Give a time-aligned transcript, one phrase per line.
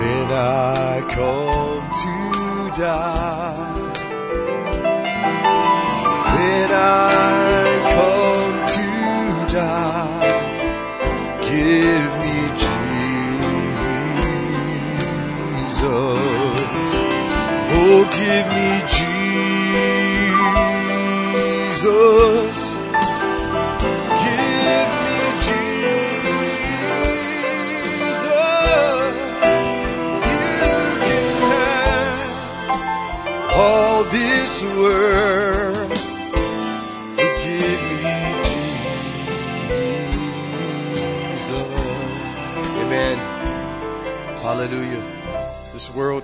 [0.00, 3.80] when I come to die,
[6.34, 7.39] when I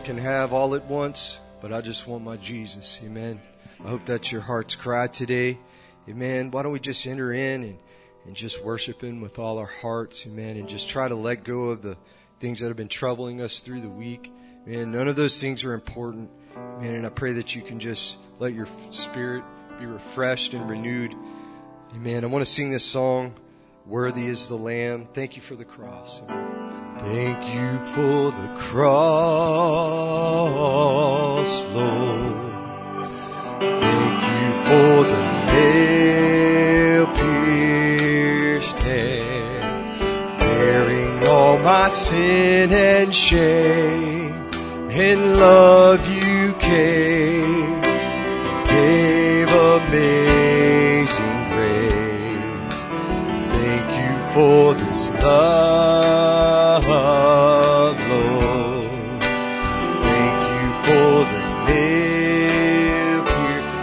[0.06, 3.00] can have all at once, but I just want my Jesus.
[3.02, 3.40] Amen.
[3.84, 5.58] I hope that's your heart's cry today.
[6.08, 6.52] Amen.
[6.52, 7.78] Why don't we just enter in and,
[8.24, 10.24] and just worship Him with all our hearts.
[10.24, 10.58] Amen.
[10.58, 11.96] And just try to let go of the
[12.38, 14.32] things that have been troubling us through the week.
[14.64, 16.30] Man, none of those things are important.
[16.54, 19.42] Man, and I pray that you can just let your spirit
[19.80, 21.16] be refreshed and renewed.
[21.96, 22.22] Amen.
[22.22, 23.34] I want to sing this song,
[23.86, 25.06] Worthy is the Lamb.
[25.12, 26.20] Thank you for the cross.
[26.98, 28.84] Thank you for the cross,
[31.72, 32.34] Lord.
[33.60, 35.22] Thank you for the
[35.52, 39.66] nail pierced hands,
[40.40, 44.34] bearing all my sin and shame.
[44.90, 47.80] In love you came,
[48.64, 50.35] gave amazing
[56.86, 56.88] love,
[58.10, 58.86] Lord.
[60.06, 61.86] Thank you for the
[62.46, 63.76] pierced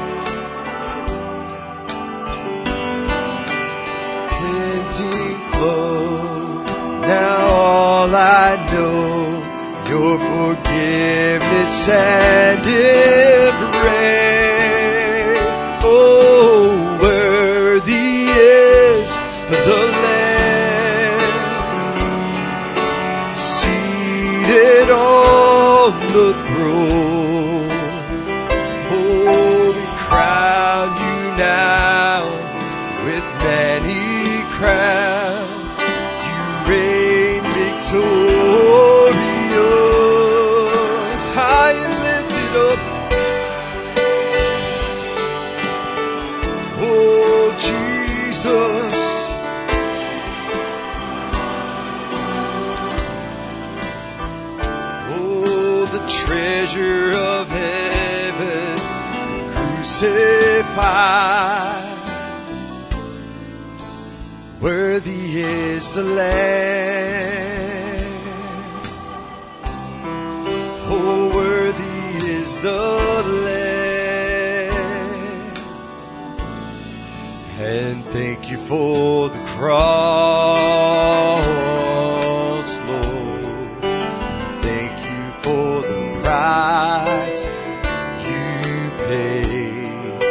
[4.32, 6.64] cleansing flow.
[7.02, 9.04] Now all I know,
[9.90, 12.66] your forgiveness and
[66.16, 68.04] Lamb.
[70.90, 72.82] Oh, worthy is the
[73.46, 73.84] Lamb.
[77.60, 79.74] And thank you for the cross,
[82.82, 83.82] Lord.
[84.62, 87.44] Thank you for the price
[88.28, 90.22] you paid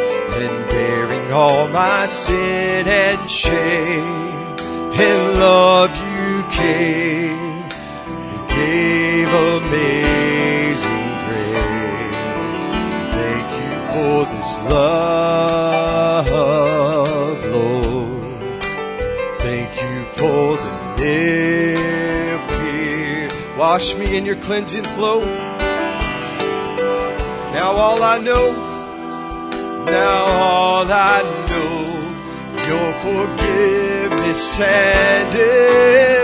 [0.41, 4.32] and bearing all my sin and shame.
[4.93, 11.65] In love you came and gave amazing grace.
[13.15, 16.29] Thank you for this love,
[17.51, 18.61] Lord.
[19.41, 21.75] Thank you for the
[22.51, 23.37] pierced.
[23.57, 25.21] Wash me in your cleansing flow.
[27.51, 28.51] Now all I know,
[29.85, 31.73] now all I know,
[32.67, 32.93] your
[34.33, 35.35] forgiveness and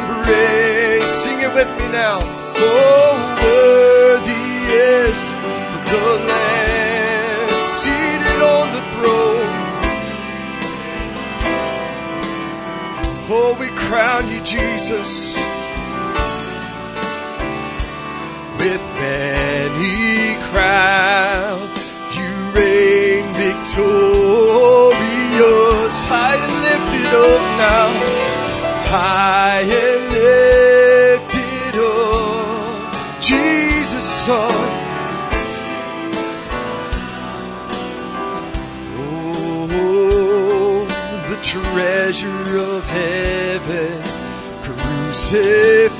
[0.01, 1.09] embrace.
[1.23, 2.19] Sing it with me now.
[2.21, 4.33] Oh, worthy
[4.73, 5.17] is
[5.91, 7.49] the Lamb
[7.79, 9.55] seated on the throne.
[13.31, 15.35] Oh, we crown you, Jesus,
[18.57, 21.69] with many crowns.
[22.17, 23.95] You reign victorious,
[26.05, 27.91] high and lifted up now,
[28.87, 34.61] high and lifted up, Jesus, Son.
[38.95, 39.67] Oh,
[41.29, 44.03] the treasure of heaven
[44.63, 45.99] crucified.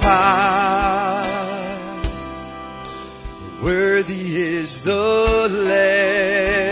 [3.62, 6.69] Worthy is the Lamb.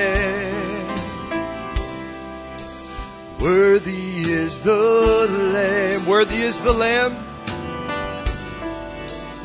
[4.67, 6.05] The Lamb.
[6.05, 7.15] Worthy is the Lamb.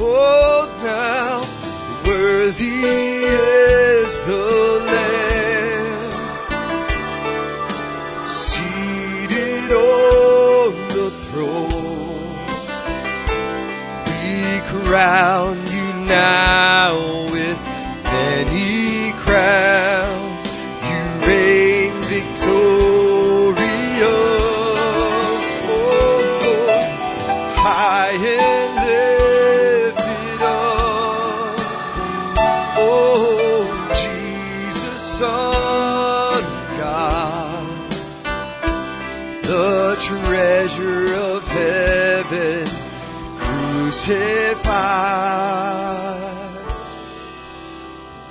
[0.01, 1.45] Oh, now,
[2.05, 4.47] worthy is the
[4.91, 6.13] Lamb.
[8.27, 12.35] Seated on the throne.
[14.25, 16.62] We crown you now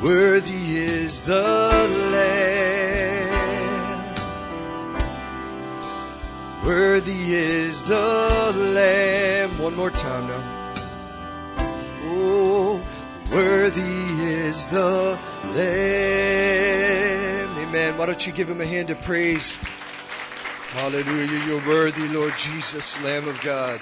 [0.01, 1.41] Worthy is the
[2.11, 3.29] Lamb.
[6.65, 9.57] Worthy is the Lamb.
[9.59, 10.73] One more time now.
[12.03, 12.81] Oh,
[13.31, 13.81] worthy
[14.25, 15.17] is the
[15.55, 15.69] Lamb.
[17.69, 17.97] Amen.
[17.97, 19.55] Why don't you give him a hand of praise?
[20.71, 21.45] Hallelujah.
[21.45, 23.79] You're worthy, Lord Jesus, Lamb of God.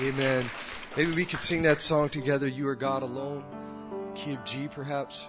[0.00, 0.50] Amen.
[0.96, 2.48] Maybe we could sing that song together.
[2.48, 3.44] You are God alone.
[4.16, 5.24] Key of G, perhaps.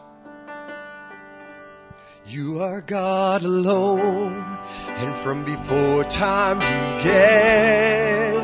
[2.25, 8.43] You are God alone, and from before time began,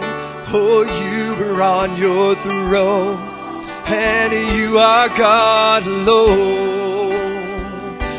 [0.53, 3.17] oh, you were on your throne,
[3.85, 7.13] and you are God alone.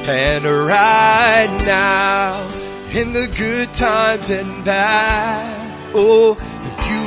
[0.09, 2.49] And right now,
[2.93, 6.37] in the good times and bad, oh,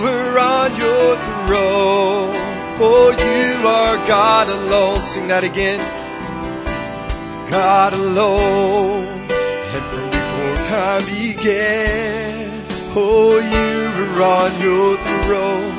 [0.01, 1.15] were on your
[1.45, 2.33] throne,
[2.83, 4.97] oh, you are God alone.
[4.97, 5.79] Sing that again.
[7.51, 12.65] God alone, and from before time began,
[12.95, 15.75] oh, you were on your throne.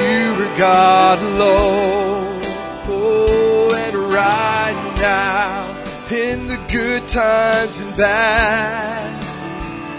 [0.00, 2.40] You were God alone,
[2.88, 5.68] oh, and right now,
[6.10, 9.24] in the good times and bad,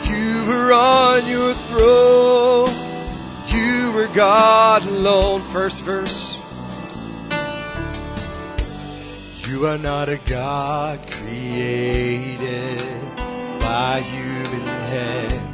[0.09, 2.70] you were on your throne.
[4.13, 5.41] God alone.
[5.41, 6.37] First verse.
[9.47, 12.81] You are not a God created
[13.59, 15.51] by human hand.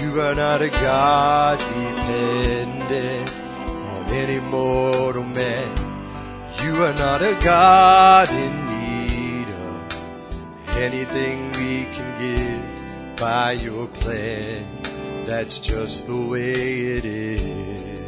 [0.00, 6.52] You are not a God dependent on any mortal man.
[6.62, 14.81] You are not a God in need of anything we can give by your plan.
[15.24, 18.02] That's just the way it is.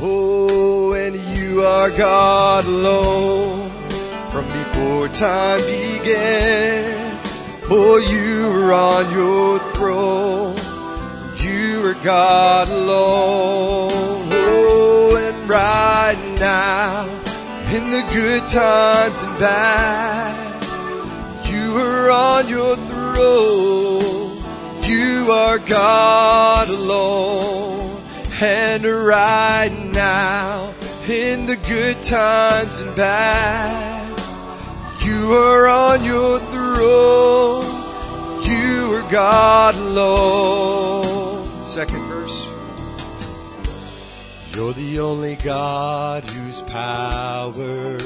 [0.00, 3.68] Oh, and you are God alone
[4.30, 7.20] from before time began.
[7.68, 10.56] Oh, you are on your throne.
[11.40, 13.90] You are God alone.
[13.92, 17.04] Oh, and right now,
[17.74, 20.64] in the good times and bad,
[21.48, 23.91] you are on your throne.
[25.22, 28.02] You are God alone.
[28.40, 30.74] And right now,
[31.08, 34.18] in the good times and bad,
[35.04, 37.64] you are on your throne.
[38.42, 41.66] You are God alone.
[41.66, 42.44] Second verse.
[44.56, 47.96] You're the only God whose power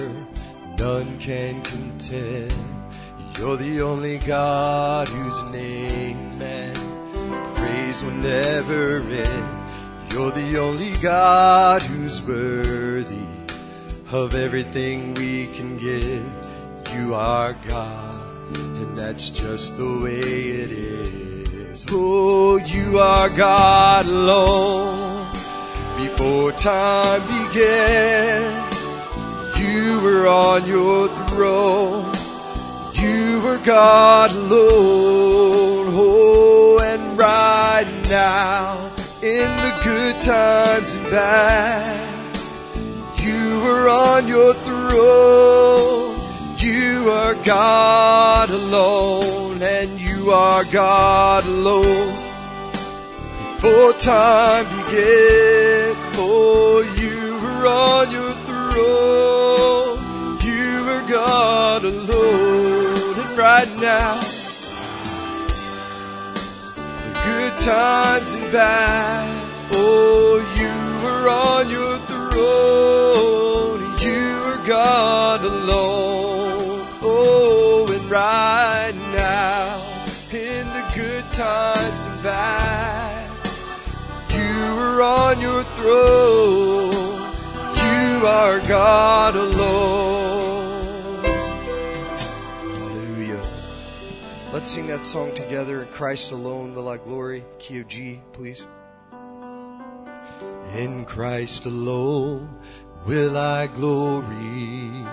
[0.79, 2.55] none can contend.
[3.39, 6.96] You're the only God whose name man
[7.67, 9.73] praise will never end.
[10.13, 13.27] You're the only God who's worthy
[14.13, 16.25] of everything we can give.
[16.95, 21.85] You are God, and that's just the way it is.
[21.91, 25.27] Oh, you are God alone.
[25.97, 28.65] Before time began,
[29.59, 32.15] you were on your throne.
[32.95, 35.87] You were God alone.
[35.99, 36.56] Oh,
[36.97, 38.91] and right now,
[39.23, 42.35] in the good times and bad,
[43.21, 46.17] you were on your throne.
[46.59, 52.15] You are God alone, and you are God alone.
[53.55, 59.99] Before time began, oh, you were on your throne.
[60.41, 64.21] You are God alone, and right now,
[67.67, 69.27] times and bad,
[69.73, 73.81] oh, you are on your throne.
[74.01, 79.83] You are God alone, oh, and right now,
[80.31, 83.31] in the good times and bad,
[84.31, 86.93] you are on your throne.
[87.75, 90.06] You are God alone.
[94.57, 95.83] Let's sing that song together.
[95.83, 97.45] In Christ alone will I glory.
[97.59, 98.67] Key of G, please.
[100.75, 102.59] In Christ alone
[103.05, 105.05] will I glory,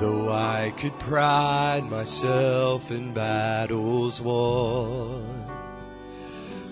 [0.00, 5.44] though I could pride myself in battles won.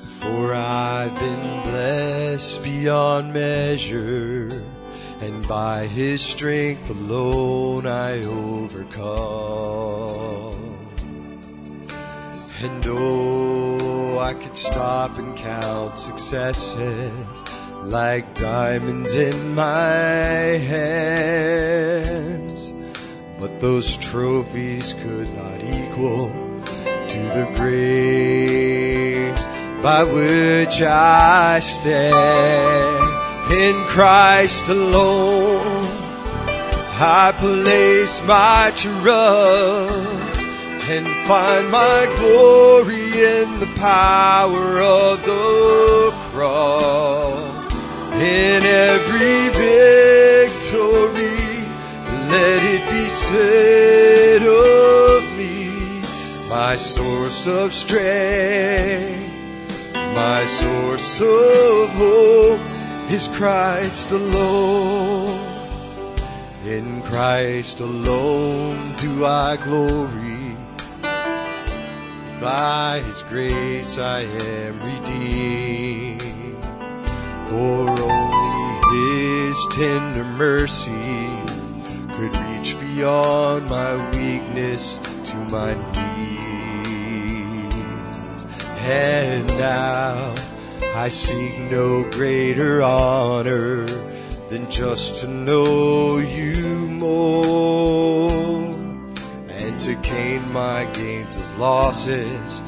[0.06, 4.48] For I've been blessed beyond measure,
[5.20, 9.76] and by His strength alone I overcome.
[12.62, 17.12] And oh, I could stop and count successes
[17.82, 22.72] like diamonds in my hands.
[23.38, 26.30] But those trophies could not equal
[26.86, 29.42] to the grace
[29.82, 35.84] by which I stand in Christ alone.
[36.98, 40.25] I place my trust
[40.88, 47.74] and find my glory in the power of the cross.
[48.14, 50.86] In every victory,
[52.30, 56.02] let it be said of me,
[56.48, 59.32] my source of strength,
[59.92, 62.60] my source of hope
[63.10, 65.40] is Christ alone.
[66.64, 70.45] In Christ alone do I glory.
[72.40, 76.22] By His grace I am redeemed.
[77.48, 80.90] For only His tender mercy
[82.12, 87.74] could reach beyond my weakness to my knees.
[88.78, 90.34] And now
[90.94, 93.86] I seek no greater honor
[94.48, 98.75] than just to know you more
[99.78, 102.62] to gain my gains as losses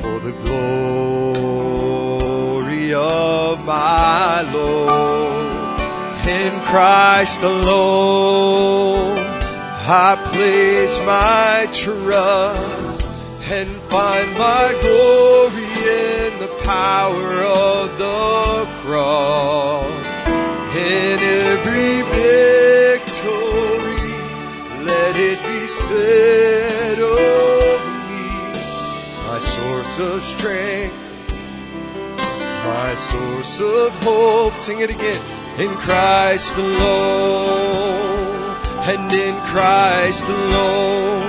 [0.00, 1.74] for the glory
[2.94, 5.80] of my Lord.
[6.26, 13.04] In Christ alone, I place my trust
[13.50, 19.84] and find my glory in the power of the cross.
[20.76, 22.51] In every victory,
[25.88, 28.26] said of me,
[29.26, 30.96] my source of strength,
[32.64, 34.54] my source of hope.
[34.54, 35.20] Sing it again.
[35.58, 38.56] In Christ alone,
[38.90, 41.22] and in Christ alone,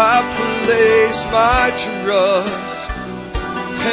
[0.00, 0.16] I
[0.64, 2.54] place my trust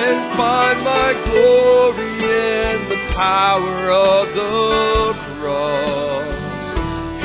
[0.01, 6.35] and find my glory in the power of the cross.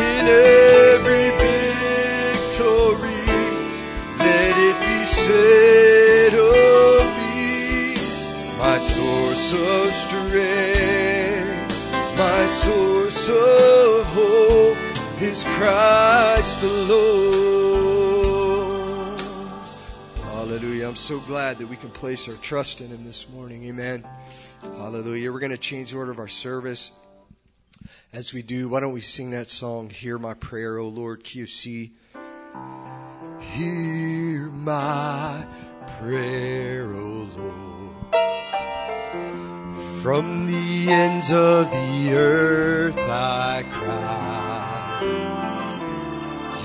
[0.09, 1.20] In every
[5.31, 7.95] said of me,
[8.59, 14.79] my source of strength, my source of hope
[15.21, 17.99] is Christ alone.
[20.23, 20.89] Hallelujah.
[20.89, 23.65] I'm so glad that we can place our trust in Him this morning.
[23.65, 24.03] Amen.
[24.63, 25.31] Hallelujah.
[25.33, 26.93] We're going to change the order of our service.
[28.13, 31.93] As we do, why don't we sing that song, Hear My Prayer, O Lord, QC.
[33.61, 35.45] Hear my
[35.99, 37.93] prayer, O Lord.
[40.03, 45.03] From the ends of the earth I cry.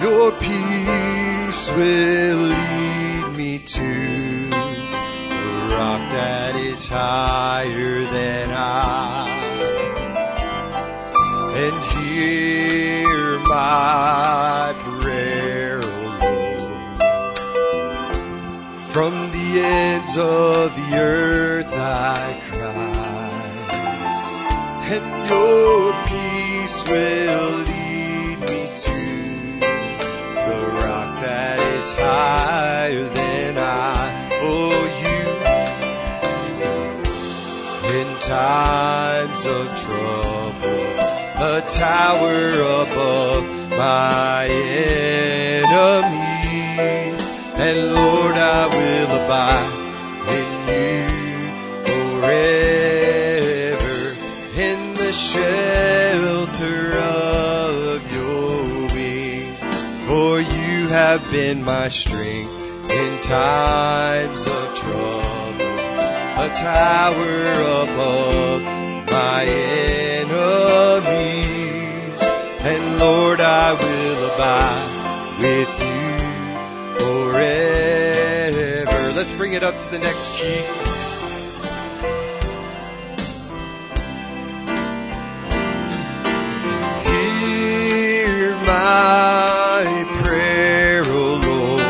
[0.02, 9.28] Your peace will lead me to a rock that is higher than I.
[11.58, 14.85] And hear my
[19.56, 22.91] ends of the earth I cry,
[24.91, 29.00] and your peace will lead me to
[30.46, 34.30] the rock that is higher than I.
[34.41, 35.22] Oh, you
[37.98, 40.86] in times of trouble,
[41.38, 42.52] a tower
[42.84, 44.48] above my
[45.72, 46.14] Lord,
[48.48, 49.74] I will abide
[50.38, 51.08] in you
[52.22, 53.98] forever
[54.56, 59.58] in the shelter of your wings.
[60.06, 62.54] For you have been my strength
[62.92, 65.66] in times of trouble,
[66.46, 68.62] a tower above
[69.10, 70.36] my enemies.
[72.62, 74.92] And Lord, I will abide
[75.42, 75.95] with you
[79.26, 80.62] Let's bring it up to the next key.
[87.10, 91.82] Hear my prayer, O Lord.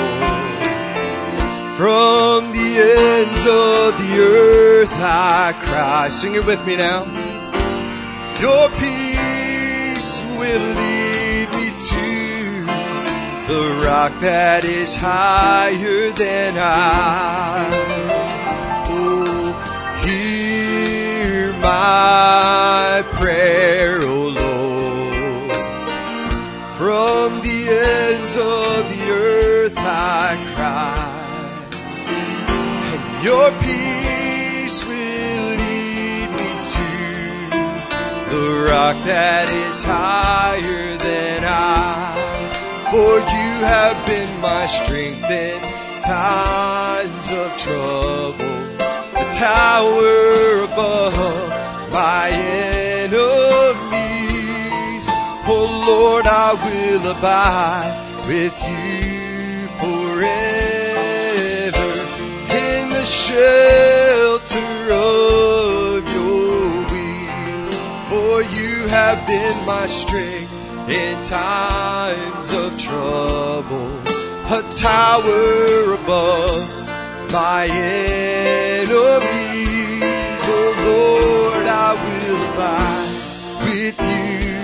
[1.75, 6.07] From the ends of the earth I cry.
[6.07, 7.03] Sing it with me now.
[8.39, 8.94] Your peace
[13.47, 17.69] the rock that is higher than I.
[18.89, 19.53] Oh,
[20.03, 25.55] hear my prayer, O oh Lord.
[26.77, 30.95] From the ends of the earth I cry,
[32.93, 36.87] and your peace will lead me to
[38.31, 42.04] the rock that is higher than I
[42.95, 45.59] for you have been my strength in
[46.01, 48.61] times of trouble,
[49.21, 51.49] a tower above
[51.91, 53.15] my enemies.
[55.53, 57.93] Oh Lord, I will abide
[58.29, 60.31] with you forever
[62.63, 67.75] in the shelter of your wings.
[68.09, 70.44] For you have been my strength
[70.89, 73.91] in times of trouble,
[74.47, 76.87] a tower above
[77.31, 78.85] my enemies.
[80.47, 83.15] Oh Lord, I will abide
[83.65, 84.61] with you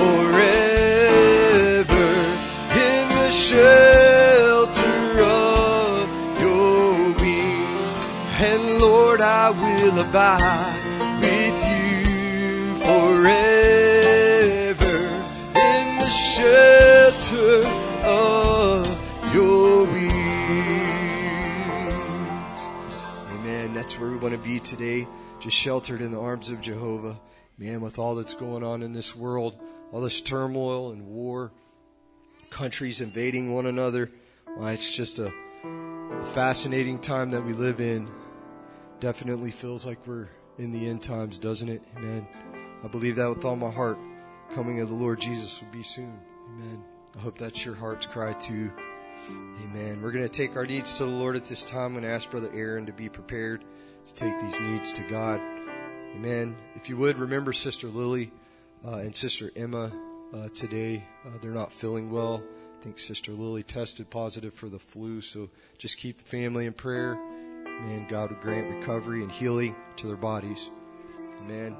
[0.00, 2.08] forever
[2.88, 6.08] in the shelter of
[6.40, 7.88] your wings.
[8.40, 10.69] And Lord, I will abide
[24.44, 25.06] Be today,
[25.38, 27.20] just sheltered in the arms of Jehovah.
[27.58, 29.58] Man, with all that's going on in this world,
[29.92, 31.52] all this turmoil and war,
[32.48, 34.10] countries invading one another,
[34.56, 38.08] well, it's just a, a fascinating time that we live in.
[38.98, 41.82] Definitely feels like we're in the end times, doesn't it?
[41.96, 42.26] Amen.
[42.82, 43.98] I believe that with all my heart.
[44.54, 46.18] Coming of the Lord Jesus will be soon.
[46.48, 46.82] Amen.
[47.14, 48.70] I hope that's your heart's cry too.
[49.64, 50.00] Amen.
[50.00, 52.00] We're going to take our needs to the Lord at this time.
[52.00, 53.64] To ask Brother Aaron to be prepared
[54.10, 55.40] to take these needs to God.
[56.14, 56.56] Amen.
[56.74, 58.30] If you would, remember Sister Lily
[58.84, 59.92] uh, and Sister Emma
[60.34, 61.04] uh, today.
[61.24, 62.42] Uh, they're not feeling well.
[62.78, 66.72] I think Sister Lily tested positive for the flu, so just keep the family in
[66.72, 67.18] prayer.
[67.66, 68.06] Amen.
[68.08, 70.70] God will grant recovery and healing to their bodies.
[71.42, 71.76] Amen.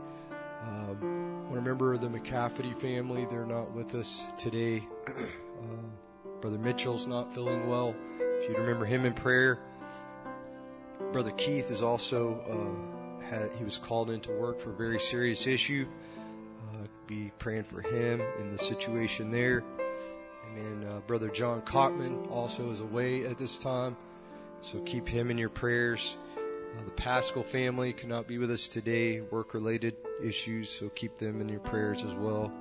[0.63, 3.27] Um, I remember the McCafferty family.
[3.31, 4.87] They're not with us today.
[5.09, 7.95] uh, Brother Mitchell's not feeling well.
[8.21, 9.61] If you'd remember him in prayer.
[11.13, 15.47] Brother Keith is also, uh, had, he was called into work for a very serious
[15.47, 15.87] issue.
[16.73, 19.65] Uh, be praying for him in the situation there.
[20.57, 23.97] And uh, Brother John Cockman also is away at this time.
[24.63, 26.17] So keep him in your prayers.
[26.37, 31.41] Uh, the Pascal family cannot be with us today, work related issues, so keep them
[31.41, 32.53] in your prayers as well.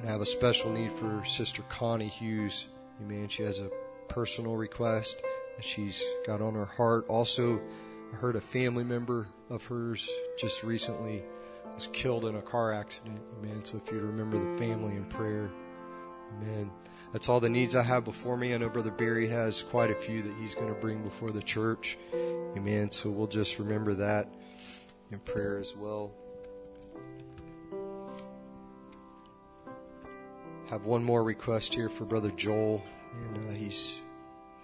[0.00, 2.66] And I have a special need for Sister Connie Hughes.
[3.00, 3.28] Amen.
[3.28, 3.70] She has a
[4.08, 5.22] personal request
[5.58, 7.04] that she's got on her heart.
[7.08, 7.60] Also,
[8.12, 11.24] I heard a family member of hers just recently
[11.74, 13.20] was killed in a car accident.
[13.36, 13.64] Amen.
[13.64, 15.50] So if you remember the family in prayer,
[16.36, 16.70] amen.
[17.12, 18.54] That's all the needs I have before me.
[18.54, 21.42] I know Brother Barry has quite a few that he's going to bring before the
[21.42, 21.98] church.
[22.56, 22.92] Amen.
[22.92, 24.32] So we'll just remember that
[25.10, 26.12] in prayer as well.
[30.70, 32.84] Have one more request here for Brother Joel,
[33.20, 34.00] and uh, he's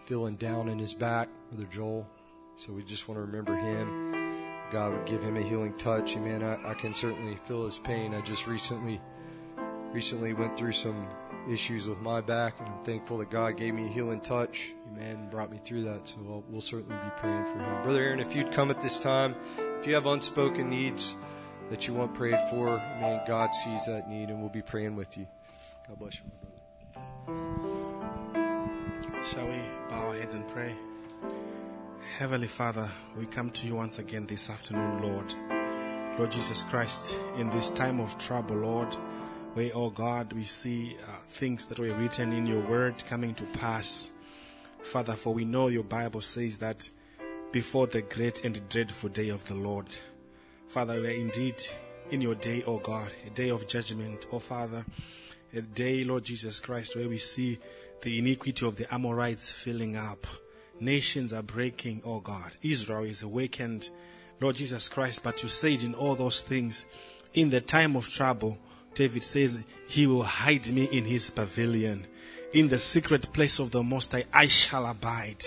[0.07, 2.07] feeling down in his back, Brother Joel.
[2.57, 4.15] So we just want to remember him.
[4.71, 6.17] God would give him a healing touch.
[6.17, 6.43] Amen.
[6.43, 8.15] I, I can certainly feel his pain.
[8.15, 9.01] I just recently
[9.93, 11.07] recently went through some
[11.49, 15.29] issues with my back, and I'm thankful that God gave me a healing touch, amen,
[15.31, 16.09] brought me through that.
[16.09, 17.83] So I'll, we'll certainly be praying for him.
[17.83, 19.37] Brother Aaron, if you'd come at this time,
[19.79, 21.15] if you have unspoken needs
[21.71, 25.17] that you want prayed for, amen, God sees that need, and we'll be praying with
[25.17, 25.27] you.
[25.87, 26.23] God bless you,
[27.27, 27.84] my brother.
[29.31, 29.59] Shall we
[29.89, 30.75] bow our heads and pray?
[32.19, 35.35] Heavenly Father, we come to you once again this afternoon, Lord.
[36.19, 38.95] Lord Jesus Christ, in this time of trouble, Lord,
[39.55, 43.45] where, oh God, we see uh, things that were written in your word coming to
[43.45, 44.11] pass.
[44.83, 46.91] Father, for we know your Bible says that
[47.51, 49.87] before the great and dreadful day of the Lord.
[50.69, 51.63] Father, we are indeed
[52.11, 54.85] in your day, oh God, a day of judgment, oh Father,
[55.55, 57.59] a day, Lord Jesus Christ, where we see
[58.05, 60.27] the iniquity of the Amorites filling up.
[60.79, 62.53] Nations are breaking, oh God.
[62.63, 63.89] Israel is awakened,
[64.41, 66.85] Lord Jesus Christ, but you said in all those things,
[67.33, 68.59] in the time of trouble,
[68.95, 72.07] David says, He will hide me in His pavilion.
[72.53, 75.43] In the secret place of the Most High, I shall abide.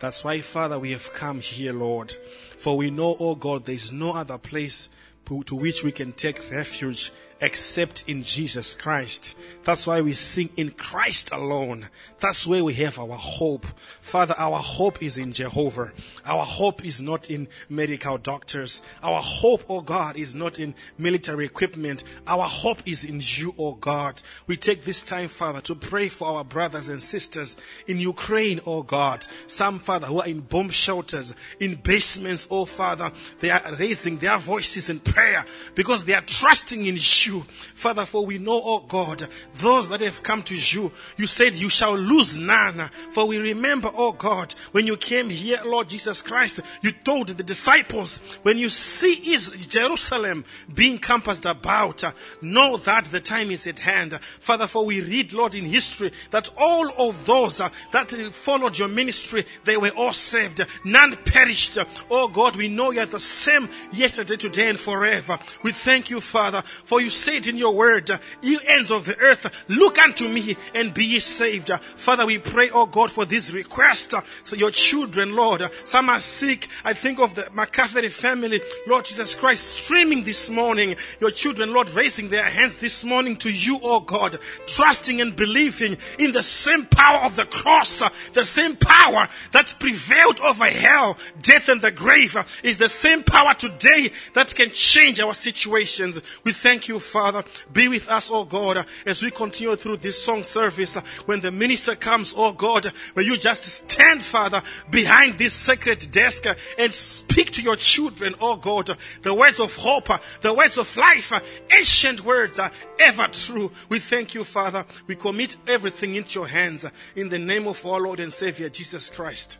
[0.00, 2.16] That's why, Father, we have come here, Lord.
[2.56, 4.88] For we know, oh God, there is no other place
[5.26, 9.34] to which we can take refuge except in Jesus Christ.
[9.64, 11.88] That's why we sing in Christ alone.
[12.20, 13.66] That's where we have our hope.
[14.00, 15.92] Father, our hope is in Jehovah.
[16.24, 18.82] Our hope is not in medical doctors.
[19.02, 22.04] Our hope, oh God, is not in military equipment.
[22.26, 24.22] Our hope is in you, oh God.
[24.46, 27.56] We take this time, Father, to pray for our brothers and sisters
[27.88, 29.26] in Ukraine, oh God.
[29.48, 34.38] Some, Father, who are in bomb shelters, in basements, oh Father, they are raising their
[34.38, 37.42] voices in prayer because they are trusting in you you.
[37.74, 41.68] Father, for we know, oh God, those that have come to you, you said you
[41.68, 42.90] shall lose none.
[43.10, 47.42] For we remember, oh God, when you came here, Lord Jesus Christ, you told the
[47.42, 52.02] disciples, when you see is Jerusalem being compassed about,
[52.40, 54.18] know that the time is at hand.
[54.40, 59.44] Father, for we read, Lord, in history that all of those that followed your ministry,
[59.64, 60.64] they were all saved.
[60.84, 61.78] None perished.
[62.10, 65.38] Oh God, we know you're the same yesterday, today, and forever.
[65.62, 69.04] We thank you, Father, for you say it in your word, uh, you ends of
[69.04, 71.70] the earth, look unto me and be ye saved.
[71.70, 74.14] Uh, Father, we pray, oh God, for this request.
[74.14, 76.68] Uh, so your children, Lord, some are sick.
[76.84, 80.96] I think of the McCafferty family, Lord Jesus Christ, streaming this morning.
[81.20, 85.96] Your children, Lord, raising their hands this morning to you, oh God, trusting and believing
[86.18, 91.68] in the same power of the cross, the same power that prevailed over hell, death,
[91.68, 96.20] and the grave is the same power today that can change our situations.
[96.44, 97.44] We thank you, Father.
[97.72, 100.96] Be with us, oh God, as we continue through this song service.
[101.26, 106.46] When the minister comes, oh God, may you just stand, Father, behind this sacred desk
[106.78, 110.08] and speak to your children, oh God, the words of hope,
[110.40, 111.32] the words of life,
[111.70, 113.70] ancient words are ever true.
[113.88, 114.84] We thank you, Father.
[115.06, 116.86] We commit everything into your hands
[117.16, 119.58] in the name of our Lord and Savior, Jesus Christ.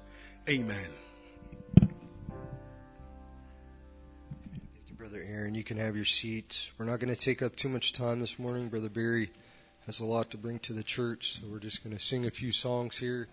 [0.49, 1.02] Amen.
[5.33, 5.55] Aaron.
[5.55, 6.71] You can have your seat.
[6.79, 8.69] We're not going to take up too much time this morning.
[8.69, 9.31] Brother Barry
[9.87, 12.31] has a lot to bring to the church, so we're just going to sing a
[12.31, 13.29] few songs here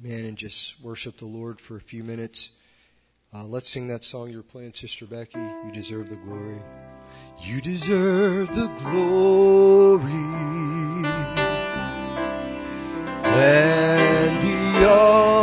[0.00, 2.50] man, and just worship the Lord for a few minutes.
[3.34, 5.38] Uh, let's sing that song you're playing, Sister Becky.
[5.38, 6.60] You deserve the glory.
[7.40, 10.12] You deserve the glory
[13.24, 15.37] and the honor.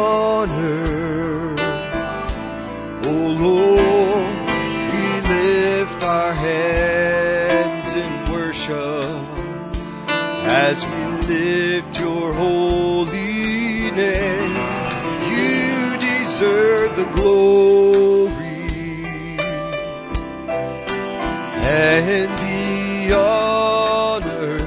[21.65, 24.57] And the honor.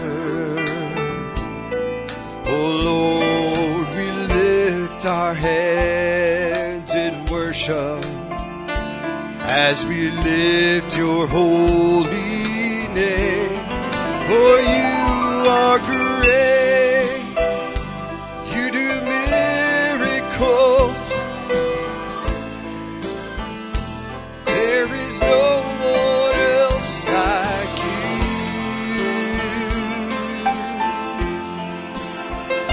[2.47, 8.05] Oh Lord, we lift our hands in worship
[9.51, 13.65] as we lift your holy name.
[14.29, 14.78] For you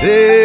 [0.05, 0.44] you.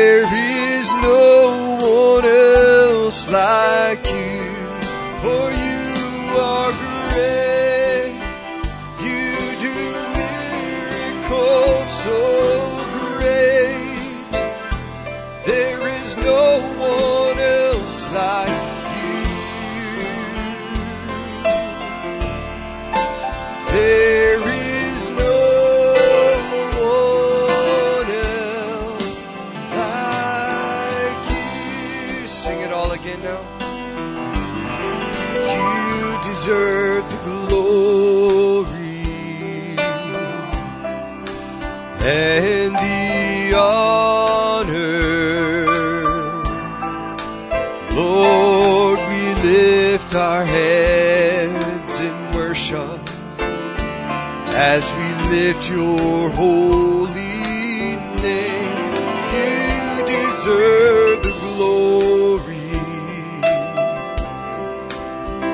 [55.71, 58.95] Your holy name.
[59.35, 62.73] You deserve the glory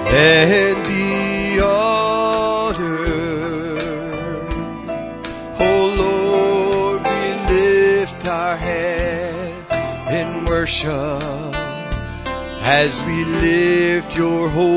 [0.08, 3.06] and the honor.
[5.58, 9.72] Oh Lord, we lift our hands
[10.10, 11.22] in worship
[12.68, 14.75] as we lift your holy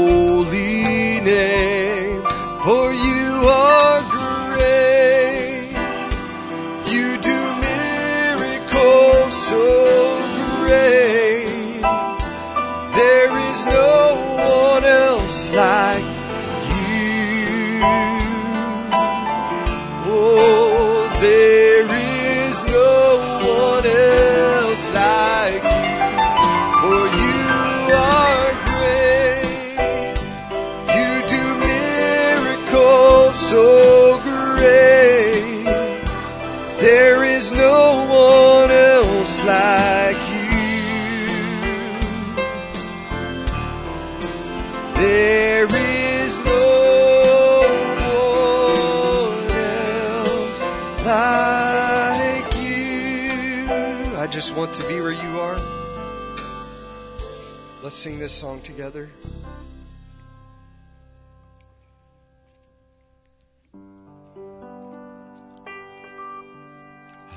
[57.99, 59.09] sing this song together.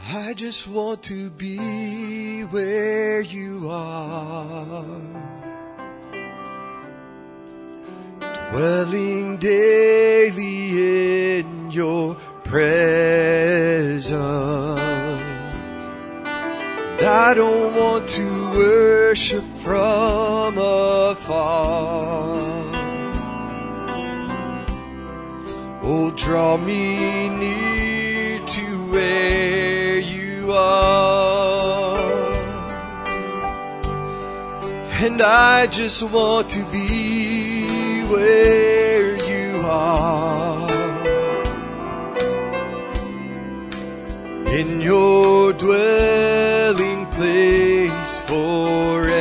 [0.09, 4.85] I just want to be where you are.
[8.21, 9.22] Dwelling
[35.13, 40.71] And I just want to be where you are.
[44.59, 49.13] In your dwelling place forever.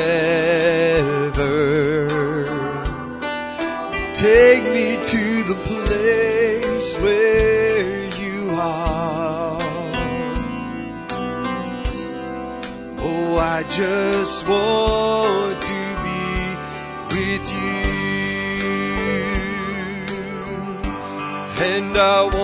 [4.14, 9.60] Take me to the place where you are.
[12.98, 14.71] Oh, I just want
[21.92, 22.41] And I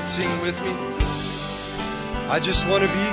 [0.00, 0.72] and sing with me.
[2.30, 3.06] I just want to be.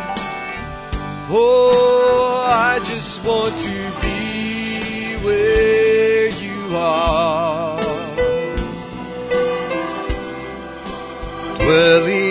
[1.30, 7.82] Oh, I just want to be where you are.
[11.60, 12.26] Dwelling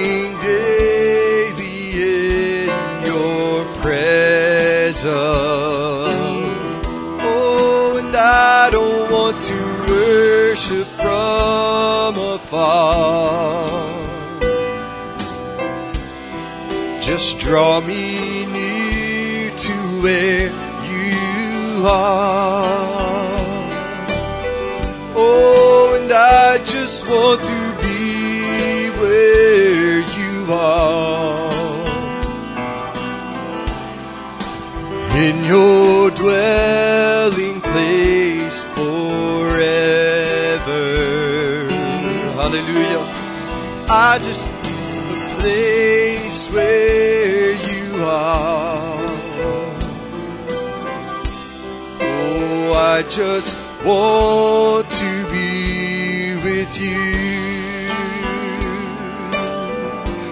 [17.47, 20.49] draw me near to where
[20.91, 23.39] you are.
[25.15, 31.53] Oh, and I just want to be where you are.
[35.15, 39.79] In your dwelling place forever.
[42.41, 43.05] Hallelujah.
[43.89, 44.46] I just
[52.97, 53.55] I just
[53.85, 57.13] want to be with you.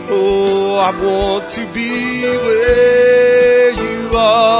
[0.08, 4.53] Oh, I want to be where you are,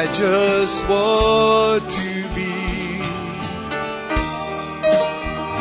[0.00, 3.00] I just want to be.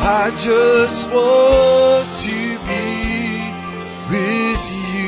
[0.06, 3.52] I just want to be
[4.12, 5.02] with you.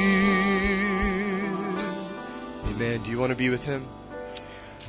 [2.74, 3.04] Amen.
[3.04, 3.88] Do you want to be with him?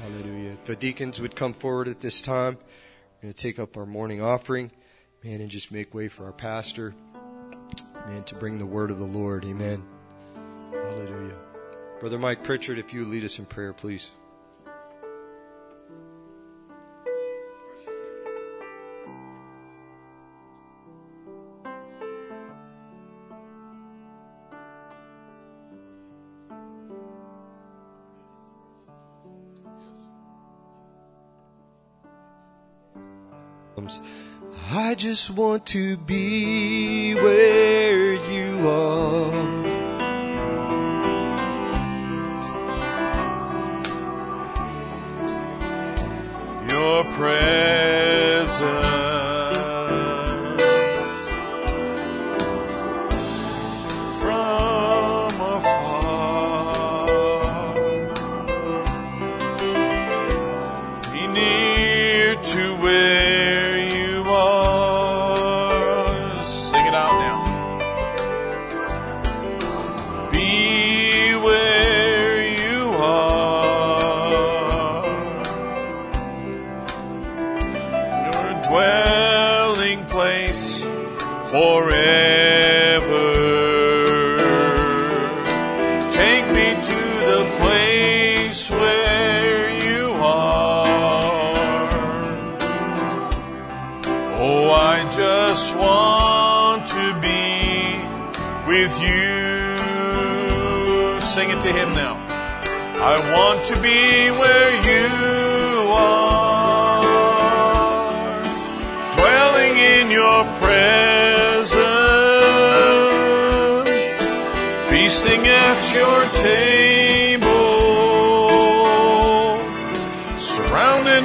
[0.00, 0.52] Hallelujah.
[0.52, 3.84] If the deacons would come forward at this time, we're going to take up our
[3.84, 4.72] morning offering,
[5.22, 6.94] man, and just make way for our pastor,
[8.06, 9.44] man, to bring the word of the Lord.
[9.44, 9.82] Amen.
[10.72, 11.36] Hallelujah.
[12.00, 14.10] Brother Mike Pritchard, if you lead us in prayer, please.
[34.70, 39.60] I just want to be where you are.
[46.70, 47.79] your presence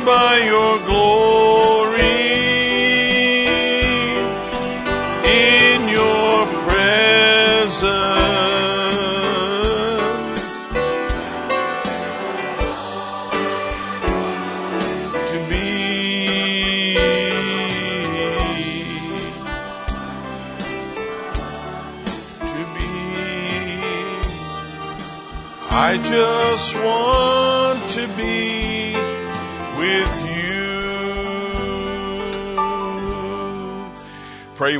[0.05, 1.04] by your glory.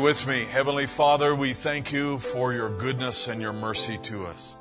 [0.06, 0.46] With me.
[0.46, 4.56] Heavenly Father, we thank you for your goodness and your mercy to us.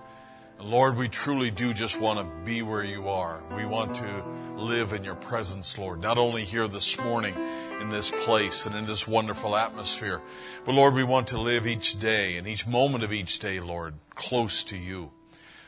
[0.59, 3.43] Lord, we truly do just want to be where you are.
[3.55, 4.25] We want to
[4.57, 7.35] live in your presence, Lord, not only here this morning
[7.79, 10.23] in this place and in this wonderful atmosphere,
[10.65, 13.93] but Lord, we want to live each day and each moment of each day, Lord,
[14.15, 15.11] close to you.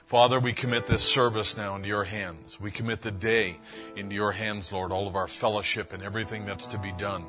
[0.07, 2.59] Father, we commit this service now into your hands.
[2.59, 3.59] We commit the day
[3.95, 7.27] into your hands, Lord, all of our fellowship and everything that's to be done.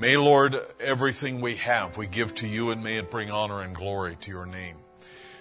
[0.00, 3.76] May, Lord, everything we have, we give to you and may it bring honor and
[3.76, 4.76] glory to your name.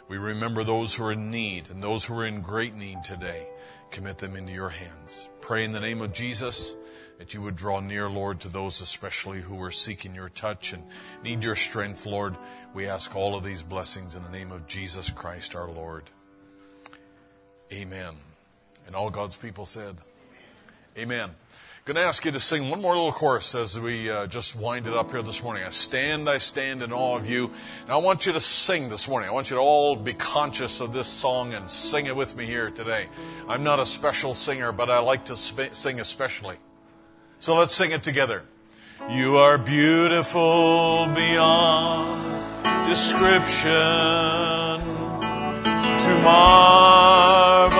[0.10, 3.48] We remember those who are in need and those who are in great need today.
[3.90, 5.30] Commit them into your hands.
[5.40, 6.76] Pray in the name of Jesus
[7.20, 10.84] that you would draw near, Lord, to those especially who are seeking your touch and
[11.24, 12.36] need your strength, Lord.
[12.74, 16.04] We ask all of these blessings in the name of Jesus Christ our Lord.
[17.72, 18.14] Amen.
[18.86, 19.96] And all God's people said,
[20.98, 21.30] Amen.
[21.90, 24.86] Going to ask you to sing one more little chorus as we uh, just wind
[24.86, 25.64] it up here this morning.
[25.64, 27.50] I stand, I stand in awe of you.
[27.88, 29.28] Now I want you to sing this morning.
[29.28, 32.46] I want you to all be conscious of this song and sing it with me
[32.46, 33.08] here today.
[33.48, 36.58] I'm not a special singer, but I like to sp- sing especially.
[37.40, 38.44] So let's sing it together.
[39.10, 42.36] You are beautiful beyond
[42.88, 43.72] description,
[45.98, 47.80] too marvelous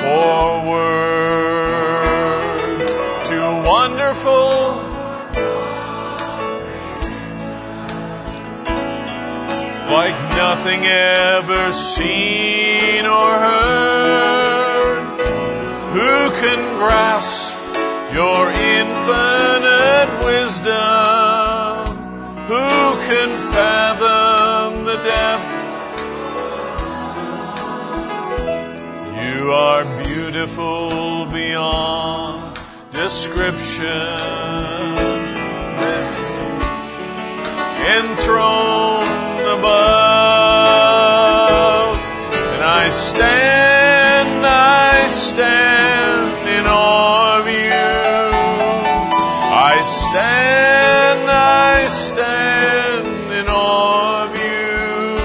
[0.00, 1.05] for word,
[10.02, 15.04] Like nothing ever seen or heard.
[15.96, 17.56] Who can grasp
[18.12, 21.86] your infinite wisdom?
[22.44, 22.68] Who
[23.08, 25.50] can fathom the depth?
[29.24, 32.60] You are beautiful beyond
[32.92, 33.86] description.
[37.96, 39.66] Enthroned above,
[42.54, 47.86] and I stand, I stand in awe of you.
[49.72, 55.18] I stand, I stand in awe of you.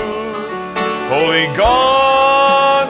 [1.10, 2.88] Holy God,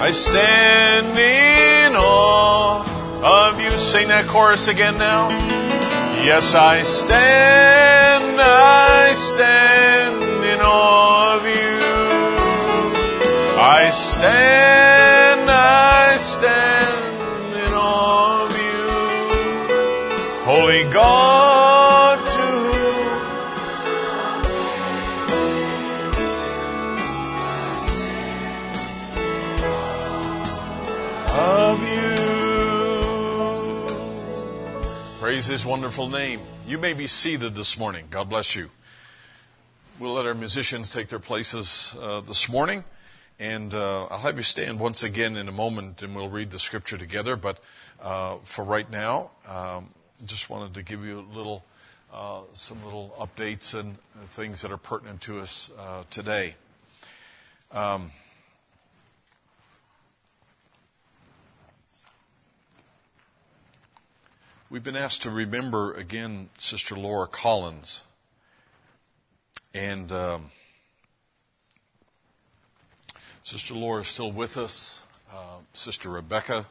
[0.00, 2.84] I stand in awe
[3.24, 3.70] of you.
[3.70, 5.30] Sing that chorus again now.
[6.24, 11.80] Yes, I stand, I stand in awe of you.
[13.60, 18.88] I stand, I stand in awe of you.
[20.46, 21.53] Holy God,
[35.34, 36.40] Praise his wonderful name.
[36.64, 38.06] You may be seated this morning.
[38.08, 38.70] God bless you.
[39.98, 42.84] We'll let our musicians take their places uh, this morning.
[43.40, 46.60] And uh, I'll have you stand once again in a moment and we'll read the
[46.60, 47.34] scripture together.
[47.34, 47.58] But
[48.00, 49.90] uh, for right now, um,
[50.24, 51.64] just wanted to give you a little,
[52.12, 56.54] uh, some little updates and things that are pertinent to us uh, today.
[57.72, 58.12] Um,
[64.74, 68.02] We've been asked to remember again Sister Laura Collins.
[69.72, 70.50] And um,
[73.44, 75.04] Sister Laura is still with us.
[75.32, 76.66] Uh, Sister Rebecca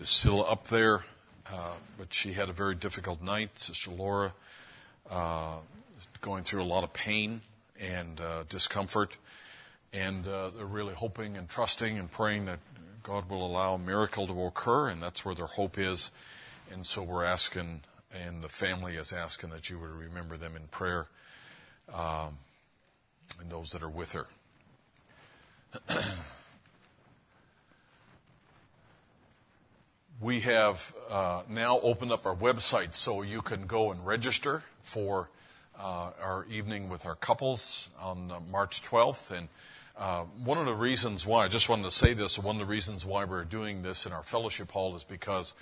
[0.00, 1.02] is still up there,
[1.52, 3.58] uh, but she had a very difficult night.
[3.58, 4.32] Sister Laura
[5.10, 5.56] uh,
[5.98, 7.42] is going through a lot of pain
[7.78, 9.18] and uh, discomfort.
[9.92, 12.60] And uh, they're really hoping and trusting and praying that
[13.02, 16.10] God will allow a miracle to occur, and that's where their hope is.
[16.72, 17.82] And so we're asking,
[18.26, 21.06] and the family is asking that you would remember them in prayer
[21.92, 22.38] um,
[23.40, 24.26] and those that are with her.
[30.20, 35.28] we have uh, now opened up our website so you can go and register for
[35.78, 39.36] uh, our evening with our couples on uh, March 12th.
[39.36, 39.48] And
[39.98, 42.66] uh, one of the reasons why, I just wanted to say this, one of the
[42.66, 45.54] reasons why we're doing this in our fellowship hall is because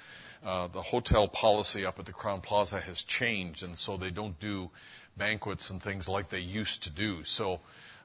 [0.44, 4.38] uh, the hotel policy up at the Crowne Plaza has changed, and so they don't
[4.40, 4.70] do
[5.16, 7.22] banquets and things like they used to do.
[7.24, 7.60] So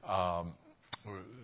[0.06, 0.54] um,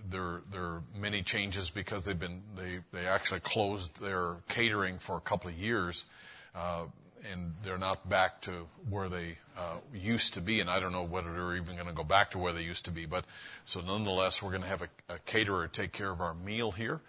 [0.09, 5.16] there, there are many changes because they've been they, they actually closed their catering for
[5.16, 6.07] a couple of years,
[6.55, 6.84] uh,
[7.32, 8.53] and they're not back to
[8.88, 11.95] where they uh, used to be, and I don't know whether they're even going to
[11.95, 13.07] go back to where they used to be.
[13.07, 13.24] But
[13.64, 17.01] so nonetheless, we're going to have a, a caterer take care of our meal here.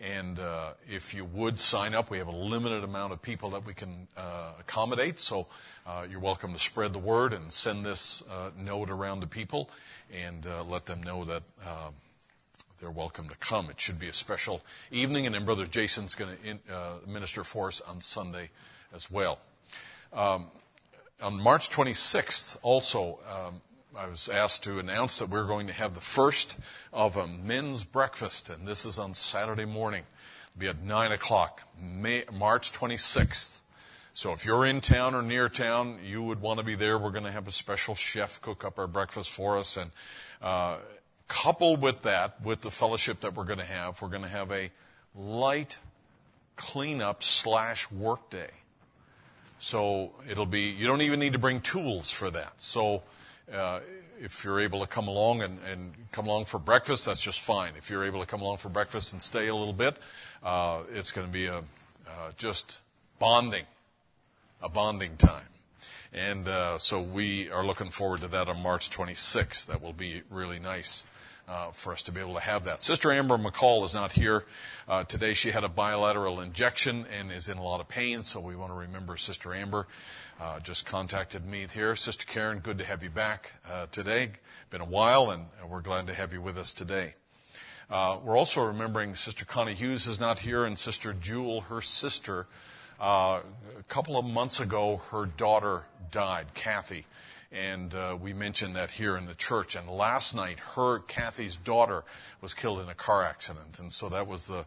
[0.00, 3.66] And uh, if you would sign up, we have a limited amount of people that
[3.66, 5.20] we can uh, accommodate.
[5.20, 5.46] So
[5.86, 9.68] uh, you're welcome to spread the word and send this uh, note around to people
[10.10, 11.94] and uh, let them know that um,
[12.78, 13.68] they're welcome to come.
[13.68, 17.82] It should be a special evening, and then Brother Jason's going to minister for us
[17.82, 18.48] on Sunday
[18.94, 19.38] as well.
[20.14, 20.46] Um,
[21.22, 23.60] on March 26th, also, um,
[23.96, 26.56] I was asked to announce that we're going to have the first
[26.92, 30.04] of a men's breakfast, and this is on Saturday morning.
[30.54, 33.58] It'll be at 9 o'clock, May, March 26th.
[34.14, 36.98] So if you're in town or near town, you would want to be there.
[36.98, 39.76] We're going to have a special chef cook up our breakfast for us.
[39.76, 39.90] And
[40.40, 40.76] uh,
[41.26, 44.52] coupled with that, with the fellowship that we're going to have, we're going to have
[44.52, 44.70] a
[45.16, 45.78] light
[46.56, 48.50] cleanup slash work day.
[49.58, 52.52] So it'll be, you don't even need to bring tools for that.
[52.58, 53.02] So
[53.52, 53.80] uh,
[54.20, 57.72] if you're able to come along and, and, come along for breakfast, that's just fine.
[57.78, 59.96] If you're able to come along for breakfast and stay a little bit,
[60.42, 62.80] uh, it's going to be a, uh, just
[63.20, 63.64] bonding,
[64.60, 65.46] a bonding time.
[66.12, 69.66] And uh, so we are looking forward to that on March 26th.
[69.66, 71.06] That will be really nice.
[71.48, 72.84] Uh, for us to be able to have that.
[72.84, 74.44] Sister Amber McCall is not here
[75.08, 75.34] today.
[75.34, 78.70] She had a bilateral injection and is in a lot of pain, so we want
[78.70, 79.88] to remember Sister Amber
[80.40, 81.94] uh, just contacted me here.
[81.94, 84.30] Sister Karen, good to have you back uh, today.
[84.70, 87.14] Been a while, and we're glad to have you with us today.
[87.90, 92.46] Uh, we're also remembering Sister Connie Hughes is not here, and Sister Jewel, her sister.
[92.98, 93.40] Uh,
[93.78, 97.04] a couple of months ago, her daughter died, Kathy,
[97.52, 99.76] and uh, we mentioned that here in the church.
[99.76, 102.04] And last night, her Kathy's daughter
[102.40, 104.64] was killed in a car accident, and so that was the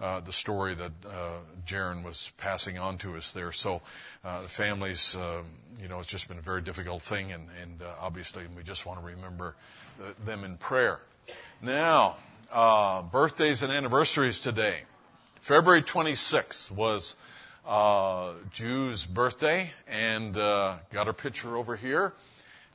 [0.00, 3.52] uh, the story that uh, Jaron was passing on to us there.
[3.52, 3.80] So
[4.24, 5.42] uh, the families, uh,
[5.80, 8.86] you know, it's just been a very difficult thing, and, and uh, obviously we just
[8.86, 9.54] want to remember
[10.24, 11.00] them in prayer.
[11.62, 12.16] Now,
[12.52, 14.80] uh, birthdays and anniversaries today.
[15.40, 17.16] February 26th was
[17.66, 22.12] uh, Jew's birthday, and got her picture over here,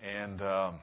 [0.04, 0.76] and um,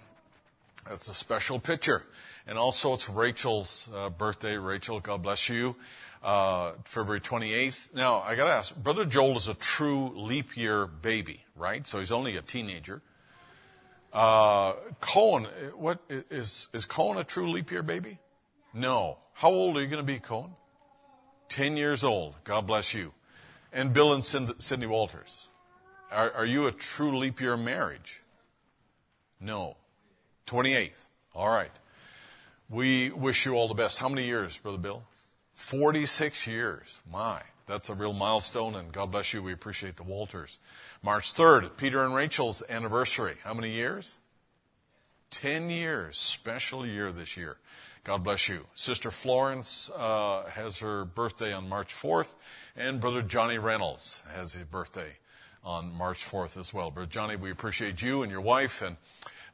[0.90, 2.04] it's a special picture.
[2.46, 4.56] And also, it's Rachel's birthday.
[4.56, 5.74] Rachel, God bless you
[6.22, 7.94] uh, February 28th.
[7.94, 11.86] Now, I got to ask, Brother Joel is a true leap year baby, right?
[11.86, 13.02] So he's only a teenager.
[14.12, 15.44] Uh, Cohen,
[15.76, 18.18] what is is Cohen a true leap year baby?
[18.72, 19.18] No.
[19.34, 20.52] How old are you going to be, Cohen?
[21.48, 22.34] Ten years old.
[22.44, 23.12] God bless you.
[23.72, 25.48] And Bill and Cindy Walters,
[26.10, 28.22] are, are you a true leap year marriage?
[29.40, 29.76] No.
[30.46, 30.90] 28th.
[31.34, 31.70] All right.
[32.70, 33.98] We wish you all the best.
[33.98, 35.02] How many years, Brother Bill?
[35.58, 37.02] 46 years.
[37.12, 39.42] My, that's a real milestone, and God bless you.
[39.42, 40.60] We appreciate the Walters.
[41.02, 43.34] March 3rd, Peter and Rachel's anniversary.
[43.44, 44.16] How many years?
[45.30, 46.16] 10 years.
[46.16, 47.58] Special year this year.
[48.04, 48.66] God bless you.
[48.72, 52.34] Sister Florence uh, has her birthday on March 4th,
[52.76, 55.18] and Brother Johnny Reynolds has his birthday
[55.64, 56.90] on March 4th as well.
[56.90, 58.96] Brother Johnny, we appreciate you and your wife, and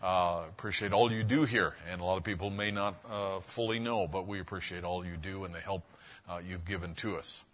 [0.02, 1.74] uh, appreciate all you do here.
[1.90, 5.16] And a lot of people may not uh, fully know, but we appreciate all you
[5.16, 5.82] do and the help
[6.28, 7.44] uh, you've given to us.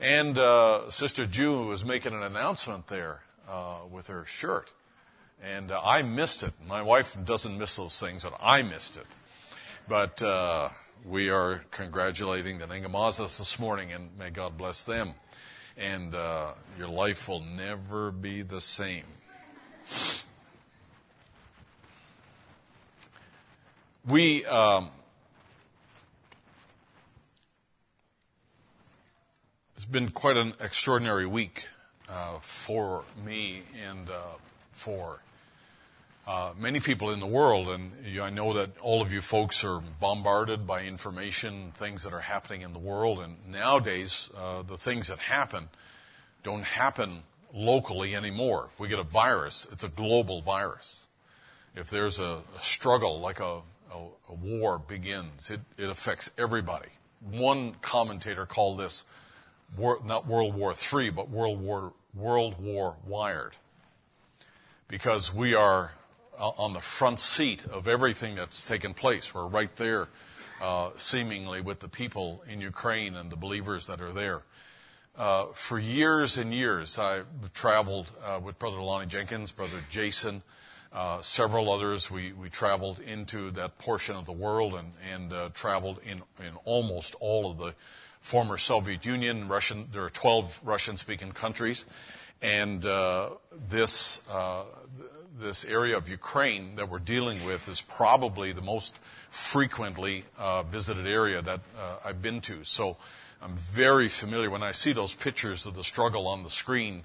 [0.00, 4.72] And uh, Sister Jew was making an announcement there uh, with her shirt.
[5.42, 6.52] And uh, I missed it.
[6.66, 9.06] My wife doesn't miss those things, but I missed it.
[9.88, 10.70] But uh,
[11.04, 15.14] we are congratulating the Ningamazas this morning, and may God bless them.
[15.76, 19.04] And uh, your life will never be the same.
[24.06, 24.90] We um,
[29.90, 31.68] been quite an extraordinary week
[32.08, 34.36] uh, for me and uh,
[34.72, 35.20] for
[36.26, 37.68] uh, many people in the world.
[37.68, 42.12] And you, I know that all of you folks are bombarded by information, things that
[42.12, 43.20] are happening in the world.
[43.20, 45.68] And nowadays, uh, the things that happen
[46.42, 47.22] don't happen
[47.54, 48.68] locally anymore.
[48.72, 51.06] If we get a virus, it's a global virus.
[51.76, 53.60] If there's a, a struggle, like a,
[53.92, 53.98] a,
[54.30, 56.88] a war begins, it, it affects everybody.
[57.20, 59.04] One commentator called this
[59.78, 63.52] not World War III, but World War, World War wired.
[64.88, 65.92] Because we are
[66.38, 69.34] uh, on the front seat of everything that's taken place.
[69.34, 70.08] We're right there,
[70.62, 74.42] uh, seemingly, with the people in Ukraine and the believers that are there.
[75.16, 77.22] Uh, for years and years, I
[77.54, 80.42] traveled uh, with Brother Lonnie Jenkins, Brother Jason,
[80.92, 82.10] uh, several others.
[82.10, 86.54] We, we traveled into that portion of the world and, and uh, traveled in, in
[86.64, 87.74] almost all of the
[88.26, 91.84] former Soviet Union, Russian, there are 12 Russian speaking countries.
[92.42, 93.30] And uh,
[93.68, 94.64] this, uh,
[95.38, 98.98] this area of Ukraine that we're dealing with is probably the most
[99.30, 102.64] frequently uh, visited area that uh, I've been to.
[102.64, 102.96] So
[103.40, 107.04] I'm very familiar when I see those pictures of the struggle on the screen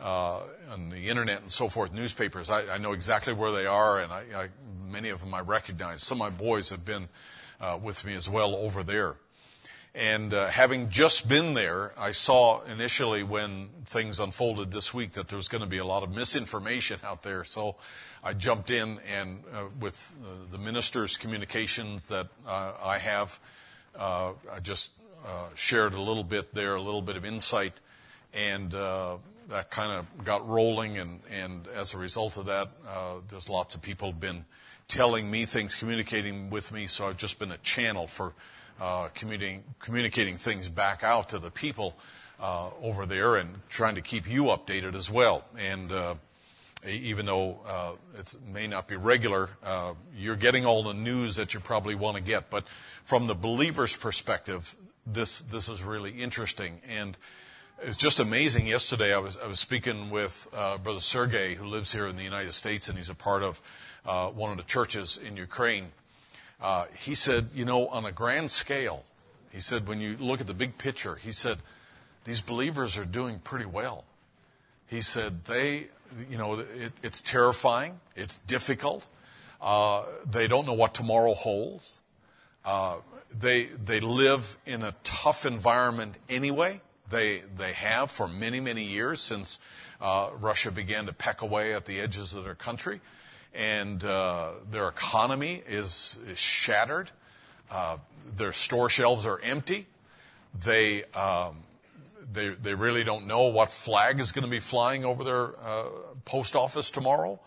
[0.00, 0.40] uh,
[0.72, 2.50] on the internet and so forth, newspapers.
[2.50, 4.48] I, I know exactly where they are, and I, I,
[4.84, 6.02] many of them I recognize.
[6.02, 7.08] Some of my boys have been
[7.60, 9.14] uh, with me as well over there.
[9.96, 15.28] And uh, having just been there, I saw initially when things unfolded this week that
[15.28, 17.44] there was going to be a lot of misinformation out there.
[17.44, 17.76] So
[18.22, 23.40] I jumped in and uh, with uh, the minister's communications that uh, I have,
[23.98, 24.90] uh, I just
[25.26, 27.72] uh, shared a little bit there, a little bit of insight,
[28.34, 30.98] and that kind of got rolling.
[30.98, 32.68] And, and as a result of that,
[33.30, 34.44] there's lots of people been
[34.88, 36.86] telling me things, communicating with me.
[36.86, 38.34] So I've just been a channel for
[38.80, 41.96] uh, communicating, communicating things back out to the people
[42.40, 45.44] uh, over there and trying to keep you updated as well.
[45.58, 46.14] And uh,
[46.86, 51.54] even though uh, it may not be regular, uh, you're getting all the news that
[51.54, 52.50] you probably want to get.
[52.50, 52.66] But
[53.04, 57.16] from the believer's perspective, this this is really interesting and.
[57.82, 58.66] It's just amazing.
[58.66, 62.22] Yesterday, I was I was speaking with uh, Brother Sergey, who lives here in the
[62.22, 63.60] United States, and he's a part of
[64.34, 65.92] one of the churches in Ukraine
[66.60, 69.04] uh, he said, you know, on a grand scale,
[69.52, 71.58] he said, when you look at the big picture, he said,
[72.24, 74.04] these believers are doing pretty well.
[74.86, 75.88] He said, they,
[76.30, 79.06] you know, it, it's terrifying, it's difficult.
[79.60, 81.98] Uh, they don't know what tomorrow holds.
[82.64, 82.96] Uh,
[83.38, 86.80] they, they live in a tough environment anyway.
[87.10, 89.58] They, they have for many, many years since
[90.00, 93.00] uh, Russia began to peck away at the edges of their country
[93.56, 97.10] and uh, their economy is, is shattered.
[97.70, 97.96] Uh,
[98.36, 99.86] their store shelves are empty.
[100.64, 101.56] They, um,
[102.32, 105.84] they, they really don't know what flag is going to be flying over their uh,
[106.24, 107.40] post office tomorrow.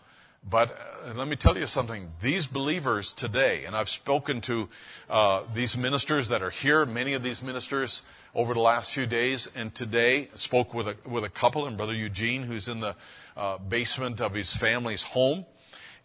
[0.48, 2.10] But uh, let me tell you something.
[2.20, 4.68] These believers today, and I've spoken to
[5.08, 8.02] uh, these ministers that are here, many of these ministers
[8.34, 11.92] over the last few days, and today spoke with a, with a couple, and Brother
[11.92, 12.96] Eugene, who's in the
[13.36, 15.44] uh, basement of his family's home.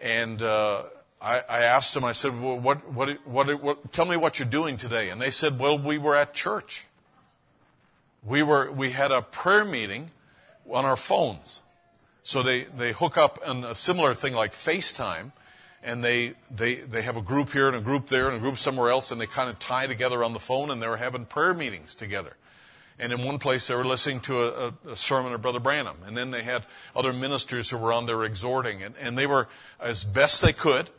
[0.06, 0.84] And uh,
[1.20, 4.48] I, I, asked them, I said, well, what, what, what, what, tell me what you're
[4.48, 5.10] doing today.
[5.10, 6.86] And they said, well, we were at church.
[8.24, 10.12] We, were, we had a prayer meeting
[10.70, 11.64] on our phones.
[12.22, 15.32] So they, they hook up on a similar thing like FaceTime,
[15.82, 18.60] and they, they, they have a group here and a group there and a group
[18.60, 21.56] somewhere else, and they kind of tie together on the phone, and they're having prayer
[21.56, 22.34] meetings together.
[22.98, 25.98] And in one place, they were listening to a, a, sermon of Brother Branham.
[26.06, 26.66] And then they had
[26.96, 28.84] other ministers who were on there exhorting.
[28.84, 29.50] And, and they were,
[29.82, 30.90] as best they could,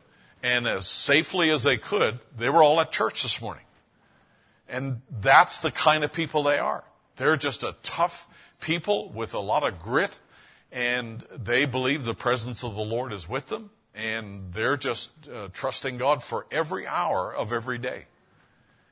[0.42, 3.64] and as safely as they could, they were all at church this morning.
[4.68, 6.84] And that's the kind of people they are.
[7.16, 8.28] They're just a tough
[8.60, 10.18] people with a lot of grit,
[10.70, 15.48] and they believe the presence of the Lord is with them, and they're just uh,
[15.52, 18.06] trusting God for every hour of every day.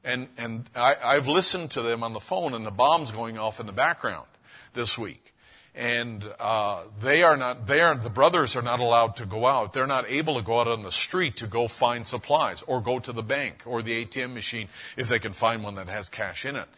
[0.05, 3.59] And, and I, I've listened to them on the phone and the bombs going off
[3.59, 4.26] in the background
[4.74, 5.32] this week.
[5.74, 9.72] And uh, they are not, they are, the brothers are not allowed to go out.
[9.72, 13.00] They're not able to go out on the street to go find supplies or go
[13.00, 16.44] to the bank or the ATM machine if they can find one that has cash
[16.44, 16.68] in it.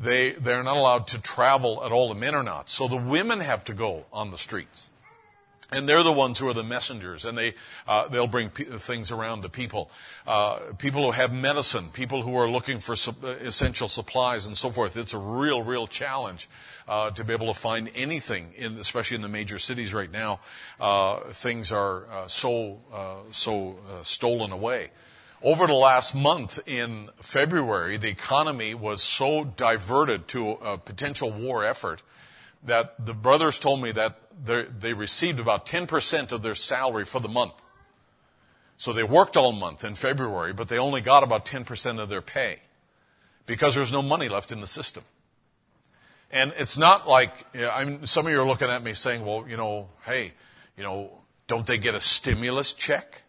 [0.00, 2.10] They, they're not allowed to travel at all.
[2.10, 2.70] The men are not.
[2.70, 4.90] So the women have to go on the streets.
[5.70, 7.52] And they're the ones who are the messengers, and they
[7.86, 9.90] uh, they'll bring p- things around to people.
[10.26, 14.70] Uh, people who have medicine, people who are looking for uh, essential supplies, and so
[14.70, 14.96] forth.
[14.96, 16.48] It's a real, real challenge
[16.88, 20.40] uh, to be able to find anything, in, especially in the major cities right now.
[20.80, 22.78] Uh, things are uh, so
[23.30, 24.90] so stolen away.
[25.42, 31.64] Over the last month in February, the economy was so diverted to a potential war
[31.64, 32.02] effort
[32.64, 37.28] that the brothers told me that they received about 10% of their salary for the
[37.28, 37.54] month.
[38.76, 42.22] So they worked all month in February, but they only got about 10% of their
[42.22, 42.60] pay
[43.46, 45.02] because there's no money left in the system.
[46.30, 49.46] And it's not like, I mean, some of you are looking at me saying, well,
[49.48, 50.32] you know, hey,
[50.76, 51.10] you know,
[51.48, 53.22] don't they get a stimulus check?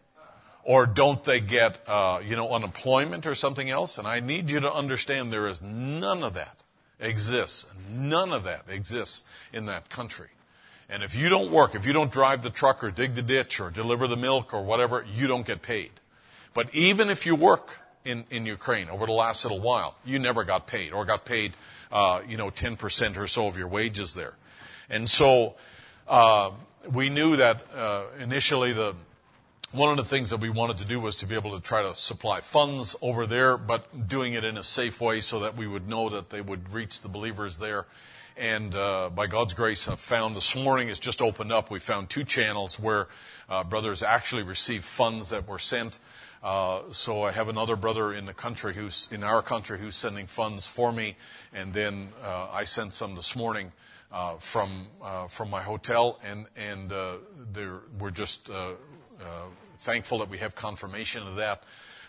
[0.62, 3.96] Or don't they get, uh, you know, unemployment or something else?
[3.96, 6.62] And I need you to understand there is none of that
[7.00, 7.66] exists.
[7.90, 10.28] None of that exists in that country.
[10.90, 13.60] And if you don't work, if you don't drive the truck or dig the ditch
[13.60, 15.92] or deliver the milk or whatever, you don't get paid.
[16.52, 20.42] But even if you work in, in Ukraine over the last little while, you never
[20.42, 21.52] got paid or got paid,
[21.92, 24.34] uh, you know, 10% or so of your wages there.
[24.88, 25.54] And so,
[26.08, 26.50] uh,
[26.92, 28.96] we knew that, uh, initially the,
[29.70, 31.84] one of the things that we wanted to do was to be able to try
[31.84, 35.68] to supply funds over there, but doing it in a safe way so that we
[35.68, 37.86] would know that they would reach the believers there
[38.40, 41.70] And uh, by God's grace, I've found this morning it's just opened up.
[41.70, 43.08] We found two channels where
[43.50, 45.98] uh, brothers actually receive funds that were sent.
[46.42, 50.26] Uh, so I have another brother in the country who's in our country who's sending
[50.26, 51.16] funds for me,
[51.52, 53.72] and then uh, I sent some this morning
[54.10, 56.90] uh, from uh, from my hotel, and and
[57.98, 58.48] we're just
[59.80, 61.62] thankful that we have confirmation of that.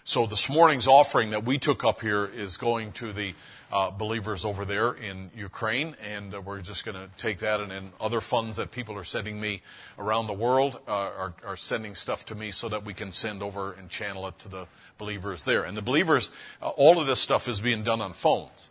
[0.05, 3.35] So this morning's offering that we took up here is going to the
[3.71, 7.71] uh, believers over there in Ukraine, and uh, we're just going to take that and
[7.71, 9.61] then other funds that people are sending me
[9.97, 13.41] around the world uh, are, are, sending stuff to me so that we can send
[13.41, 14.67] over and channel it to the
[14.97, 15.63] believers there.
[15.63, 18.69] And the believers, uh, all of this stuff is being done on phones.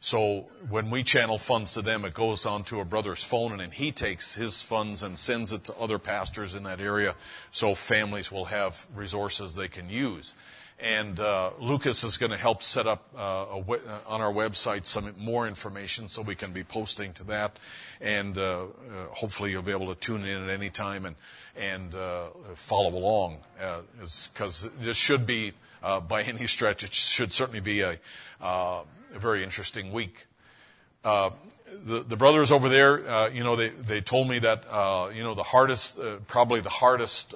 [0.00, 3.70] So when we channel funds to them, it goes onto a brother's phone, and then
[3.70, 7.14] he takes his funds and sends it to other pastors in that area,
[7.52, 10.34] so families will have resources they can use.
[10.82, 15.14] And uh, Lucas is going to help set up uh, uh, on our website some
[15.16, 17.56] more information so we can be posting to that.
[18.00, 18.66] And uh, uh
[19.12, 21.14] hopefully you'll be able to tune in at any time and,
[21.56, 23.38] and uh, follow along.
[24.00, 25.52] Because this should be,
[26.08, 27.96] by any stretch, it should certainly be a,
[28.40, 28.82] a
[29.14, 30.26] very interesting week.
[31.04, 31.30] The,
[32.02, 35.34] the, brothers over there, uh, you know, they, they told me that, uh, you know,
[35.34, 37.34] the hardest, uh, probably the hardest,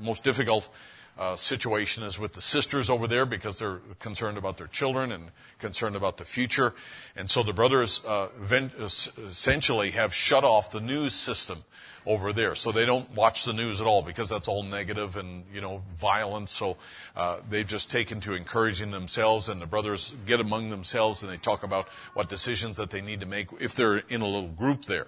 [0.00, 0.70] most difficult
[1.18, 5.30] uh, situation is with the sisters over there because they're concerned about their children and
[5.58, 6.74] concerned about the future.
[7.16, 11.64] And so the brothers uh, essentially have shut off the news system
[12.06, 12.54] over there.
[12.54, 15.82] So they don't watch the news at all because that's all negative and, you know,
[15.98, 16.48] violent.
[16.48, 16.76] So
[17.16, 21.36] uh, they've just taken to encouraging themselves and the brothers get among themselves and they
[21.36, 24.84] talk about what decisions that they need to make if they're in a little group
[24.84, 25.06] there.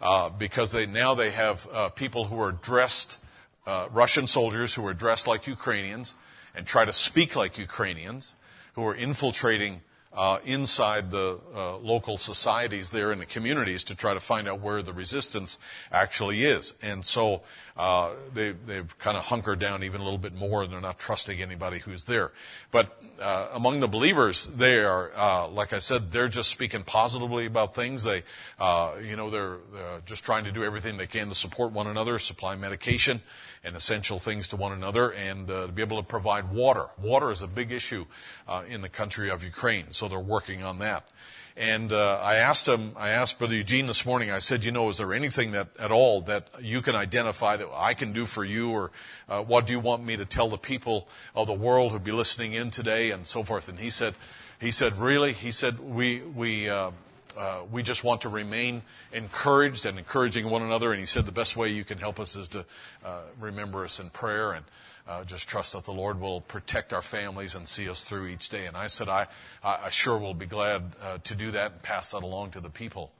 [0.00, 3.18] Uh, because they now they have uh, people who are dressed
[3.66, 6.14] uh, Russian soldiers who were dressed like Ukrainians
[6.54, 8.36] and try to speak like Ukrainians,
[8.74, 9.80] who were infiltrating
[10.12, 14.60] uh, inside the uh, local societies there in the communities to try to find out
[14.60, 15.58] where the resistance
[15.90, 16.74] actually is.
[16.82, 17.42] And so
[17.76, 20.98] uh, they, they've kind of hunkered down even a little bit more and they're not
[20.98, 22.30] trusting anybody who's there.
[22.70, 27.46] But uh, among the believers, they are, uh, like I said, they're just speaking positively
[27.46, 28.04] about things.
[28.04, 28.22] They,
[28.60, 29.58] uh, you know, they're
[30.06, 33.20] just trying to do everything they can to support one another, supply medication
[33.64, 36.86] and essential things to one another, and uh, to be able to provide water.
[37.00, 38.04] Water is a big issue
[38.46, 41.08] uh, in the country of Ukraine, so they're working on that.
[41.56, 44.30] And uh, I asked him, I asked Brother Eugene this morning.
[44.32, 47.68] I said, you know, is there anything that at all that you can identify that
[47.72, 48.90] I can do for you, or
[49.28, 52.10] uh, what do you want me to tell the people of the world who'd be
[52.10, 53.68] listening in today, and so forth?
[53.68, 54.14] And he said,
[54.60, 55.32] he said, really?
[55.32, 56.90] He said, we we uh,
[57.36, 58.82] uh, we just want to remain
[59.12, 60.90] encouraged and encouraging one another.
[60.90, 62.64] And he said the best way you can help us is to
[63.04, 64.64] uh, remember us in prayer and
[65.06, 68.48] uh, just trust that the Lord will protect our families and see us through each
[68.48, 68.66] day.
[68.66, 69.26] And I said, I,
[69.62, 72.70] I sure will be glad uh, to do that and pass that along to the
[72.70, 73.12] people.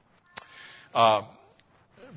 [0.94, 1.22] Uh,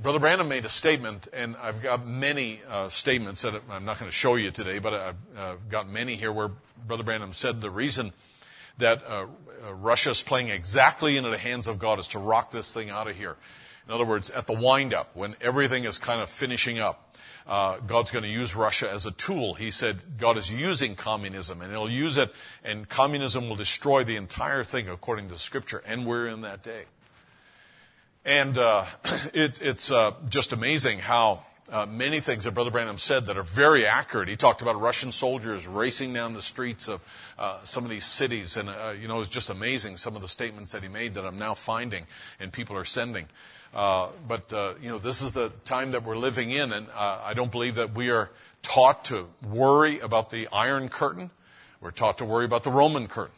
[0.02, 4.10] Brother Branham made a statement, and I've got many uh, statements that I'm not going
[4.10, 6.52] to show you today, but I've got many here where
[6.86, 8.14] Brother Branham said the reason
[8.78, 9.26] that uh,
[9.74, 13.08] Russia is playing exactly into the hands of God is to rock this thing out
[13.08, 13.36] of here.
[13.88, 17.16] In other words, at the windup, when everything is kind of finishing up,
[17.48, 19.54] uh, God's going to use Russia as a tool.
[19.54, 22.34] He said God is using communism, and He'll use it,
[22.66, 26.84] and communism will destroy the entire thing according to Scripture, and we're in that day.
[28.26, 28.84] And uh,
[29.34, 33.44] it, it's uh, just amazing how uh, many things that Brother Branham said that are
[33.44, 34.28] very accurate.
[34.28, 37.02] He talked about Russian soldiers racing down the streets of
[37.40, 40.28] uh, some of these cities, and uh, you know, it's just amazing some of the
[40.28, 42.06] statements that he made that I'm now finding
[42.42, 43.28] and people are sending.
[43.74, 47.20] Uh, but uh, you know, this is the time that we're living in, and uh,
[47.24, 48.30] I don't believe that we are
[48.62, 51.30] taught to worry about the Iron Curtain.
[51.80, 53.36] We're taught to worry about the Roman Curtain.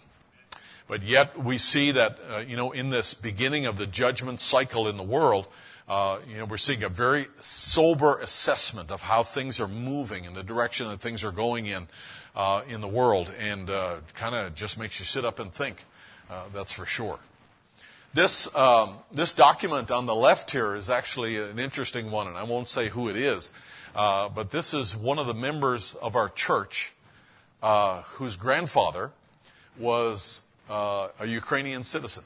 [0.88, 2.18] But yet we see that,
[2.48, 5.48] you know, in this beginning of the judgment cycle in the world,
[5.90, 10.36] uh, you know, we're seeing a very sober assessment of how things are moving and
[10.36, 11.88] the direction that things are going in
[12.36, 15.84] uh, in the world, and uh, kind of just makes you sit up and think.
[16.30, 17.18] Uh, that's for sure.
[18.14, 22.44] This um, this document on the left here is actually an interesting one, and I
[22.44, 23.52] won't say who it is,
[23.96, 26.92] uh, but this is one of the members of our church
[27.62, 29.12] uh, whose grandfather
[29.78, 32.24] was a Ukrainian citizen.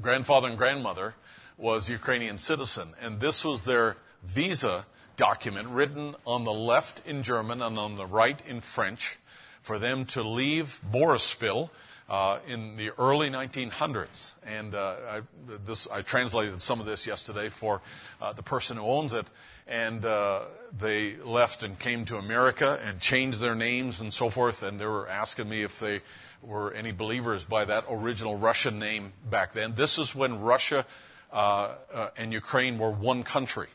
[0.00, 1.14] Grandfather and grandmother
[1.58, 2.94] was Ukrainian citizen.
[3.00, 8.06] And this was their visa document written on the left in German and on the
[8.06, 9.18] right in French
[9.62, 11.70] for them to leave Borispil,
[12.08, 14.32] uh, in the early 1900s.
[14.44, 15.20] And uh, I,
[15.64, 17.80] this, I translated some of this yesterday for
[18.20, 19.26] uh, the person who owns it.
[19.66, 20.42] And uh,
[20.78, 24.62] they left and came to America and changed their names and so forth.
[24.62, 26.02] And they were asking me if they
[26.42, 29.74] were any believers by that original Russian name back then.
[29.74, 30.86] This is when Russia
[31.32, 33.66] uh, uh, and Ukraine were one country.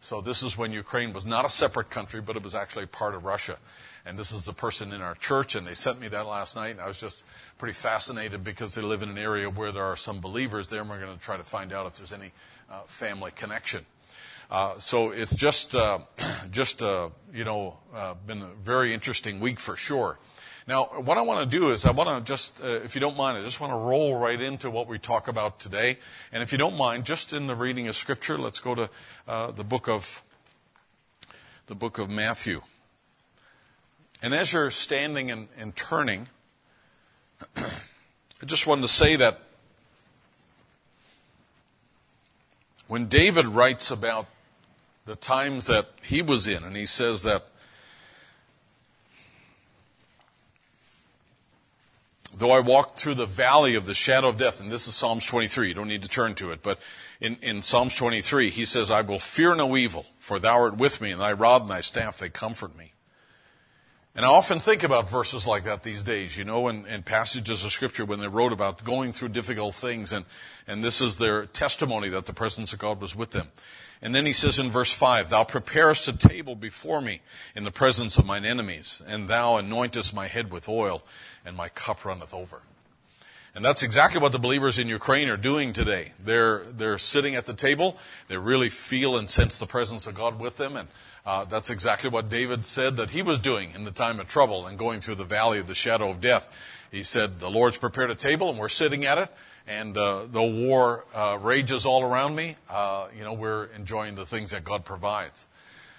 [0.00, 3.14] So this is when Ukraine was not a separate country, but it was actually part
[3.14, 3.58] of Russia.
[4.06, 6.70] And this is the person in our church, and they sent me that last night,
[6.70, 7.24] and I was just
[7.58, 10.90] pretty fascinated because they live in an area where there are some believers there, and
[10.90, 12.32] we're going to try to find out if there's any
[12.70, 13.84] uh, family connection.
[14.50, 15.98] Uh, so it's just, uh,
[16.50, 20.18] just uh, you know, uh, been a very interesting week for sure.
[20.66, 23.16] Now, what I want to do is I want to just, uh, if you don't
[23.16, 25.98] mind, I just want to roll right into what we talk about today.
[26.32, 28.90] And if you don't mind, just in the reading of Scripture, let's go to
[29.26, 30.22] uh, the book of
[31.66, 32.62] the book of Matthew.
[34.22, 36.28] And as you're standing and, and turning,
[37.56, 39.40] I just wanted to say that
[42.86, 44.26] when David writes about
[45.06, 47.46] the times that he was in, and he says that
[52.32, 55.26] Though I walk through the valley of the shadow of death, and this is Psalms
[55.26, 56.78] 23, you don't need to turn to it, but
[57.20, 61.02] in, in Psalms 23, he says, I will fear no evil, for thou art with
[61.02, 62.89] me, and thy rod and thy staff, they comfort me.
[64.16, 67.70] And I often think about verses like that these days, you know, and, passages of
[67.70, 70.24] scripture when they wrote about going through difficult things, and,
[70.66, 73.48] and this is their testimony that the presence of God was with them.
[74.02, 77.20] And then he says in verse 5, Thou preparest a table before me
[77.54, 81.02] in the presence of mine enemies, and thou anointest my head with oil,
[81.44, 82.62] and my cup runneth over.
[83.54, 86.12] And that's exactly what the believers in Ukraine are doing today.
[86.22, 87.96] They're, they're sitting at the table.
[88.28, 90.76] They really feel and sense the presence of God with them.
[90.76, 90.88] And
[91.26, 94.66] uh, that's exactly what David said that he was doing in the time of trouble
[94.66, 96.48] and going through the valley of the shadow of death.
[96.90, 99.28] He said, The Lord's prepared a table and we're sitting at it.
[99.66, 102.56] And uh, the war uh, rages all around me.
[102.68, 105.46] Uh, you know, we're enjoying the things that God provides.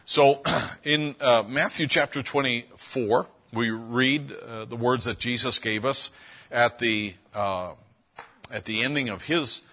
[0.05, 0.41] So
[0.83, 6.11] in uh, Matthew chapter 24, we read uh, the words that Jesus gave us
[6.49, 9.65] at the at the ending of his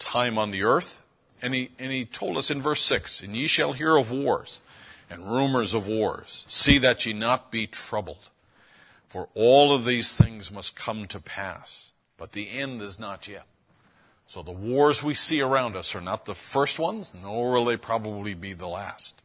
[0.00, 1.00] time on the earth,
[1.40, 4.60] and he and he told us in verse six, "And ye shall hear of wars
[5.10, 6.46] and rumors of wars.
[6.48, 8.30] See that ye not be troubled,
[9.08, 13.46] for all of these things must come to pass, but the end is not yet."
[14.26, 17.76] So the wars we see around us are not the first ones, nor will they
[17.76, 19.20] probably be the last.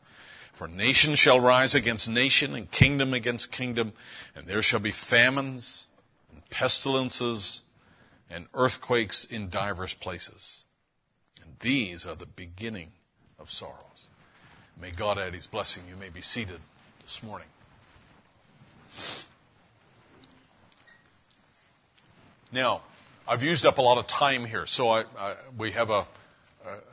[0.52, 3.94] For nation shall rise against nation, and kingdom against kingdom,
[4.34, 5.86] and there shall be famines,
[6.32, 7.62] and pestilences,
[8.30, 10.64] and earthquakes in divers places.
[11.40, 12.94] And these are the beginning
[13.38, 13.85] of sorrows.
[14.82, 15.84] May God add his blessing.
[15.90, 16.60] You may be seated
[17.04, 17.48] this morning.
[22.52, 22.82] Now,
[23.28, 26.06] I've used up a lot of time here, so I, I, we have a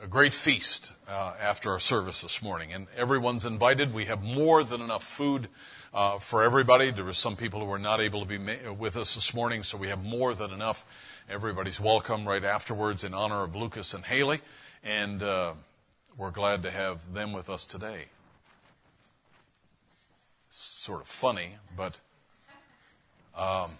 [0.01, 3.93] a great feast uh, after our service this morning, and everyone's invited.
[3.93, 5.47] We have more than enough food
[5.93, 6.91] uh, for everybody.
[6.91, 9.63] There were some people who were not able to be ma- with us this morning,
[9.63, 10.85] so we have more than enough.
[11.29, 14.41] Everybody's welcome right afterwards in honor of Lucas and Haley,
[14.83, 15.53] and uh,
[16.17, 18.05] we're glad to have them with us today.
[20.49, 21.97] Sort of funny, but.
[23.35, 23.71] Um,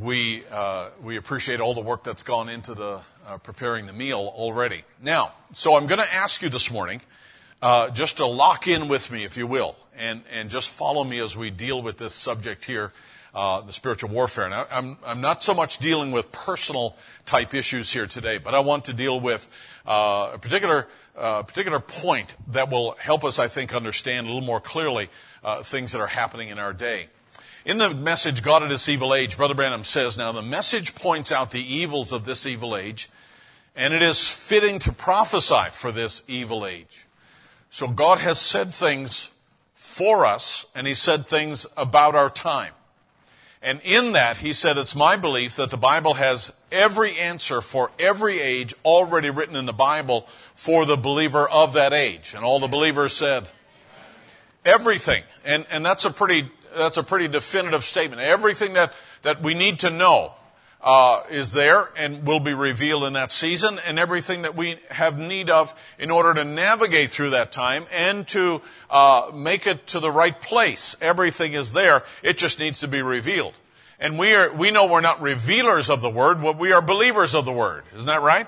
[0.00, 4.32] we, uh, we appreciate all the work that's gone into the uh, preparing the meal
[4.36, 4.84] already.
[5.02, 7.00] Now, so I'm going to ask you this morning
[7.62, 11.18] uh, just to lock in with me, if you will, and, and just follow me
[11.18, 12.92] as we deal with this subject here,
[13.36, 14.48] uh, the spiritual warfare.
[14.48, 18.60] Now, I'm, I'm not so much dealing with personal type issues here today, but I
[18.60, 19.46] want to deal with
[19.86, 24.46] uh, a particular, uh, particular point that will help us, I think, understand a little
[24.46, 25.10] more clearly
[25.62, 27.06] things that are happening in our day.
[27.66, 31.30] In the message, God in this evil age, Brother Branham says, now the message points
[31.30, 33.08] out the evils of this evil age,
[33.76, 37.06] and it is fitting to prophesy for this evil age.
[37.70, 39.30] So God has said things
[39.74, 42.72] for us, and He said things about our time.
[43.66, 47.90] And in that, He said, it's my belief that the Bible has every answer for
[47.98, 52.32] every age already written in the Bible for the believer of that age.
[52.32, 53.48] And all the believers said,
[54.64, 55.24] everything.
[55.44, 58.22] And, and that's a pretty that's a pretty definitive statement.
[58.22, 58.92] Everything that,
[59.22, 60.34] that we need to know
[60.86, 65.18] uh, is there and will be revealed in that season, and everything that we have
[65.18, 69.98] need of in order to navigate through that time and to uh, make it to
[69.98, 70.96] the right place.
[71.02, 72.04] Everything is there.
[72.22, 73.54] It just needs to be revealed.
[73.98, 77.34] And we are we know we're not revealers of the word, but we are believers
[77.34, 77.82] of the word.
[77.94, 78.46] Isn't that right?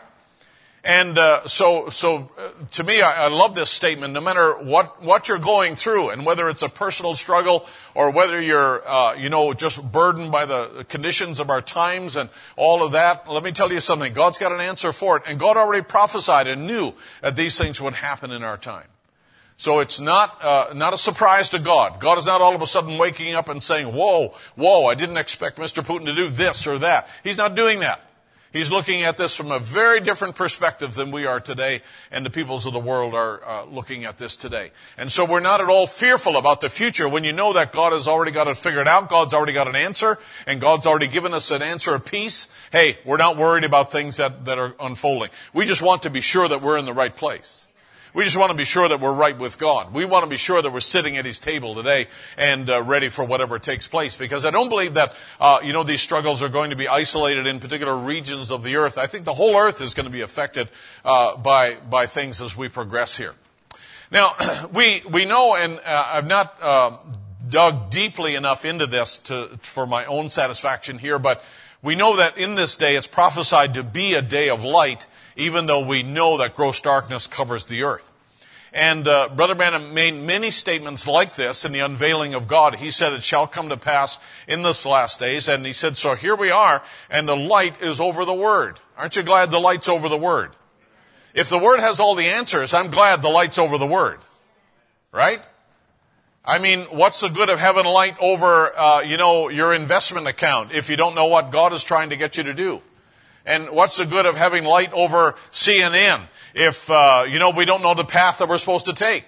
[0.89, 4.14] And uh, so, so uh, to me, I, I, love this statement.
[4.14, 8.41] No matter what what you're going through, and whether it's a personal struggle or whether
[8.41, 12.93] you're, uh, you know, just burdened by the conditions of our times and all of
[12.93, 14.14] that, let me tell you something.
[14.14, 17.82] God's got an answer for it, and God already prophesied and knew that these things
[17.82, 18.86] would happen in our time.
[19.59, 22.01] So it's not uh, not a surprise to God.
[22.01, 24.86] God is not all of a sudden waking up and saying, "Whoa, whoa!
[24.86, 25.84] I didn't expect Mr.
[25.84, 28.07] Putin to do this or that." He's not doing that.
[28.53, 32.30] He's looking at this from a very different perspective than we are today, and the
[32.30, 34.70] peoples of the world are uh, looking at this today.
[34.96, 37.92] And so we're not at all fearful about the future when you know that God
[37.92, 41.34] has already got it figured out, God's already got an answer, and God's already given
[41.34, 42.53] us an answer of peace.
[42.72, 45.28] Hey, we're not worried about things that, that are unfolding.
[45.53, 47.67] We just want to be sure that we're in the right place.
[48.18, 49.94] We just want to be sure that we're right with God.
[49.94, 53.10] We want to be sure that we're sitting at His table today and uh, ready
[53.10, 54.16] for whatever takes place.
[54.16, 57.46] Because I don't believe that, uh, you know, these struggles are going to be isolated
[57.46, 58.98] in particular regions of the earth.
[58.98, 60.68] I think the whole earth is going to be affected
[61.04, 63.36] uh, by by things as we progress here.
[64.10, 64.34] Now,
[64.74, 66.98] we we know, and uh, I've not um,
[67.48, 71.44] dug deeply enough into this to for my own satisfaction here, but
[71.82, 75.06] we know that in this day it's prophesied to be a day of light
[75.39, 78.12] even though we know that gross darkness covers the earth.
[78.72, 82.76] And uh, Brother Branham made many statements like this in the unveiling of God.
[82.76, 85.49] He said, It shall come to pass in this last days.
[85.49, 88.78] And he said, So here we are, and the light is over the Word.
[88.99, 90.51] Aren't you glad the light's over the Word?
[91.32, 94.18] If the Word has all the answers, I'm glad the light's over the Word.
[95.12, 95.41] Right?
[96.45, 100.72] I mean, what's the good of having light over, uh, you know, your investment account
[100.72, 102.82] if you don't know what God is trying to get you to do?
[103.49, 106.20] And what's the good of having light over CNN
[106.53, 109.24] if, uh, you know, we don't know the path that we're supposed to take?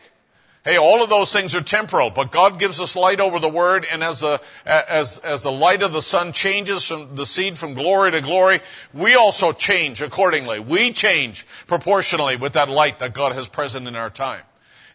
[0.62, 3.86] Hey, all of those things are temporal, but God gives us light over the word,
[3.90, 7.72] and as the, as, as the light of the sun changes from the seed from
[7.72, 8.60] glory to glory,
[8.92, 10.60] we also change accordingly.
[10.60, 14.42] We change proportionally with that light that God has present in our time.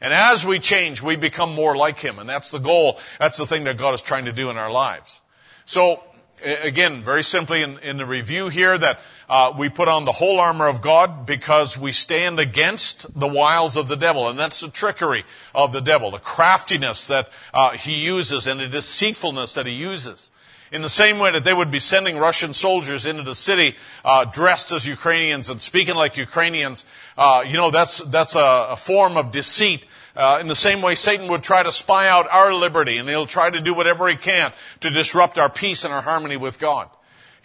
[0.01, 2.99] And as we change, we become more like Him, and that's the goal.
[3.17, 5.19] That's the thing that God is trying to do in our lives.
[5.65, 6.03] So,
[6.43, 8.99] again, very simply in, in the review here that
[9.30, 13.78] uh, we put on the whole armor of God because we stand against the wiles
[13.78, 15.23] of the devil, and that's the trickery
[15.53, 20.32] of the devil, the craftiness that uh, he uses and the deceitfulness that he uses.
[20.71, 24.26] In the same way that they would be sending Russian soldiers into the city uh,
[24.26, 26.86] dressed as Ukrainians and speaking like Ukrainians,
[27.17, 30.95] uh, you know that's that's a, a form of deceit uh, in the same way,
[30.95, 34.15] Satan would try to spy out our liberty, and he'll try to do whatever he
[34.15, 36.89] can to disrupt our peace and our harmony with God.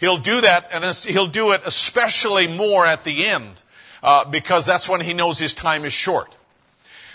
[0.01, 3.61] He'll do that, and he'll do it especially more at the end,
[4.01, 6.35] uh, because that's when he knows his time is short.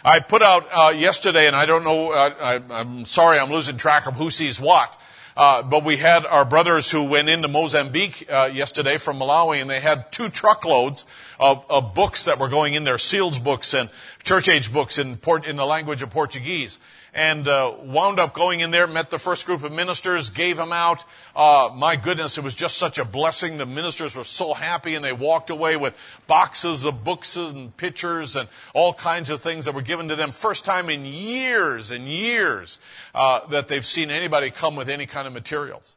[0.05, 2.13] I put out uh, yesterday, and I don't know.
[2.13, 4.97] Uh, I, am sorry, I'm losing track of who sees what.
[5.37, 9.69] Uh, but we had our brothers who went into Mozambique uh, yesterday from Malawi, and
[9.69, 11.05] they had two truckloads
[11.41, 13.91] of, of, books that were going in there, seals books and
[14.23, 16.79] church age books in, port, in the language of Portuguese
[17.17, 20.71] and uh, wound up going in there, met the first group of ministers, gave them
[20.71, 21.03] out.
[21.35, 23.57] Uh, my goodness, it was just such a blessing.
[23.57, 25.97] The ministers were so happy, and they walked away with
[26.27, 30.31] boxes of books and pictures and all kinds of things that were given to them.
[30.31, 32.79] First time in years and years
[33.15, 35.97] uh, that they've seen anybody come with any kind of materials.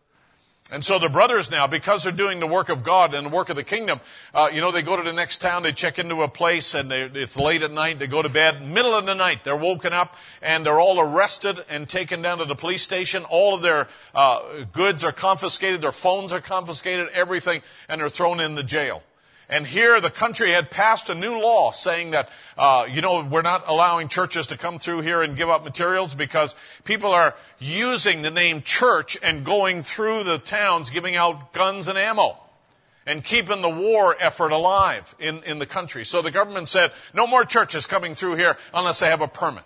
[0.72, 3.50] And so the brothers now, because they're doing the work of God and the work
[3.50, 4.00] of the kingdom,
[4.36, 6.92] uh, you know, they go to the next town, they check into a place, and
[6.92, 9.94] they, it's late at night, they go to bed, middle of the night, they're woken
[9.94, 13.24] up, and they're all arrested and taken down to the police station.
[13.26, 18.40] All of their uh, goods are confiscated, their phones are confiscated, everything, and they're thrown
[18.40, 19.02] in the jail.
[19.50, 23.42] And here the country had passed a new law saying that, uh, you know, we're
[23.42, 28.22] not allowing churches to come through here and give up materials because people are using
[28.22, 32.38] the name church and going through the towns giving out guns and ammo
[33.08, 36.06] and keeping the war effort alive in, in the country.
[36.06, 39.64] So the government said, no more churches coming through here unless they have a permit.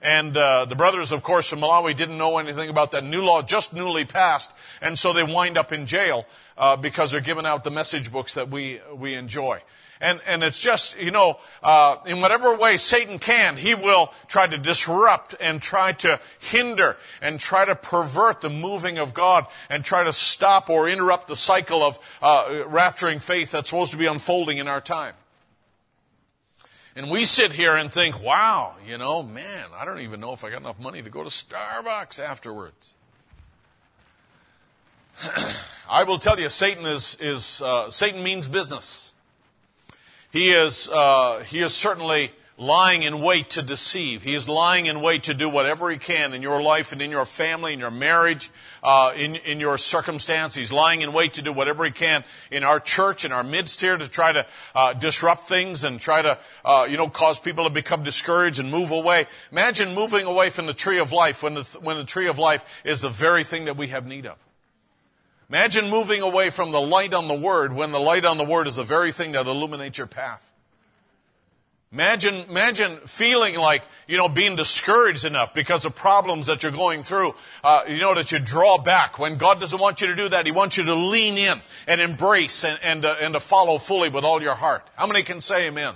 [0.00, 3.42] And uh, the brothers, of course, from Malawi didn't know anything about that new law,
[3.42, 4.50] just newly passed,
[4.82, 6.26] and so they wind up in jail
[6.56, 9.60] uh, because they're giving out the message books that we we enjoy.
[10.00, 14.46] And and it's just you know, uh, in whatever way Satan can, he will try
[14.46, 19.84] to disrupt and try to hinder and try to pervert the moving of God and
[19.84, 24.06] try to stop or interrupt the cycle of uh, rapturing faith that's supposed to be
[24.06, 25.14] unfolding in our time.
[26.96, 30.44] And we sit here and think, wow, you know, man, I don't even know if
[30.44, 32.93] I got enough money to go to Starbucks afterwards.
[35.88, 39.12] I will tell you, Satan is, is uh, Satan means business.
[40.32, 44.22] He is, uh, he is certainly lying in wait to deceive.
[44.22, 47.10] He is lying in wait to do whatever he can in your life and in
[47.10, 48.50] your family, in your marriage,
[48.82, 50.54] uh, in, in your circumstance.
[50.54, 53.80] He's lying in wait to do whatever he can in our church, in our midst
[53.80, 57.64] here to try to uh, disrupt things and try to, uh, you know, cause people
[57.64, 59.26] to become discouraged and move away.
[59.50, 62.82] Imagine moving away from the tree of life when the, when the tree of life
[62.84, 64.36] is the very thing that we have need of.
[65.48, 68.66] Imagine moving away from the light on the Word when the light on the Word
[68.66, 70.50] is the very thing that illuminates your path.
[71.92, 77.04] Imagine, imagine feeling like, you know, being discouraged enough because of problems that you're going
[77.04, 79.20] through, uh, you know, that you draw back.
[79.20, 82.00] When God doesn't want you to do that, He wants you to lean in and
[82.00, 84.84] embrace and, and, uh, and to follow fully with all your heart.
[84.96, 85.94] How many can say amen?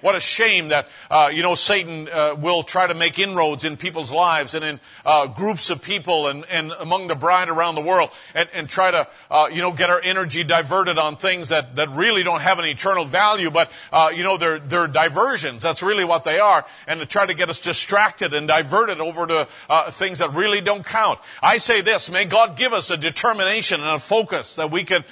[0.00, 3.76] What a shame that, uh, you know, Satan uh, will try to make inroads in
[3.76, 7.82] people's lives and in uh, groups of people and, and among the bride around the
[7.82, 11.76] world and, and try to, uh, you know, get our energy diverted on things that,
[11.76, 15.62] that really don't have an eternal value, but, uh, you know, they're, they're diversions.
[15.62, 16.64] That's really what they are.
[16.86, 20.60] And to try to get us distracted and diverted over to uh, things that really
[20.60, 21.18] don't count.
[21.42, 25.04] I say this, may God give us a determination and a focus that we can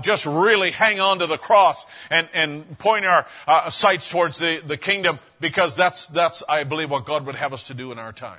[0.00, 3.26] just really hang on to the cross and, and point our
[3.70, 7.52] sights towards towards the, the kingdom because that's, that's, I believe, what God would have
[7.52, 8.38] us to do in our time.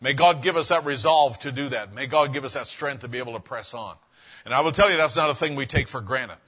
[0.00, 1.94] May God give us that resolve to do that.
[1.94, 3.94] May God give us that strength to be able to press on.
[4.44, 6.38] And I will tell you that's not a thing we take for granted.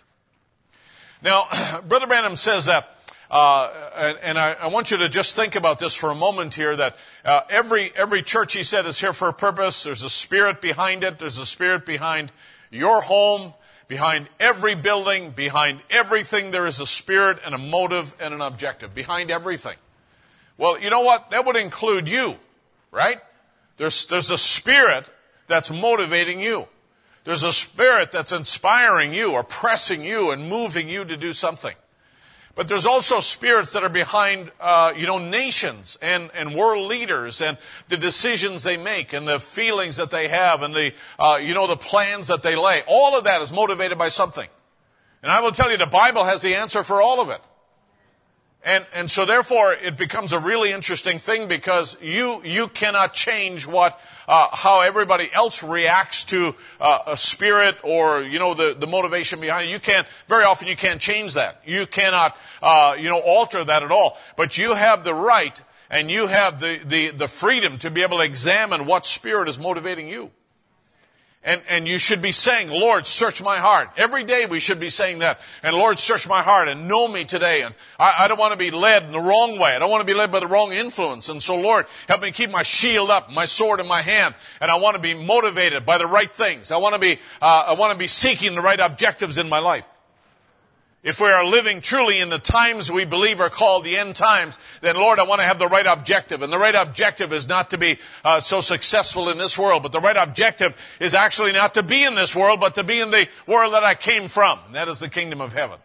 [1.23, 1.47] Now,
[1.89, 2.91] Brother Branham says that,
[3.31, 6.55] uh, and, and I, I, want you to just think about this for a moment
[6.55, 9.85] here, that uh, every, every church, he said, is here for a purpose.
[9.85, 11.19] There's a spirit behind it.
[11.19, 12.33] There's a spirit behind
[12.71, 13.55] your home.
[13.87, 18.95] Behind every building, behind everything, there is a spirit and a motive and an objective.
[18.95, 19.77] Behind everything.
[20.57, 21.31] Well, you know what?
[21.31, 22.37] That would include you,
[22.91, 23.19] right?
[23.77, 25.07] There's, there's a spirit
[25.47, 26.69] that's motivating you.
[27.25, 31.75] There's a spirit that's inspiring you or pressing you and moving you to do something.
[32.55, 37.41] But there's also spirits that are behind, uh, you know, nations and, and world leaders
[37.41, 37.59] and
[37.89, 41.67] the decisions they make and the feelings that they have and the, uh, you know,
[41.67, 42.83] the plans that they lay.
[42.87, 44.49] All of that is motivated by something.
[45.23, 47.41] And I will tell you, the Bible has the answer for all of it.
[48.65, 53.67] And, and so therefore it becomes a really interesting thing because you, you cannot change
[53.67, 58.87] what, uh, how everybody else reacts to uh, a spirit or, you know, the, the
[58.87, 59.71] motivation behind it.
[59.71, 61.61] You can't, very often you can't change that.
[61.67, 64.17] You cannot, uh, you know, alter that at all.
[64.35, 65.61] But you have the right
[65.91, 69.59] and you have the, the, the freedom to be able to examine what spirit is
[69.59, 70.31] motivating you.
[71.45, 73.91] And, and you should be saying, Lord, search my heart.
[73.99, 75.41] Every day we should be saying that.
[75.63, 77.63] And Lord, search my heart and know me today.
[77.63, 79.77] And I, I don't want to be led in the wrong way.
[79.77, 81.29] I don't want to be led by the wrong influence.
[81.29, 84.35] And so Lord, help me keep my shield up, my sword in my hand.
[84.63, 86.71] And I want to be motivated by the right things.
[86.71, 89.59] I want to be, uh, I want to be seeking the right objectives in my
[89.59, 89.87] life.
[91.05, 94.59] If we are living truly in the times we believe are called the end times,
[94.81, 96.41] then Lord, I want to have the right objective.
[96.41, 99.93] And the right objective is not to be uh, so successful in this world, but
[99.93, 103.11] the right objective is actually not to be in this world, but to be in
[103.11, 104.59] the world that I came from.
[104.65, 105.79] And that is the kingdom of heaven.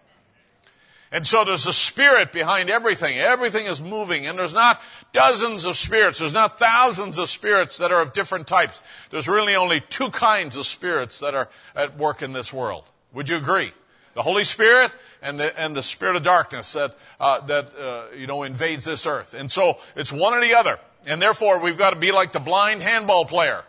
[1.11, 3.17] And so there's a spirit behind everything.
[3.17, 4.25] Everything is moving.
[4.25, 4.81] And there's not
[5.11, 6.19] dozens of spirits.
[6.19, 8.81] There's not thousands of spirits that are of different types.
[9.09, 12.85] There's really only two kinds of spirits that are at work in this world.
[13.11, 13.73] Would you agree?
[14.14, 18.27] The Holy Spirit and the, and the spirit of darkness that, uh, that uh, you
[18.27, 19.34] know, invades this earth.
[19.34, 20.80] And so it's one or the other.
[21.06, 23.64] And therefore, we've got to be like the blind handball player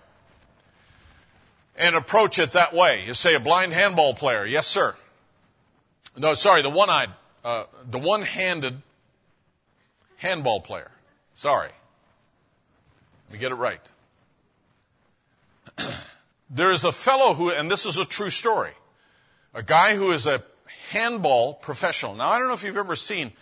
[1.77, 3.05] and approach it that way.
[3.07, 4.45] You say a blind handball player.
[4.45, 4.95] Yes, sir.
[6.17, 7.11] No, sorry, the one-eyed,
[7.45, 8.83] uh, the one-handed
[10.17, 10.91] handball player.
[11.35, 11.71] Sorry.
[13.29, 13.81] Let me get it right.
[16.51, 18.73] There's a fellow who, and this is a true story
[19.55, 20.43] a guy who is a
[20.91, 22.15] handball professional.
[22.15, 23.33] Now, I don't know if you've ever seen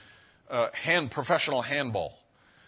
[0.50, 2.18] uh, hand professional handball.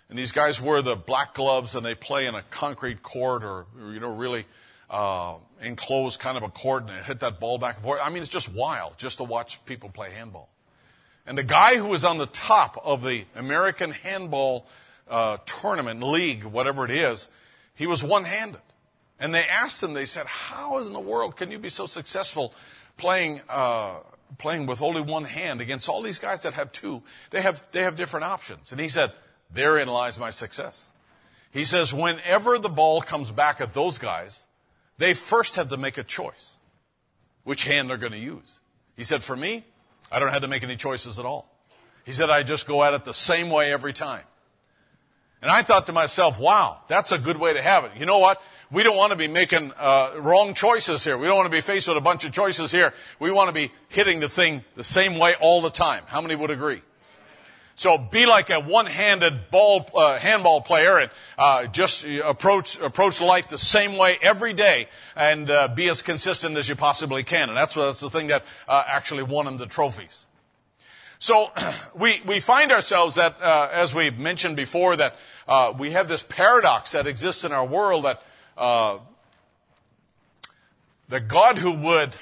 [0.09, 3.67] And these guys wear the black gloves and they play in a concrete court or,
[3.93, 4.45] you know, really
[4.91, 8.01] uh, enclosed kind of a court and they hit that ball back and forth.
[8.03, 10.49] I mean, it's just wild just to watch people play handball.
[11.27, 14.67] And the guy who was on the top of the American handball
[15.09, 17.29] uh, tournament, league, whatever it is,
[17.75, 18.61] he was one handed.
[19.21, 22.55] And they asked him, they said, How in the world can you be so successful
[23.01, 23.97] playing, uh,
[24.39, 27.03] playing with only one hand against all these guys that have two.
[27.31, 28.71] They have, they have different options.
[28.71, 29.13] And he said,
[29.53, 30.87] therein lies my success.
[31.51, 34.47] He says, whenever the ball comes back at those guys,
[34.99, 36.55] they first have to make a choice
[37.43, 38.61] which hand they're going to use.
[38.97, 39.65] He said, for me,
[40.13, 41.51] I don't have to make any choices at all.
[42.05, 44.25] He said, I just go at it the same way every time.
[45.43, 47.93] And I thought to myself, wow, that's a good way to have it.
[47.99, 48.43] You know what?
[48.73, 51.19] We don't want to be making uh, wrong choices here.
[51.19, 52.95] We don't want to be faced with a bunch of choices here.
[53.19, 56.05] We want to be hitting the thing the same way all the time.
[56.07, 56.83] How many would agree?
[57.75, 63.49] So be like a one-handed ball, uh, handball player and uh, just approach approach life
[63.49, 64.87] the same way every day
[65.17, 67.49] and uh, be as consistent as you possibly can.
[67.49, 70.27] And that's, that's the thing that uh, actually won him the trophies.
[71.19, 71.51] So
[71.99, 75.17] we we find ourselves that, uh, as we mentioned before, that
[75.49, 78.23] uh, we have this paradox that exists in our world that
[78.61, 78.99] Uh,
[81.09, 82.15] that God who would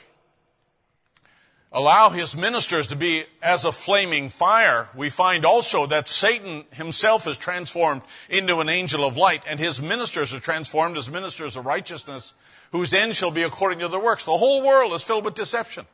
[1.73, 7.27] allow his ministers to be as a flaming fire, we find also that Satan himself
[7.27, 11.67] is transformed into an angel of light, and his ministers are transformed as ministers of
[11.67, 12.35] righteousness,
[12.71, 14.25] whose end shall be according to their works.
[14.25, 15.87] The whole world is filled with deception.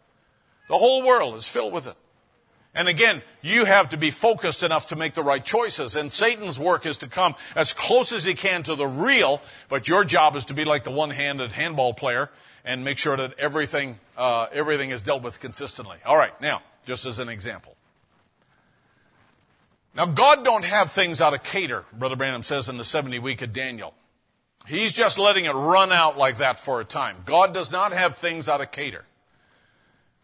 [0.68, 1.96] The whole world is filled with it.
[2.74, 5.94] And again, you have to be focused enough to make the right choices.
[5.94, 9.86] And Satan's work is to come as close as he can to the real, but
[9.86, 12.30] your job is to be like the one-handed handball player
[12.64, 15.98] and make sure that everything, uh, everything is dealt with consistently.
[16.04, 17.76] All right, now, just as an example.
[19.94, 23.42] Now, God don't have things out of cater, Brother Branham says in the 70 week
[23.42, 23.94] of Daniel.
[24.66, 27.18] He's just letting it run out like that for a time.
[27.24, 29.04] God does not have things out of cater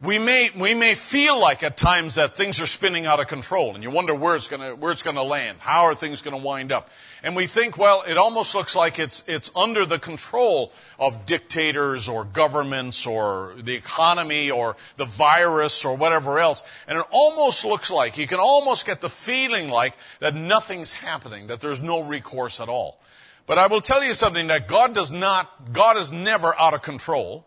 [0.02, 3.74] we may, we may feel like at times that things are spinning out of control
[3.74, 5.58] and you wonder where it's gonna, where it's gonna land.
[5.60, 6.88] How are things gonna wind up?
[7.22, 12.08] And we think, well, it almost looks like it's, it's under the control of dictators
[12.08, 16.62] or governments or the economy or the virus or whatever else.
[16.88, 21.48] And it almost looks like, you can almost get the feeling like that nothing's happening,
[21.48, 22.98] that there's no recourse at all.
[23.44, 26.80] But I will tell you something that God does not, God is never out of
[26.80, 27.44] control.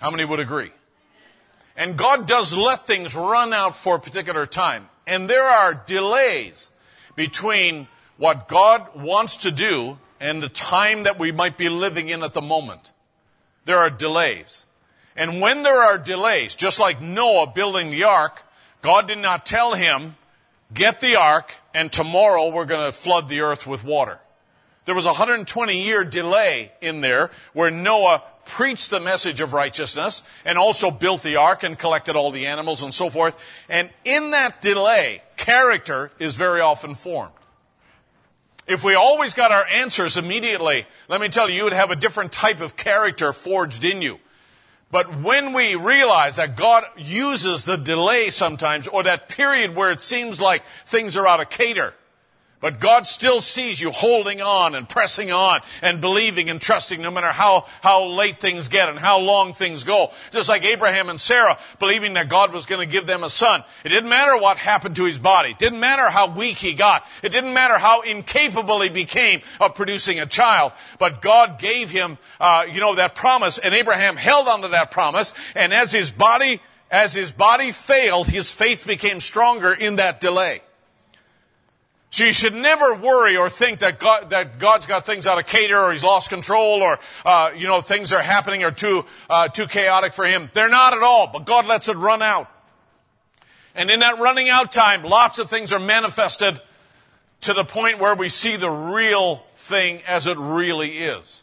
[0.00, 0.72] How many would agree?
[1.76, 4.88] And God does let things run out for a particular time.
[5.06, 6.70] And there are delays
[7.16, 12.22] between what God wants to do and the time that we might be living in
[12.22, 12.92] at the moment.
[13.64, 14.64] There are delays.
[15.16, 18.42] And when there are delays, just like Noah building the ark,
[18.82, 20.16] God did not tell him,
[20.72, 24.18] get the ark and tomorrow we're going to flood the earth with water.
[24.84, 30.22] There was a 120 year delay in there where Noah preached the message of righteousness
[30.44, 33.42] and also built the ark and collected all the animals and so forth.
[33.68, 37.32] And in that delay, character is very often formed.
[38.66, 41.96] If we always got our answers immediately, let me tell you, you would have a
[41.96, 44.18] different type of character forged in you.
[44.90, 50.00] But when we realize that God uses the delay sometimes, or that period where it
[50.00, 51.94] seems like things are out of cater,
[52.64, 57.10] but God still sees you holding on and pressing on and believing and trusting no
[57.10, 60.12] matter how, how late things get and how long things go.
[60.30, 63.62] Just like Abraham and Sarah believing that God was going to give them a son.
[63.84, 65.50] It didn't matter what happened to his body.
[65.50, 67.06] It didn't matter how weak he got.
[67.22, 70.72] It didn't matter how incapable he became of producing a child.
[70.98, 75.34] But God gave him, uh, you know, that promise and Abraham held onto that promise.
[75.54, 80.62] And as his body, as his body failed, his faith became stronger in that delay.
[82.14, 85.46] So you should never worry or think that God, that God's got things out of
[85.46, 89.48] cater or he's lost control or, uh, you know, things are happening or too, uh,
[89.48, 90.48] too chaotic for him.
[90.52, 92.48] They're not at all, but God lets it run out.
[93.74, 96.60] And in that running out time, lots of things are manifested
[97.40, 101.42] to the point where we see the real thing as it really is.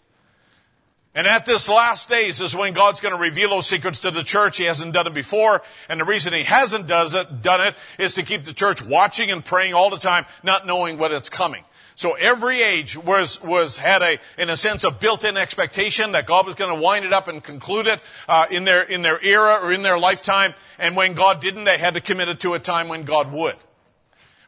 [1.14, 4.24] And at this last days is when God's going to reveal those secrets to the
[4.24, 4.58] church.
[4.58, 5.62] He hasn't done it before.
[5.90, 9.30] And the reason he hasn't does it, done it is to keep the church watching
[9.30, 11.66] and praying all the time, not knowing what it's coming.
[11.96, 16.46] So every age was, was had a, in a sense, a built-in expectation that God
[16.46, 19.60] was going to wind it up and conclude it, uh, in their, in their era
[19.62, 20.54] or in their lifetime.
[20.80, 23.56] And when God didn't, they had to commit it to a time when God would.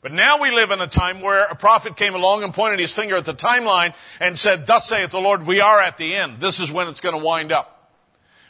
[0.03, 2.91] But now we live in a time where a prophet came along and pointed his
[2.91, 6.41] finger at the timeline and said, Thus saith the Lord, we are at the end.
[6.41, 7.69] This is when it's going to wind up.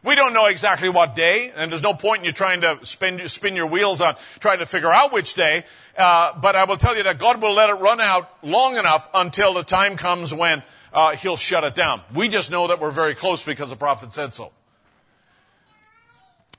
[0.03, 3.29] We don't know exactly what day, and there's no point in you trying to spin,
[3.29, 5.63] spin your wheels on trying to figure out which day.
[5.95, 9.07] Uh, but I will tell you that God will let it run out long enough
[9.13, 12.01] until the time comes when uh, He'll shut it down.
[12.15, 14.51] We just know that we're very close because the prophet said so.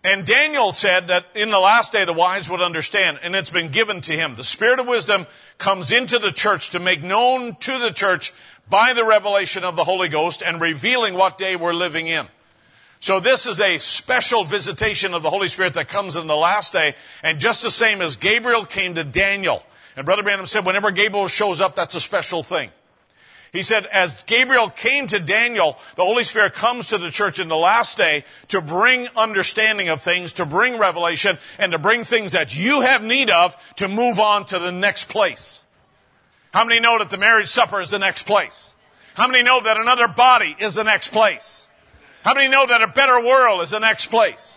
[0.04, 3.70] And Daniel said that in the last day the wise would understand, and it's been
[3.70, 4.36] given to him.
[4.36, 5.26] The spirit of wisdom
[5.56, 8.34] comes into the church to make known to the church
[8.68, 12.26] by the revelation of the Holy Ghost and revealing what day we're living in.
[13.00, 16.74] So this is a special visitation of the Holy Spirit that comes in the last
[16.74, 19.62] day, and just the same as Gabriel came to Daniel.
[19.96, 22.70] And Brother Branham said, whenever Gabriel shows up, that's a special thing.
[23.54, 27.46] He said, as Gabriel came to Daniel, the Holy Spirit comes to the church in
[27.46, 32.32] the last day to bring understanding of things, to bring revelation, and to bring things
[32.32, 35.62] that you have need of to move on to the next place.
[36.52, 38.74] How many know that the marriage supper is the next place?
[39.14, 41.68] How many know that another body is the next place?
[42.24, 44.53] How many know that a better world is the next place?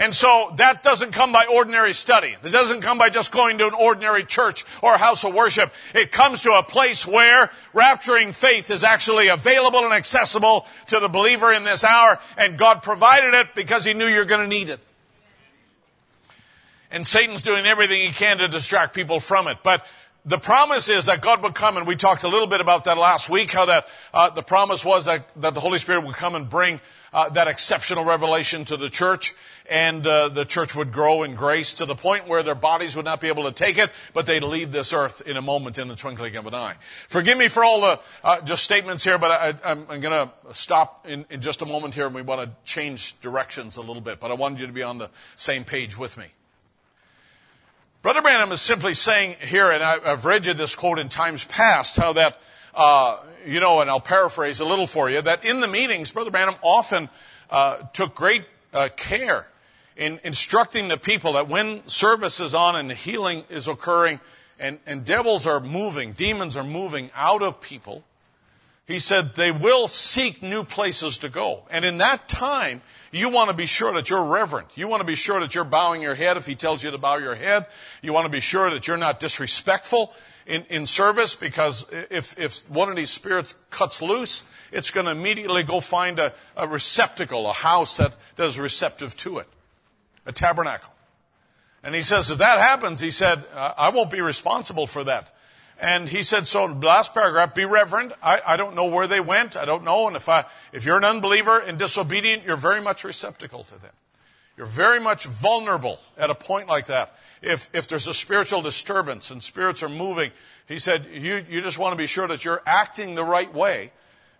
[0.00, 2.34] And so that doesn't come by ordinary study.
[2.42, 5.70] It doesn't come by just going to an ordinary church or a house of worship.
[5.94, 11.08] It comes to a place where rapturing faith is actually available and accessible to the
[11.08, 12.18] believer in this hour.
[12.38, 14.80] And God provided it because He knew you're going to need it.
[16.90, 19.58] And Satan's doing everything he can to distract people from it.
[19.62, 19.86] But
[20.24, 22.98] the promise is that God would come, and we talked a little bit about that
[22.98, 26.34] last week, how that uh, the promise was that, that the Holy Spirit would come
[26.34, 26.80] and bring
[27.12, 29.34] uh, that exceptional revelation to the church,
[29.70, 33.04] and uh, the church would grow in grace to the point where their bodies would
[33.04, 35.86] not be able to take it, but they'd leave this earth in a moment in
[35.86, 36.74] the twinkling of an eye.
[37.08, 39.30] Forgive me for all the uh, just statements here, but
[39.64, 42.50] I, am going to stop in, in just a moment here, and we want to
[42.64, 44.18] change directions a little bit.
[44.18, 46.26] But I wanted you to be on the same page with me.
[48.02, 51.96] Brother Branham is simply saying here, and I've read you this quote in times past,
[51.96, 52.40] how that
[52.74, 56.30] uh, you know, and I'll paraphrase a little for you, that in the meetings, Brother
[56.30, 57.08] Branham often
[57.50, 59.46] uh, took great uh, care
[59.96, 64.20] in instructing the people that when service is on and healing is occurring
[64.58, 68.04] and, and devils are moving, demons are moving out of people,
[68.86, 71.62] he said they will seek new places to go.
[71.70, 74.68] And in that time, you want to be sure that you're reverent.
[74.74, 76.98] You want to be sure that you're bowing your head if he tells you to
[76.98, 77.66] bow your head.
[78.02, 80.12] You want to be sure that you're not disrespectful
[80.46, 85.12] in, in service because if, if one of these spirits cuts loose, it's going to
[85.12, 89.46] immediately go find a, a receptacle, a house that, that is receptive to it,
[90.30, 90.92] a tabernacle.
[91.82, 95.34] And he says, if that happens, he said, I won't be responsible for that.
[95.78, 98.12] And he said, so last paragraph, be reverent.
[98.22, 99.56] I, I don't know where they went.
[99.56, 100.06] I don't know.
[100.06, 103.92] And if I, if you're an unbeliever and disobedient, you're very much receptacle to them.
[104.58, 109.30] You're very much vulnerable at a point like that if, if there's a spiritual disturbance
[109.30, 110.30] and spirits are moving,
[110.66, 113.92] he said, you, you just want to be sure that you're acting the right way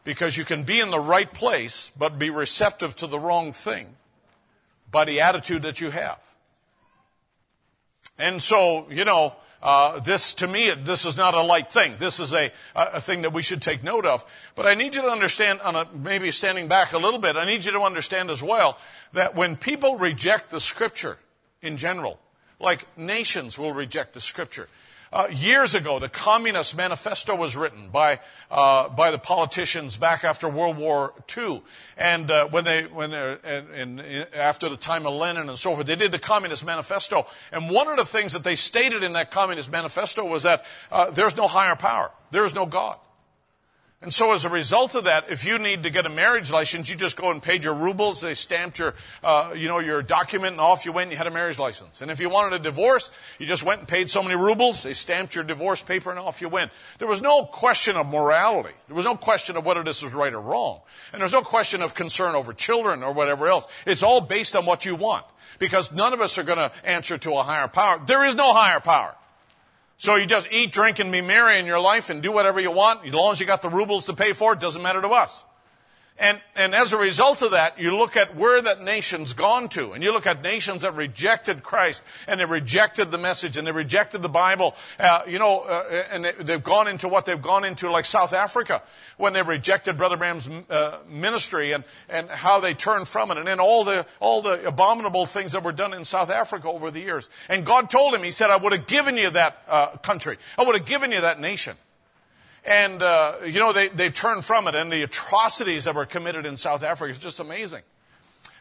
[0.04, 3.96] because you can be in the right place but be receptive to the wrong thing
[4.90, 6.18] by the attitude that you have.
[8.18, 11.94] And so, you know, uh, this to me, this is not a light thing.
[11.98, 14.24] This is a, a thing that we should take note of.
[14.54, 17.44] But I need you to understand, on a, maybe standing back a little bit, I
[17.44, 18.78] need you to understand as well
[19.12, 21.18] that when people reject the scripture
[21.60, 22.18] in general,
[22.58, 24.68] like nations will reject the scripture.
[25.12, 30.48] Uh, years ago, the Communist Manifesto was written by uh, by the politicians back after
[30.48, 31.62] World War II,
[31.98, 34.00] and uh, when they when and, and,
[34.32, 37.26] after the time of Lenin and so forth, they did the Communist Manifesto.
[37.50, 41.10] And one of the things that they stated in that Communist Manifesto was that uh,
[41.10, 42.96] there's no higher power, there is no God.
[44.02, 46.88] And so as a result of that, if you need to get a marriage license,
[46.88, 48.22] you just go and paid your rubles.
[48.22, 51.26] They stamped your, uh, you know, your document and off you went and you had
[51.26, 52.00] a marriage license.
[52.00, 54.82] And if you wanted a divorce, you just went and paid so many rubles.
[54.82, 56.72] They stamped your divorce paper and off you went.
[56.96, 58.72] There was no question of morality.
[58.86, 60.80] There was no question of whether this was right or wrong.
[61.12, 63.68] And there's no question of concern over children or whatever else.
[63.84, 65.26] It's all based on what you want.
[65.58, 68.00] Because none of us are going to answer to a higher power.
[68.06, 69.14] There is no higher power.
[70.00, 72.70] So you just eat, drink, and be merry in your life and do whatever you
[72.70, 73.04] want.
[73.04, 75.44] As long as you got the rubles to pay for it, doesn't matter to us.
[76.20, 79.92] And, and as a result of that, you look at where that nation's gone to,
[79.92, 83.72] and you look at nations that rejected Christ, and they rejected the message, and they
[83.72, 87.64] rejected the Bible, uh, you know, uh, and they, have gone into what they've gone
[87.64, 88.82] into, like South Africa,
[89.16, 93.46] when they rejected Brother Branham's uh, ministry, and, and how they turned from it, and
[93.46, 97.00] then all the, all the abominable things that were done in South Africa over the
[97.00, 97.30] years.
[97.48, 100.36] And God told him, He said, I would have given you that uh, country.
[100.58, 101.76] I would have given you that nation.
[102.64, 106.44] And, uh, you know, they, they turned from it, and the atrocities that were committed
[106.44, 107.82] in South Africa is just amazing.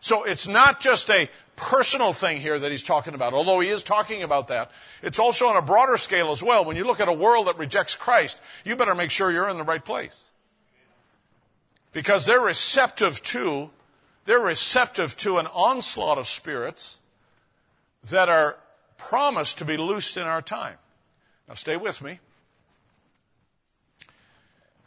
[0.02, 3.84] So it's not just a personal thing here that he's talking about, although he is
[3.84, 4.72] talking about that.
[5.02, 6.64] It's also on a broader scale as well.
[6.64, 9.58] When you look at a world that rejects Christ, you better make sure you're in
[9.58, 10.30] the right place.
[11.92, 13.72] Because they're receptive to,
[14.24, 17.00] they're receptive to an onslaught of spirits
[18.10, 18.58] that are
[18.98, 20.76] promised to be loosed in our time.
[21.50, 22.20] Now stay with me.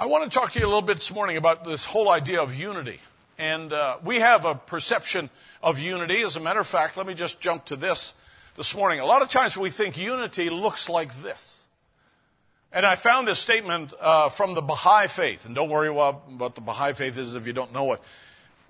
[0.01, 2.43] I want to talk to you a little bit this morning about this whole idea
[2.43, 2.98] of unity.
[3.39, 5.31] And uh, we have a perception
[5.62, 6.23] of unity.
[6.23, 8.14] As a matter of fact, let me just jump to this
[8.56, 9.01] this morning.
[9.01, 11.62] A lot of times we think unity looks like this.
[12.73, 15.47] And I found this statement uh, from the Baha'i faith.
[15.47, 18.01] And don't worry about what the Baha'i faith is if you don't know it.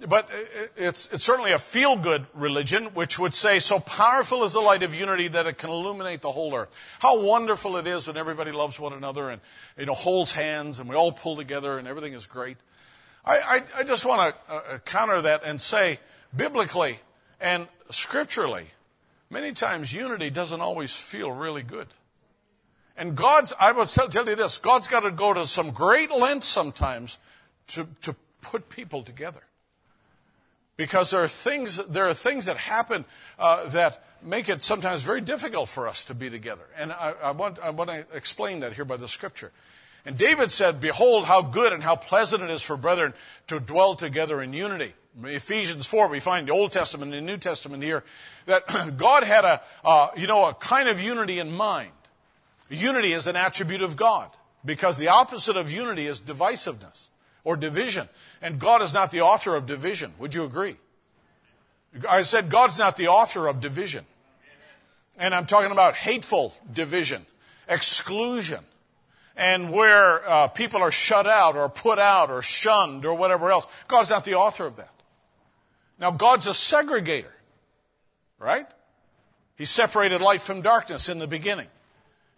[0.08, 0.28] But
[0.76, 4.82] it's, it's certainly a feel good religion, which would say, so powerful is the light
[4.82, 6.74] of unity that it can illuminate the whole earth.
[6.98, 9.40] How wonderful it is when everybody loves one another and,
[9.78, 12.56] you know, holds hands and we all pull together and everything is great.
[13.24, 16.00] I, I, I just want to uh, counter that and say,
[16.34, 16.98] biblically
[17.40, 18.66] and scripturally,
[19.30, 21.86] many times unity doesn't always feel really good.
[22.96, 26.10] And God's, I will tell, tell you this, God's got to go to some great
[26.10, 27.18] lengths sometimes
[27.68, 29.42] to, to put people together.
[30.82, 33.04] Because there are things, there are things that happen
[33.38, 36.64] uh, that make it sometimes very difficult for us to be together.
[36.76, 39.52] And I, I, want, I want to explain that here by the scripture.
[40.04, 43.14] And David said, Behold, how good and how pleasant it is for brethren
[43.46, 44.92] to dwell together in unity.
[45.22, 48.02] Ephesians 4, we find the Old Testament and the New Testament here,
[48.46, 51.92] that God had a, uh, you know, a kind of unity in mind.
[52.70, 54.30] Unity is an attribute of God
[54.64, 57.06] because the opposite of unity is divisiveness
[57.44, 58.08] or division.
[58.40, 60.12] And God is not the author of division.
[60.18, 60.76] Would you agree?
[62.08, 64.04] I said God's not the author of division.
[65.18, 67.22] And I'm talking about hateful division,
[67.68, 68.60] exclusion,
[69.36, 73.66] and where uh, people are shut out or put out or shunned or whatever else.
[73.88, 74.92] God's not the author of that.
[75.98, 77.30] Now, God's a segregator,
[78.38, 78.66] right?
[79.56, 81.68] He separated light from darkness in the beginning.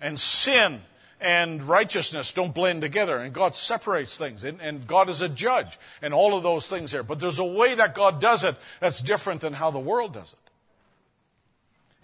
[0.01, 0.83] And sin
[1.25, 5.79] and righteousness don't blend together, and God separates things, and, and, God is a judge,
[6.03, 7.03] and all of those things there.
[7.03, 10.35] But there's a way that God does it that's different than how the world does
[10.35, 10.51] it.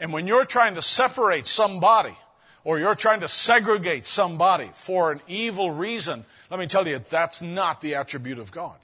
[0.03, 2.17] And when you're trying to separate somebody,
[2.65, 7.43] or you're trying to segregate somebody for an evil reason, let me tell you, that's
[7.43, 8.77] not the attribute of God.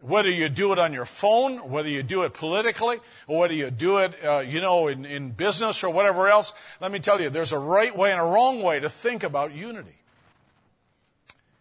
[0.00, 2.96] Whether you do it on your phone, whether you do it politically,
[3.26, 6.90] or whether you do it, uh, you know, in, in business or whatever else, let
[6.90, 10.00] me tell you, there's a right way and a wrong way to think about unity.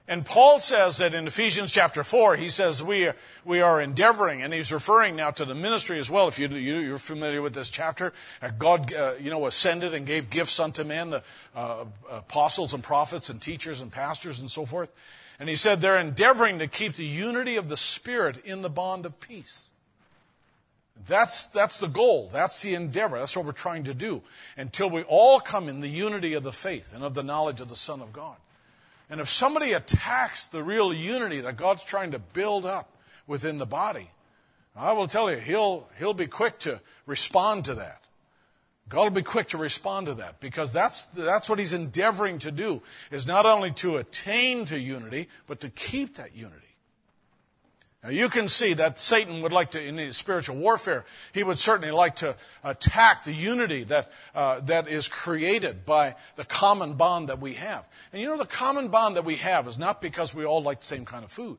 [0.10, 4.42] And Paul says that in Ephesians chapter 4, he says we are, we are endeavoring,
[4.42, 6.28] and he's referring now to the ministry as well.
[6.28, 8.12] If you, you, are familiar with this chapter,
[8.42, 11.24] uh, God, uh, you know, ascended and gave gifts unto men, the
[11.56, 14.92] uh, apostles and prophets and teachers and pastors and so forth.
[15.40, 19.06] And he said they're endeavoring to keep the unity of the Spirit in the bond
[19.06, 19.70] of peace.
[21.08, 22.30] That's, that's the goal.
[22.32, 23.18] That's the endeavor.
[23.18, 24.22] That's what we're trying to do
[24.58, 27.70] until we all come in the unity of the faith and of the knowledge of
[27.70, 28.36] the Son of God.
[29.10, 32.92] And if somebody attacks the real unity that God's trying to build up
[33.26, 34.10] within the body,
[34.76, 37.99] I will tell you, he'll, he'll be quick to respond to that.
[38.90, 42.52] God will be quick to respond to that because that's, that's what he's endeavoring to
[42.52, 46.66] do is not only to attain to unity, but to keep that unity.
[48.04, 51.60] Now you can see that Satan would like to, in his spiritual warfare, he would
[51.60, 57.30] certainly like to attack the unity that, uh, that is created by the common bond
[57.30, 57.86] that we have.
[58.12, 60.80] And you know, the common bond that we have is not because we all like
[60.80, 61.58] the same kind of food.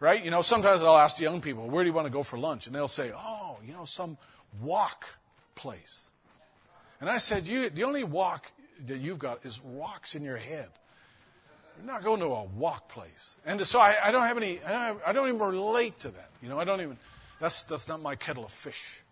[0.00, 0.24] Right?
[0.24, 2.66] You know, sometimes I'll ask young people, where do you want to go for lunch?
[2.66, 4.16] And they'll say, oh, you know, some
[4.60, 5.18] walk
[5.54, 6.06] place.
[7.00, 8.50] And I said, you, the only walk
[8.86, 10.68] that you've got is rocks in your head.
[11.78, 13.36] You're not going to a walk place.
[13.46, 16.08] And so I, I don't have any, I don't, have, I don't even relate to
[16.08, 16.30] that.
[16.42, 16.98] You know, I don't even,
[17.40, 19.02] that's, that's not my kettle of fish.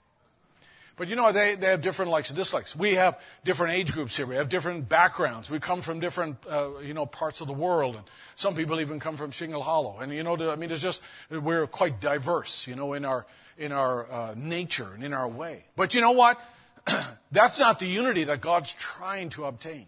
[0.99, 2.75] But you know, they, they have different likes and dislikes.
[2.75, 4.27] We have different age groups here.
[4.27, 5.49] We have different backgrounds.
[5.49, 7.95] We come from different, uh, you know, parts of the world.
[7.95, 8.05] And
[8.35, 9.99] some people even come from Shingle Hollow.
[10.01, 11.01] And you know, I mean, it's just,
[11.31, 15.65] we're quite diverse, you know, in our, in our uh, nature and in our way.
[15.77, 16.41] But you know what?
[17.33, 19.87] That's not the unity that God's trying to obtain.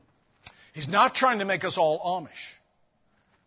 [0.73, 2.53] He's not trying to make us all Amish,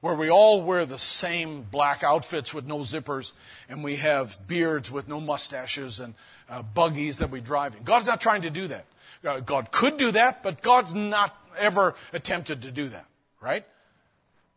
[0.02, 3.32] where we all wear the same black outfits with no zippers,
[3.70, 6.16] and we have beards with no mustaches and
[6.50, 7.84] uh, buggies that we drive in.
[7.84, 8.86] God's not trying to do that.
[9.24, 13.06] Uh, God could do that, but God's not ever attempted to do that,
[13.40, 13.66] right?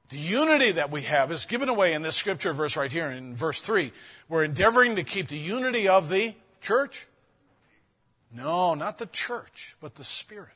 [0.08, 3.34] The unity that we have is given away in this scripture verse right here in
[3.34, 3.92] verse 3.
[4.28, 7.06] We're endeavoring to keep the unity of the church
[8.34, 10.50] no, not the church, but the Spirit.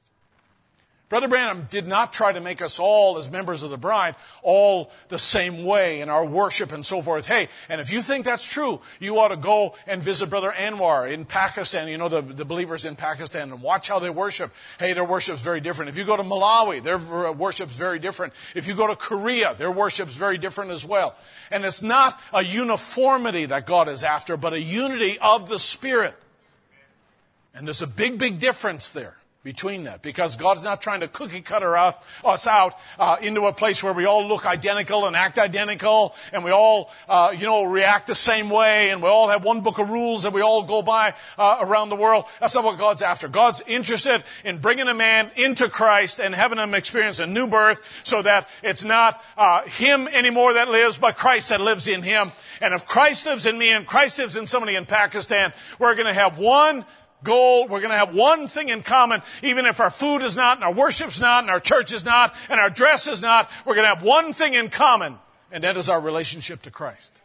[1.10, 4.14] Brother Branham did not try to make us all, as members of the bride,
[4.44, 7.26] all the same way in our worship and so forth.
[7.26, 11.10] Hey, and if you think that's true, you ought to go and visit Brother Anwar
[11.10, 14.52] in Pakistan, you know, the, the believers in Pakistan, and watch how they worship.
[14.78, 15.88] Hey, their worship's very different.
[15.88, 18.32] If you go to Malawi, their uh, worship's very different.
[18.55, 21.16] If you go to Korea, their worship's very different as well.
[21.51, 26.14] And it's not a uniformity that God is after, but a unity of the Spirit.
[27.55, 31.40] And there's a big, big difference there between that because God's not trying to cookie
[31.40, 35.39] cutter out, us out uh, into a place where we all look identical and act
[35.39, 39.43] identical and we all, uh, you know, react the same way and we all have
[39.43, 42.27] one book of rules that we all go by uh, around the world.
[42.39, 43.28] That's not what God's after.
[43.28, 48.02] God's interested in bringing a man into Christ and having him experience a new birth
[48.05, 52.31] so that it's not uh, him anymore that lives, but Christ that lives in him.
[52.60, 56.09] And if Christ lives in me and Christ lives in somebody in Pakistan, we're going
[56.09, 56.85] to have one
[57.22, 57.68] goal.
[57.68, 60.64] We're going to have one thing in common, even if our food is not, and
[60.64, 63.51] our worship's not, and our church is not, and our dress is not.
[63.64, 65.18] We're going to have one thing in common,
[65.51, 67.20] and that is our relationship to Christ.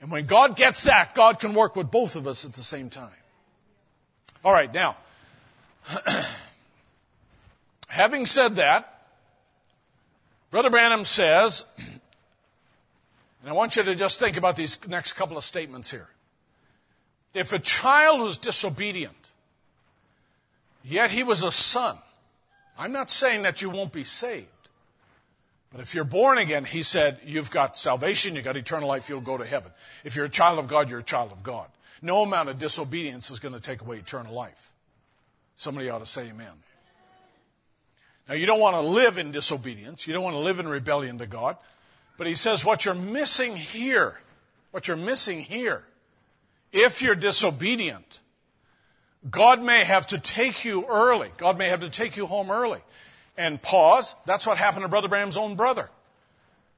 [0.00, 2.90] And when God gets that, God can work with both of us at the same
[2.90, 3.10] time.
[4.44, 4.96] All right, now,
[7.88, 8.96] having said that,
[10.50, 11.70] Brother Branham says
[13.40, 16.08] And I want you to just think about these next couple of statements here.
[17.34, 19.30] If a child was disobedient,
[20.84, 21.96] yet he was a son,
[22.78, 24.46] I'm not saying that you won't be saved.
[25.70, 29.20] But if you're born again, he said, you've got salvation, you've got eternal life, you'll
[29.20, 29.70] go to heaven.
[30.02, 31.68] If you're a child of God, you're a child of God.
[32.02, 34.70] No amount of disobedience is going to take away eternal life.
[35.56, 36.52] Somebody ought to say amen.
[38.28, 40.06] Now, you don't want to live in disobedience.
[40.06, 41.56] You don't want to live in rebellion to God.
[42.16, 44.18] But he says what you're missing here,
[44.70, 45.84] what you're missing here,
[46.72, 48.20] if you're disobedient,
[49.28, 51.30] God may have to take you early.
[51.36, 52.80] God may have to take you home early.
[53.36, 54.14] And pause.
[54.26, 55.90] That's what happened to Brother Branham's own brother.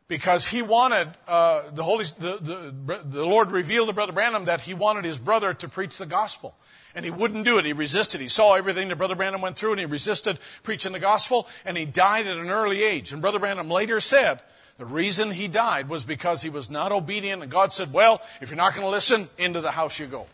[0.09, 4.61] Because he wanted, uh, the, Holy, the, the, the Lord revealed to Brother Branham that
[4.61, 6.55] he wanted his brother to preach the gospel.
[6.95, 7.65] And he wouldn't do it.
[7.65, 8.21] He resisted.
[8.21, 11.77] He saw everything that Brother Branham went through and he resisted preaching the gospel and
[11.77, 13.13] he died at an early age.
[13.13, 14.43] And Brother Branham later said
[14.79, 18.51] the reason he died was because he was not obedient and God said, well, if
[18.51, 20.27] you're not going to listen, into the house you go.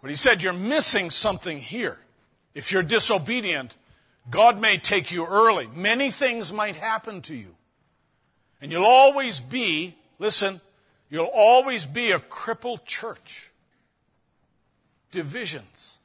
[0.00, 1.98] But he said, you're missing something here.
[2.54, 3.76] If you're disobedient,
[4.30, 5.68] God may take you early.
[5.74, 7.54] Many things might happen to you.
[8.60, 10.60] And you'll always be, listen,
[11.08, 13.50] you'll always be a crippled church
[15.10, 15.97] divisions.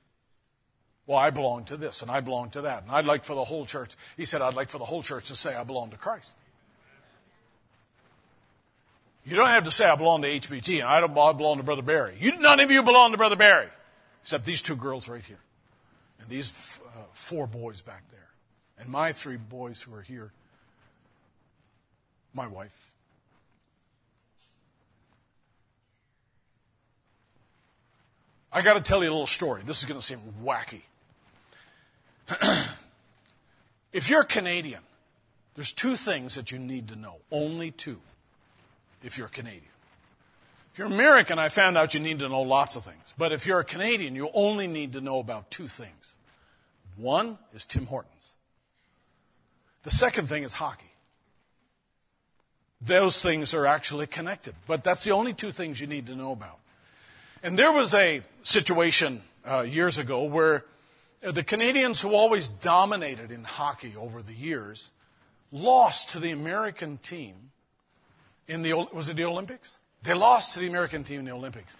[1.06, 2.84] Well, I belong to this and I belong to that.
[2.84, 5.28] And I'd like for the whole church, he said, I'd like for the whole church
[5.28, 6.36] to say, I belong to Christ.
[9.26, 11.82] You don't have to say, I belong to HBT and I don't belong to Brother
[11.82, 12.16] Barry.
[12.20, 13.68] You, none of you belong to Brother Barry,
[14.22, 15.40] except these two girls right here
[16.20, 18.30] and these uh, four boys back there.
[18.80, 20.32] And my three boys who are here,
[22.34, 22.92] my wife.
[28.52, 29.64] I got to tell you a little story.
[29.66, 30.82] This is going to seem wacky.
[33.94, 34.82] if you're Canadian,
[35.56, 37.18] there's two things that you need to know.
[37.32, 38.00] Only two.
[39.04, 39.64] If you're Canadian.
[40.72, 43.14] If you're American, I found out you need to know lots of things.
[43.18, 46.16] But if you're a Canadian, you only need to know about two things.
[46.96, 48.34] One is Tim Hortons.
[49.84, 50.92] The second thing is hockey.
[52.82, 56.32] Those things are actually connected, but that's the only two things you need to know
[56.32, 56.60] about.
[57.44, 60.66] And there was a situation uh, years ago where
[61.32, 64.92] the Canadians, who always dominated in hockey over the years,
[65.52, 67.52] lost to the American team
[68.48, 69.80] in the was it the Olympics?
[70.04, 71.76] They lost to the American team in the Olympics.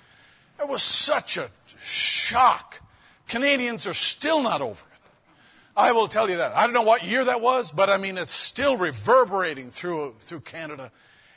[0.60, 1.50] It was such a
[1.80, 2.80] shock.
[3.28, 5.12] Canadians are still not over it.
[5.76, 6.56] I will tell you that.
[6.56, 10.42] I don't know what year that was, but I mean it's still reverberating through through
[10.42, 10.92] Canada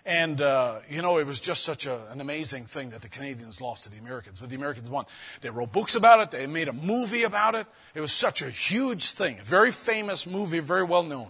[0.07, 3.61] and, uh, you know, it was just such a, an amazing thing that the Canadians
[3.61, 5.05] lost to the Americans, but the Americans won.
[5.41, 6.31] They wrote books about it.
[6.31, 7.67] They made a movie about it.
[7.93, 9.41] It was such a huge thing.
[9.41, 11.27] A very famous movie, very well known.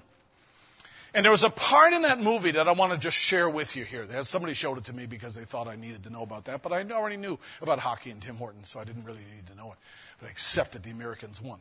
[1.14, 3.76] And there was a part in that movie that I want to just share with
[3.76, 4.06] you here.
[4.22, 6.74] Somebody showed it to me because they thought I needed to know about that, but
[6.74, 9.72] I already knew about hockey and Tim Hortons, so I didn't really need to know
[9.72, 9.78] it.
[10.20, 11.60] But I accepted the Americans won.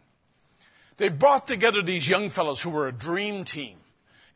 [0.97, 3.77] They brought together these young fellows who were a dream team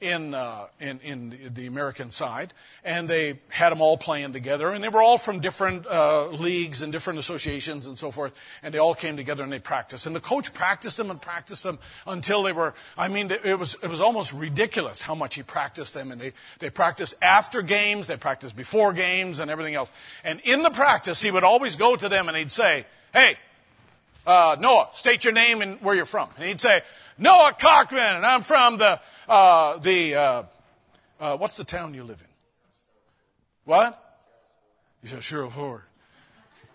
[0.02, 2.54] in, uh, in, in the American side,
[2.86, 6.82] and they had them all playing together, and they were all from different uh, leagues
[6.82, 10.06] and different associations and so forth, and they all came together and they practiced.
[10.06, 13.76] And the coach practiced them and practiced them until they were, I mean, it was,
[13.84, 18.08] it was almost ridiculous how much he practiced them, and they, they practiced after games,
[18.08, 19.92] they practiced before games, and everything else.
[20.24, 23.36] And in the practice, he would always go to them and he'd say, Hey,
[24.26, 26.30] uh, Noah, state your name and where you're from.
[26.38, 26.82] And he'd say,
[27.20, 30.44] Noah Cockman, and I'm from the uh, the, uh,
[31.20, 32.28] uh, what's the town you live in?
[33.66, 34.18] What?
[35.04, 35.84] You said Sherrill Ford.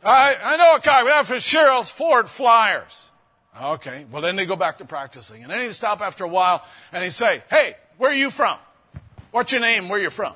[0.04, 1.02] I, I know a guy.
[1.02, 3.08] We have for Sherrill's Ford Flyers.
[3.60, 4.06] Okay.
[4.10, 5.42] Well, then they go back to practicing.
[5.42, 8.58] And then he'd stop after a while and he'd say, Hey, where are you from?
[9.32, 9.88] What's your name?
[9.88, 10.34] Where are you from?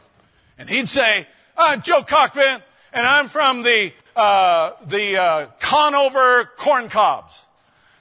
[0.58, 1.26] And he'd say,
[1.56, 2.62] I'm Joe Cockman
[2.92, 7.44] and I'm from the, uh, the, uh, Conover Corn Cobs.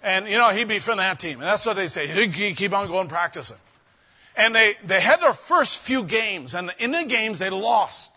[0.07, 1.39] And, you know, he'd be from that team.
[1.39, 2.07] And that's what they say.
[2.07, 3.57] He'd keep on going practicing.
[4.37, 8.13] And they, they had their first few games, and in the games they lost.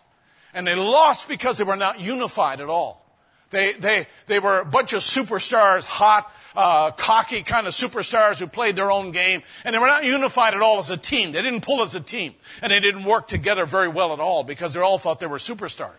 [0.54, 3.04] And they lost because they were not unified at all.
[3.50, 8.46] They, they, they were a bunch of superstars, hot, uh, cocky kind of superstars who
[8.46, 11.32] played their own game, and they were not unified at all as a team.
[11.32, 14.44] They didn't pull as a team, and they didn't work together very well at all
[14.44, 15.90] because they all thought they were superstars.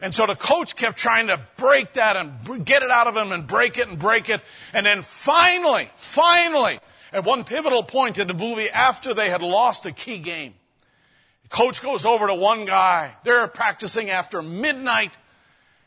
[0.00, 3.32] And so the coach kept trying to break that and get it out of him
[3.32, 4.42] and break it and break it.
[4.72, 6.78] And then finally, finally,
[7.12, 10.54] at one pivotal point in the movie after they had lost a key game.
[11.44, 13.14] The coach goes over to one guy.
[13.24, 15.12] They're practicing after midnight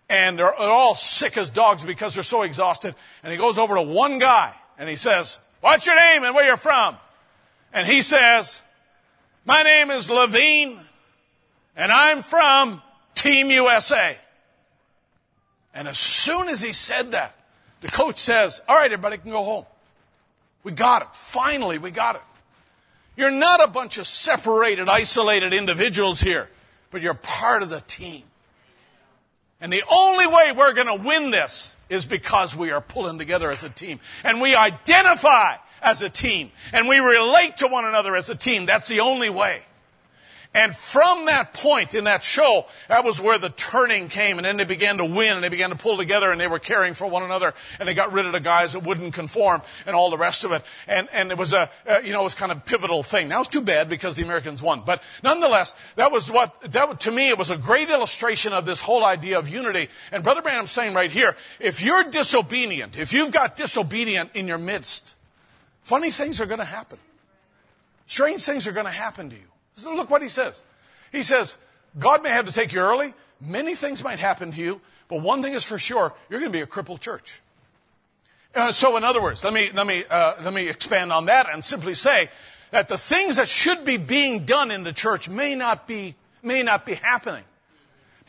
[0.10, 2.96] and they're, all sick as dogs because they're so exhausted.
[3.22, 6.48] And he goes over to one guy and he says, What's your name and where
[6.48, 6.98] you're from?
[7.74, 8.62] And he says,
[9.46, 10.80] My name is Levine
[11.76, 12.82] And I'm from
[13.20, 14.18] Team USA.
[15.74, 17.36] And as soon as he said that,
[17.82, 19.66] the coach says, All right, everybody can go home.
[20.64, 21.10] We got it.
[21.14, 22.22] Finally, we got it.
[23.18, 26.50] You're not a bunch of separated, isolated individuals here,
[26.92, 28.24] but you're part of the team.
[29.60, 33.52] And the only way we're going to win this is because we are pulling together
[33.52, 34.00] as a team.
[34.24, 36.52] And we identify as a team.
[36.72, 38.66] And we relate to one another as a team.
[38.66, 39.64] That's the only way.
[40.52, 44.40] And from that point in that show, that was where the turning came.
[44.40, 46.58] And then they began to win and they began to pull together and they were
[46.58, 47.54] caring for one another.
[47.80, 50.52] And they got rid of the guys that wouldn't conform and all the rest of
[50.52, 50.64] it.
[50.88, 53.28] And, and it was a, uh, you know, it was kind of pivotal thing.
[53.28, 54.82] Now it's too bad because the Americans won.
[54.84, 58.82] But nonetheless, that was what, that, to me, it was a great illustration of this
[58.82, 59.90] whole idea of unity.
[60.12, 64.58] And Brother Branham's saying right here, if you're disobedient, if you've got disobedient in your
[64.58, 65.14] midst,
[65.84, 66.98] funny things are going to happen.
[68.08, 69.49] Strange things are going to happen to you.
[69.82, 70.64] So look what he says.
[71.12, 71.58] He says,
[71.98, 73.14] God may have to take you early.
[73.42, 76.58] Many things might happen to you, but one thing is for sure, you're going to
[76.58, 77.42] be a crippled church.
[78.54, 81.48] Uh, so, in other words, let me, let, me, uh, let me expand on that
[81.52, 82.30] and simply say
[82.72, 86.64] that the things that should be being done in the church may not be, may
[86.64, 87.44] not be happening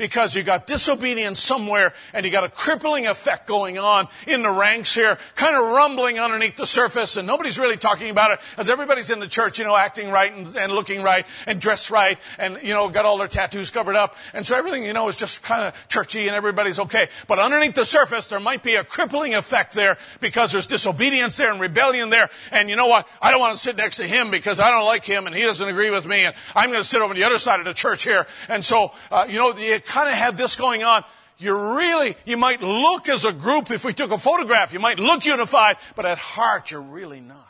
[0.00, 4.50] because you got disobedience somewhere and you got a crippling effect going on in the
[4.50, 8.70] ranks here, kind of rumbling underneath the surface and nobody's really talking about it as
[8.70, 12.18] everybody's in the church, you know, acting right and, and looking right and dressed right
[12.38, 14.16] and, you know, got all their tattoos covered up.
[14.32, 17.10] And so everything, you know, is just kind of churchy and everybody's okay.
[17.28, 21.52] But underneath the surface, there might be a crippling effect there because there's disobedience there
[21.52, 22.30] and rebellion there.
[22.52, 23.06] And you know what?
[23.20, 25.42] I don't want to sit next to him because I don't like him and he
[25.42, 27.66] doesn't agree with me and I'm going to sit over on the other side of
[27.66, 28.26] the church here.
[28.48, 31.04] And so, uh, you know, you kind of have this going on.
[31.38, 35.00] You really, you might look as a group, if we took a photograph, you might
[35.00, 37.46] look unified, but at heart, you're really not.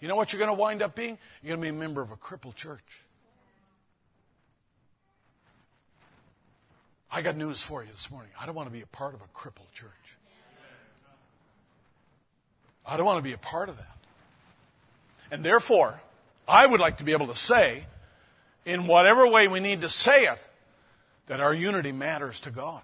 [0.00, 1.18] You know what you're going to wind up being?
[1.42, 3.04] You're going to be a member of a crippled church.
[7.10, 8.30] I got news for you this morning.
[8.40, 10.16] I don't want to be a part of a crippled church.
[12.84, 13.96] I don't want to be a part of that.
[15.30, 16.00] And therefore,
[16.48, 17.86] I would like to be able to say,
[18.66, 20.44] in whatever way we need to say it,
[21.26, 22.82] that our unity matters to God.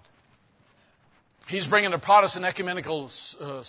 [1.47, 3.09] He's bringing the Protestant ecumenical,
[3.41, 3.63] uh,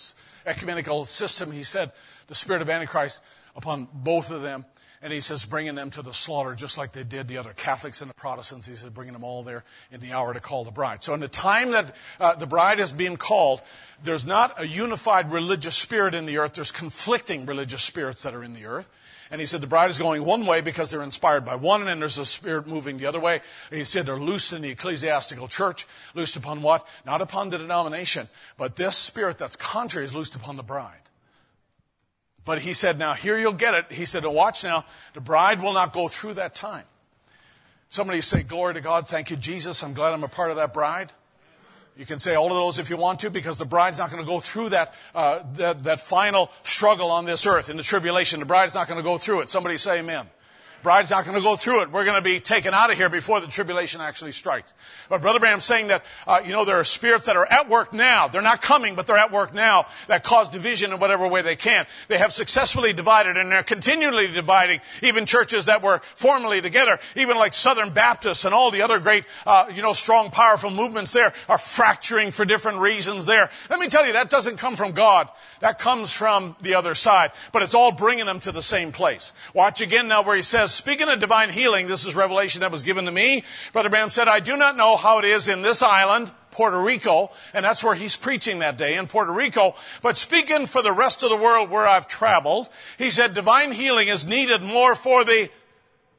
[0.45, 1.91] ecumenical system, he said,
[2.27, 3.19] the spirit of Antichrist
[3.55, 4.65] upon both of them.
[5.01, 8.01] And he says, bringing them to the slaughter, just like they did the other Catholics
[8.01, 8.67] and the Protestants.
[8.69, 11.03] He said, bringing them all there in the hour to call the bride.
[11.03, 13.61] So in the time that uh, the bride is being called,
[14.01, 16.53] there's not a unified religious spirit in the earth.
[16.53, 18.87] There's conflicting religious spirits that are in the earth.
[19.31, 21.89] And he said the bride is going one way because they're inspired by one, and
[21.89, 23.41] then there's a spirit moving the other way.
[23.71, 25.87] He said they're loosed in the ecclesiastical church.
[26.13, 26.87] Loosed upon what?
[27.05, 28.27] Not upon the denomination,
[28.57, 30.97] but this spirit that's contrary is loosed upon the bride.
[32.45, 33.91] But he said, now here you'll get it.
[33.91, 36.85] He said, watch now, the bride will not go through that time.
[37.89, 39.83] Somebody say, glory to God, thank you, Jesus.
[39.83, 41.13] I'm glad I'm a part of that bride.
[41.95, 44.21] You can say all of those if you want to, because the bride's not going
[44.21, 48.39] to go through that, uh, that, that final struggle on this earth in the tribulation.
[48.39, 49.49] The bride's not going to go through it.
[49.49, 50.27] Somebody say amen.
[50.83, 51.91] Bride's not going to go through it.
[51.91, 54.73] We're going to be taken out of here before the tribulation actually strikes.
[55.07, 57.93] But Brother Branham's saying that, uh, you know, there are spirits that are at work
[57.93, 58.27] now.
[58.27, 61.55] They're not coming, but they're at work now that cause division in whatever way they
[61.55, 61.87] can.
[62.09, 67.37] They have successfully divided and they're continually dividing even churches that were formerly together, even
[67.37, 71.33] like Southern Baptists and all the other great, uh, you know, strong, powerful movements there
[71.47, 73.49] are fracturing for different reasons there.
[73.69, 75.29] Let me tell you, that doesn't come from God.
[75.61, 77.31] That comes from the other side.
[77.53, 79.31] But it's all bringing them to the same place.
[79.53, 82.83] Watch again now where he says, speaking of divine healing, this is revelation that was
[82.83, 83.43] given to me.
[83.71, 87.31] Brother Branham said, I do not know how it is in this island, Puerto Rico,
[87.53, 89.75] and that's where he's preaching that day in Puerto Rico.
[90.01, 94.07] But speaking for the rest of the world where I've traveled, he said divine healing
[94.07, 95.49] is needed more for the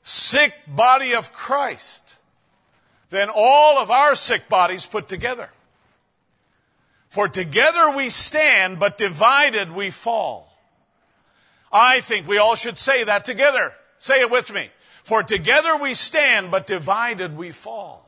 [0.02, 2.18] sick body of Christ
[3.10, 5.51] than all of our sick bodies put together.
[7.09, 10.51] For together we stand, but divided we fall.
[11.72, 13.72] I think we all should say that together.
[14.05, 14.68] Say it with me.
[15.05, 18.06] For together we stand, but divided we fall.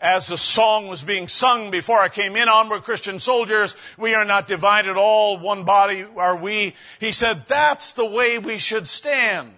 [0.00, 4.24] As the song was being sung before I came in, onward Christian soldiers, we are
[4.24, 6.76] not divided, all one body are we.
[7.00, 9.54] He said, that's the way we should stand.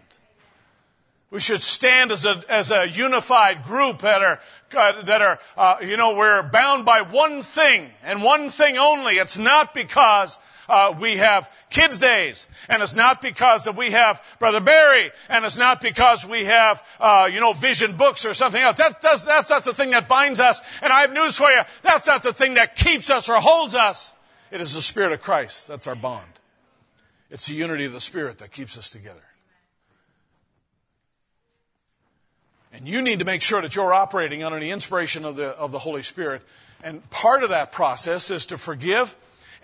[1.29, 4.41] We should stand as a, as a unified group that are,
[4.75, 9.17] uh, that are, uh, you know, we're bound by one thing and one thing only.
[9.17, 10.39] It's not because
[10.69, 15.45] uh, we have kids' days, and it's not because that we have Brother Barry, and
[15.45, 18.79] it's not because we have, uh, you know, vision books or something else.
[18.79, 20.61] That, that's, that's not the thing that binds us.
[20.83, 21.63] And I have news for you.
[21.83, 24.13] That's not the thing that keeps us or holds us.
[24.51, 25.69] It is the Spirit of Christ.
[25.69, 26.27] That's our bond.
[27.31, 29.23] It's the unity of the Spirit that keeps us together.
[32.73, 35.73] And you need to make sure that you're operating under the inspiration of the, of
[35.73, 36.43] the Holy Spirit.
[36.83, 39.17] And part of that process is to forgive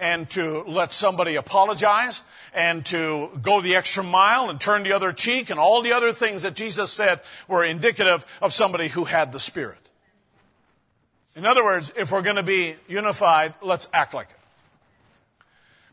[0.03, 2.23] and to let somebody apologize
[2.53, 6.13] and to go the extra mile and turn the other cheek and all the other
[6.13, 9.79] things that Jesus said were indicative of somebody who had the Spirit.
[11.37, 14.37] In other words, if we're going to be unified, let's act like it.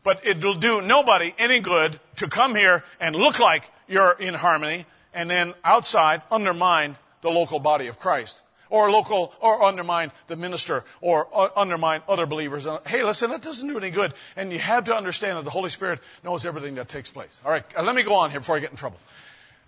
[0.02, 4.86] But it'll do nobody any good to come here and look like you're in harmony
[5.14, 10.84] and then outside undermine the local body of Christ or local or undermine the minister
[11.00, 12.66] or uh, undermine other believers.
[12.86, 14.14] Hey, listen, that doesn't do any good.
[14.36, 17.40] And you have to understand that the Holy Spirit knows everything that takes place.
[17.44, 18.98] All right, uh, let me go on here before I get in trouble.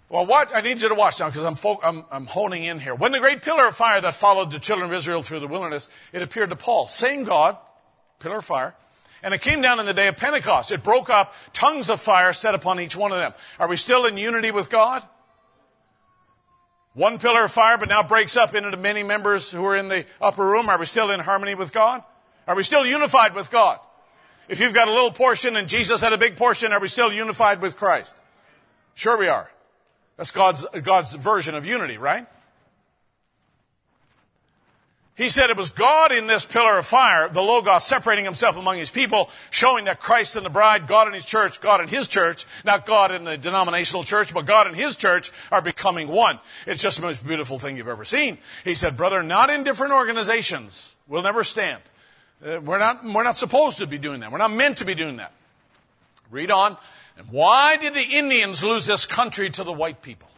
[0.08, 2.80] Well, what I need you to watch now because I'm, fo- I'm, I'm honing in
[2.80, 2.94] here.
[2.94, 5.88] When the great pillar of fire that followed the children of Israel through the wilderness,
[6.12, 6.86] it appeared to Paul.
[6.86, 7.56] Same God,
[8.18, 8.74] pillar of fire.
[9.22, 10.70] And it came down in the day of Pentecost.
[10.72, 13.32] It broke up tongues of fire set upon each one of them.
[13.58, 15.02] Are we still in unity with God?
[16.94, 20.04] One pillar of fire, but now breaks up into many members who are in the
[20.20, 20.68] upper room.
[20.68, 22.02] Are we still in harmony with God?
[22.46, 23.78] Are we still unified with God?
[24.48, 27.12] If you've got a little portion and Jesus had a big portion, are we still
[27.12, 28.16] unified with Christ?
[28.94, 29.50] Sure we are.
[30.16, 32.26] That's God's, God's version of unity, right?
[35.14, 38.78] He said it was God in this pillar of fire, the Logos, separating himself among
[38.78, 42.08] his people, showing that Christ and the bride, God and his church, God and his
[42.08, 46.40] church, not God in the denominational church, but God and his church are becoming one.
[46.66, 48.38] It's just the most beautiful thing you've ever seen.
[48.64, 50.96] He said, brother, not in different organizations.
[51.06, 51.82] We'll never stand.
[52.44, 54.32] Uh, we're not, we're not supposed to be doing that.
[54.32, 55.32] We're not meant to be doing that.
[56.30, 56.78] Read on.
[57.18, 60.28] And why did the Indians lose this country to the white people?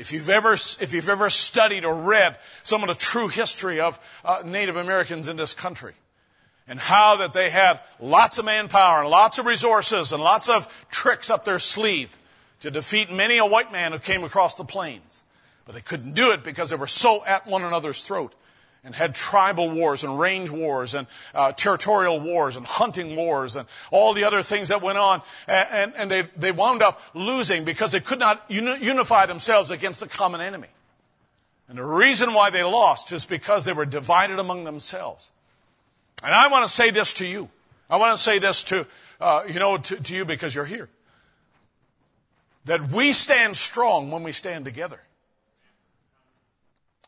[0.00, 4.00] If you've ever, if you've ever studied or read some of the true history of
[4.24, 5.92] uh, Native Americans in this country,
[6.66, 10.72] and how that they had lots of manpower and lots of resources and lots of
[10.90, 12.16] tricks up their sleeve
[12.60, 15.22] to defeat many a white man who came across the plains.
[15.66, 18.32] But they couldn't do it because they were so at one another's throat
[18.82, 23.68] and had tribal wars and range wars and uh, territorial wars and hunting wars and
[23.90, 25.22] all the other things that went on.
[25.46, 30.00] And, and, they, they wound up losing because they could not uni- unify themselves against
[30.00, 30.68] the common enemy.
[31.68, 35.30] And the reason why they lost is because they were divided among themselves.
[36.24, 37.48] And I want to say this to you.
[37.88, 38.86] I want to say this to,
[39.20, 40.88] uh, you know, to, to you because you're here.
[42.64, 45.00] That we stand strong when we stand together.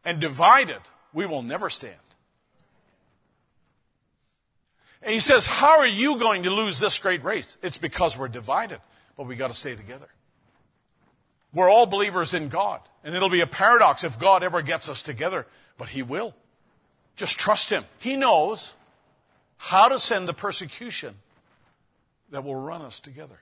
[0.05, 0.81] And divided
[1.12, 1.94] we will never stand.
[5.02, 7.59] And he says, How are you going to lose this great race?
[7.62, 8.80] It's because we're divided,
[9.16, 10.09] but we got to stay together.
[11.52, 12.80] We're all believers in God.
[13.05, 16.34] And it'll be a paradox if God ever gets us together, but He will.
[17.16, 17.84] Just trust Him.
[17.98, 18.74] He knows
[19.59, 21.14] how to send the persecution
[22.30, 23.39] that will run us together.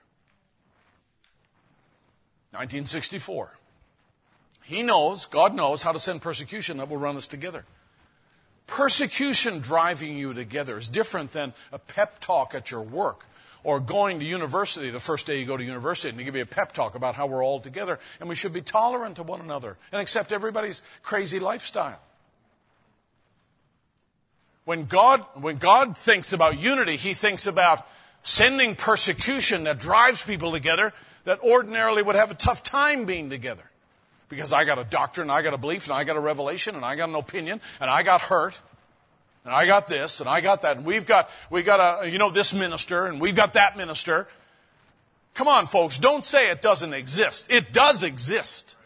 [2.51, 3.53] 1964.
[4.63, 7.65] He knows, God knows, how to send persecution that will run us together.
[8.67, 13.25] Persecution driving you together is different than a pep talk at your work
[13.63, 16.41] or going to university the first day you go to university and they give you
[16.41, 19.41] a pep talk about how we're all together and we should be tolerant to one
[19.41, 21.99] another and accept everybody's crazy lifestyle.
[24.63, 27.85] When God, when God thinks about unity, He thinks about
[28.23, 30.93] sending persecution that drives people together
[31.25, 33.70] that ordinarily would have a tough time being together
[34.31, 36.85] because I got a doctrine, I got a belief, and I got a revelation, and
[36.85, 38.59] I got an opinion, and I got hurt,
[39.43, 42.17] and I got this, and I got that, and we've got, we got a, you
[42.17, 44.29] know, this minister, and we've got that minister.
[45.33, 47.51] Come on, folks, don't say it doesn't exist.
[47.51, 48.77] It does exist.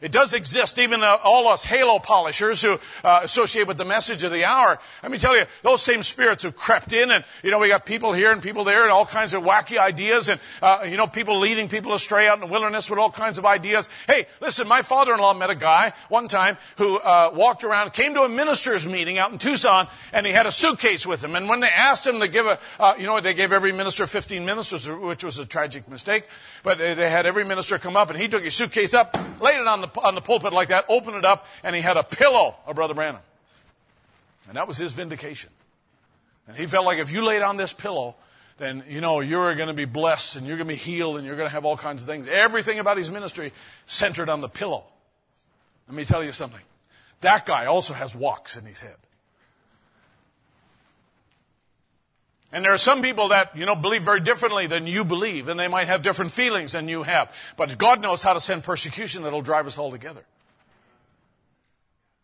[0.00, 4.32] It does exist, even all us halo polishers who uh, associate with the message of
[4.32, 4.78] the hour.
[5.02, 7.86] Let me tell you, those same spirits have crept in, and you know we got
[7.86, 11.06] people here and people there, and all kinds of wacky ideas, and uh, you know
[11.06, 13.88] people leading people astray out in the wilderness with all kinds of ideas.
[14.06, 18.20] Hey, listen, my father-in-law met a guy one time who uh, walked around, came to
[18.20, 21.34] a ministers' meeting out in Tucson, and he had a suitcase with him.
[21.36, 24.06] And when they asked him to give a, uh, you know, they gave every minister
[24.06, 26.26] 15 minutes, which was a tragic mistake,
[26.62, 29.66] but they had every minister come up, and he took his suitcase up, laid it
[29.66, 32.02] on the the, on the pulpit like that, opened it up, and he had a
[32.02, 33.22] pillow of Brother Branham.
[34.48, 35.50] And that was his vindication.
[36.48, 38.14] And he felt like if you laid on this pillow,
[38.58, 41.26] then, you know, you're going to be blessed and you're going to be healed and
[41.26, 42.28] you're going to have all kinds of things.
[42.28, 43.52] Everything about his ministry
[43.86, 44.84] centered on the pillow.
[45.88, 46.60] Let me tell you something.
[47.20, 48.96] That guy also has walks in his head.
[52.52, 55.58] And there are some people that, you know, believe very differently than you believe, and
[55.58, 57.34] they might have different feelings than you have.
[57.56, 60.24] But God knows how to send persecution that'll drive us all together.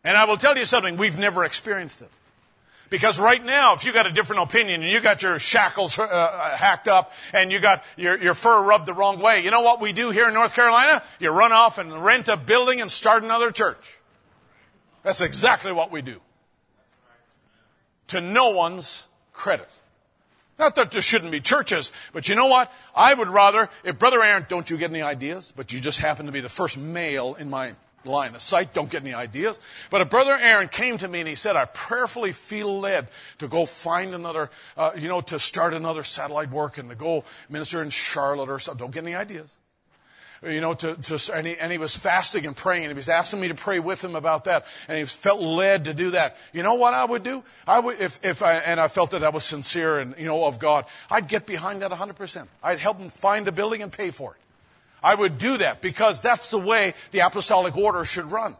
[0.03, 2.09] And I will tell you something, we've never experienced it.
[2.89, 6.55] Because right now, if you got a different opinion and you got your shackles uh,
[6.55, 9.81] hacked up and you got your, your fur rubbed the wrong way, you know what
[9.81, 11.01] we do here in North Carolina?
[11.19, 13.97] You run off and rent a building and start another church.
[15.01, 16.19] That's exactly what we do.
[18.09, 19.69] To no one's credit.
[20.59, 22.71] Not that there shouldn't be churches, but you know what?
[22.95, 25.51] I would rather, if Brother Aaron, don't you get any ideas?
[25.55, 27.73] But you just happen to be the first male in my
[28.05, 28.73] line of sight.
[28.73, 29.57] Don't get any ideas.
[29.89, 33.07] But a brother Aaron came to me and he said, I prayerfully feel led
[33.39, 37.23] to go find another, uh, you know, to start another satellite work and to go
[37.49, 38.85] minister in Charlotte or something.
[38.85, 39.55] Don't get any ideas.
[40.45, 43.09] You know, to, to and, he, and he was fasting and praying and he was
[43.09, 44.65] asking me to pray with him about that.
[44.87, 46.37] And he felt led to do that.
[46.51, 47.43] You know what I would do?
[47.67, 50.45] I would, if, if I, and I felt that I was sincere and, you know,
[50.45, 52.47] of God, I'd get behind that 100%.
[52.61, 54.37] I'd help him find a building and pay for it.
[55.01, 58.55] I would do that because that's the way the apostolic order should run.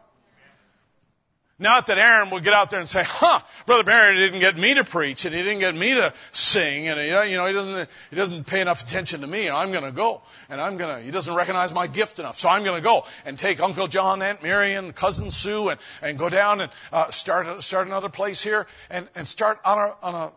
[1.56, 4.74] Not that Aaron would get out there and say, huh, Brother Barry didn't get me
[4.74, 8.16] to preach and he didn't get me to sing and you know, he doesn't, he
[8.16, 9.48] doesn't pay enough attention to me.
[9.48, 12.36] I'm going to go and I'm going to, he doesn't recognize my gift enough.
[12.40, 15.78] So I'm going to go and take Uncle John, Aunt Mary and Cousin Sue and,
[16.02, 19.94] and go down and uh, start, start another place here and, and start on a,
[20.04, 20.32] on a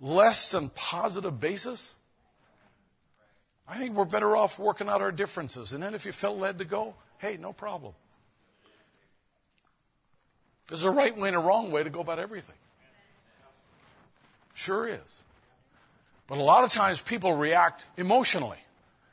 [0.00, 1.92] less than positive basis.
[3.68, 5.74] I think we're better off working out our differences.
[5.74, 7.92] And then if you felt led to go, hey, no problem.
[10.68, 12.54] There's a right way and a wrong way to go about everything.
[14.54, 15.22] Sure is.
[16.26, 18.58] But a lot of times people react emotionally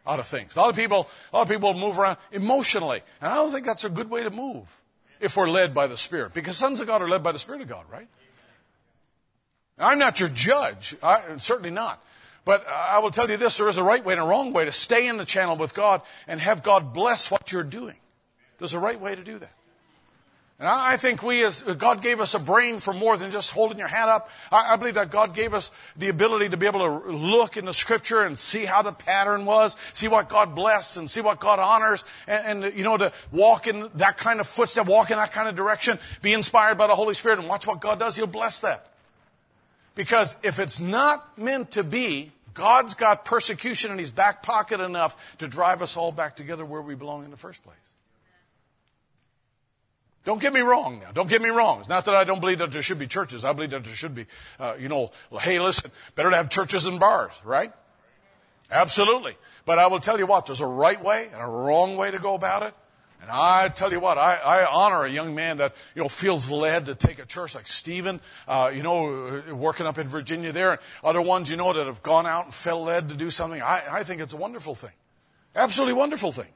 [0.07, 0.55] out of things.
[0.55, 3.01] A lot of people, a lot of people move around emotionally.
[3.19, 4.65] And I don't think that's a good way to move
[5.19, 6.33] if we're led by the Spirit.
[6.33, 8.07] Because sons of God are led by the Spirit of God, right?
[9.77, 10.95] I'm not your judge.
[11.03, 12.01] I, certainly not.
[12.45, 14.65] But I will tell you this, there is a right way and a wrong way
[14.65, 17.95] to stay in the channel with God and have God bless what you're doing.
[18.57, 19.51] There's a right way to do that.
[20.61, 23.79] And I think we as, God gave us a brain for more than just holding
[23.79, 24.29] your hand up.
[24.51, 27.65] I, I, believe that God gave us the ability to be able to look in
[27.65, 31.39] the scripture and see how the pattern was, see what God blessed and see what
[31.39, 35.17] God honors and, and you know, to walk in that kind of footstep, walk in
[35.17, 38.15] that kind of direction, be inspired by the Holy Spirit and watch what God does.
[38.15, 38.85] He'll bless that.
[39.95, 45.37] Because if it's not meant to be, God's got persecution in his back pocket enough
[45.39, 47.80] to drive us all back together where we belong in the first place.
[50.23, 51.11] Don't get me wrong now.
[51.11, 51.79] Don't get me wrong.
[51.79, 53.43] It's not that I don't believe that there should be churches.
[53.43, 54.27] I believe that there should be,
[54.59, 57.73] uh, you know, hey, listen, better to have churches than bars, right?
[58.69, 59.35] Absolutely.
[59.65, 62.19] But I will tell you what, there's a right way and a wrong way to
[62.19, 62.73] go about it.
[63.21, 66.49] And I tell you what, I, I honor a young man that, you know, feels
[66.49, 70.71] led to take a church like Stephen, uh, you know, working up in Virginia there.
[70.71, 73.61] And other ones, you know, that have gone out and felt led to do something.
[73.61, 74.93] I, I think it's a wonderful thing.
[75.55, 76.47] Absolutely wonderful thing.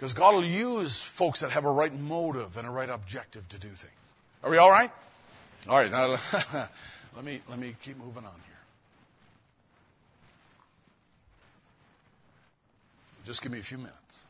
[0.00, 3.58] Because God will use folks that have a right motive and a right objective to
[3.58, 3.92] do things.
[4.42, 4.90] Are we all right?
[5.68, 6.06] All right, now
[7.14, 8.56] let me, let me keep moving on here.
[13.26, 14.22] Just give me a few minutes.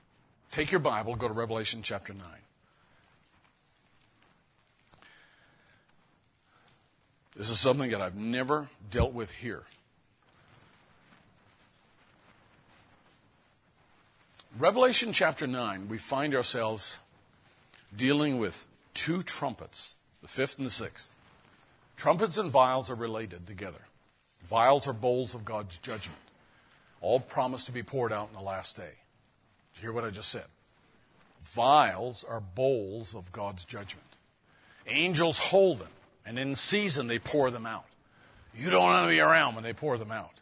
[0.50, 2.24] Take your Bible, go to Revelation chapter 9.
[7.36, 9.62] This is something that I've never dealt with here.
[14.58, 16.98] Revelation chapter 9, we find ourselves
[17.96, 21.14] dealing with two trumpets, the fifth and the sixth.
[21.96, 23.78] Trumpets and vials are related together.
[24.42, 26.18] Vials are bowls of God's judgment,
[27.00, 28.90] all promised to be poured out in the last day.
[29.74, 30.46] Did you hear what I just said?
[31.44, 34.06] Vials are bowls of God's judgment.
[34.88, 35.92] Angels hold them,
[36.26, 37.84] and in season they pour them out.
[38.56, 40.32] You don't want to be around when they pour them out.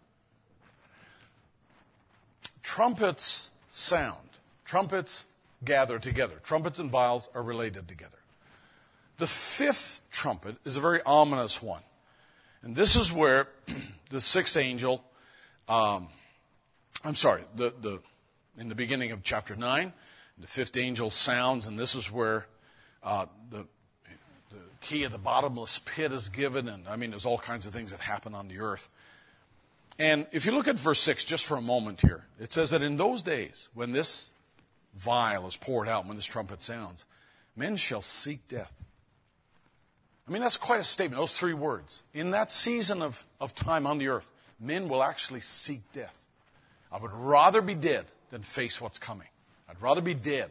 [2.63, 4.17] Trumpets sound.
[4.65, 5.25] Trumpets
[5.65, 6.35] gather together.
[6.43, 8.19] Trumpets and vials are related together.
[9.19, 11.83] The fifth trumpet is a very ominous one.
[12.63, 13.49] And this is where
[14.11, 15.03] the sixth angel,
[15.69, 16.09] um,
[17.05, 18.01] I'm sorry, the, the,
[18.57, 19.93] in the beginning of chapter 9,
[20.39, 22.47] the fifth angel sounds, and this is where
[23.03, 23.67] uh, the,
[24.51, 26.69] the key of the bottomless pit is given.
[26.69, 28.93] And I mean, there's all kinds of things that happen on the earth.
[29.99, 32.83] And if you look at verse 6 just for a moment here, it says that
[32.83, 34.31] in those days, when this
[34.97, 37.05] vial is poured out, when this trumpet sounds,
[37.57, 38.73] men shall seek death.
[40.27, 42.03] I mean, that's quite a statement, those three words.
[42.13, 44.31] In that season of, of time on the earth,
[44.61, 46.17] men will actually seek death.
[46.93, 49.27] I would rather be dead than face what's coming.
[49.69, 50.51] I'd rather be dead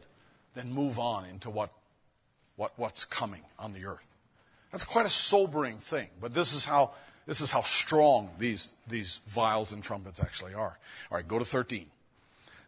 [0.56, 1.72] than move on into what,
[2.56, 4.06] what, what's coming on the earth.
[4.72, 6.91] That's quite a sobering thing, but this is how
[7.28, 10.80] this is how strong these, these vials and trumpets actually are.
[11.12, 11.86] All right, go to 13.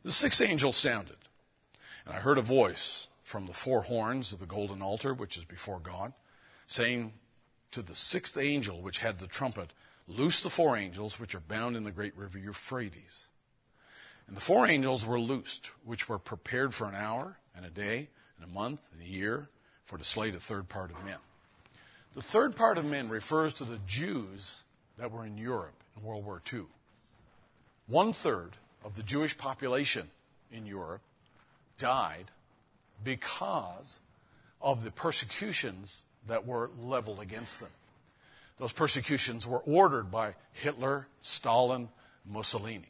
[0.03, 1.18] The sixth angel sounded,
[2.06, 5.45] and I heard a voice from the four horns of the golden altar, which is
[5.45, 6.14] before God,
[6.68, 7.14] saying
[7.72, 9.72] to the sixth angel which had the trumpet,
[10.07, 13.27] Loose the four angels which are bound in the great river Euphrates.
[14.27, 18.10] And the four angels were loosed, which were prepared for an hour and a day
[18.38, 19.49] and a month and a year
[19.86, 21.19] for to slay the third part of men.
[22.15, 24.64] The third part of men refers to the Jews
[24.98, 26.65] that were in Europe in World War II.
[27.88, 28.52] One third
[28.84, 30.10] of the Jewish population
[30.52, 31.02] in Europe
[31.77, 32.26] died
[33.03, 33.99] because
[34.61, 37.69] of the persecutions that were leveled against them.
[38.57, 41.90] Those persecutions were ordered by Hitler, Stalin,
[42.26, 42.90] Mussolini.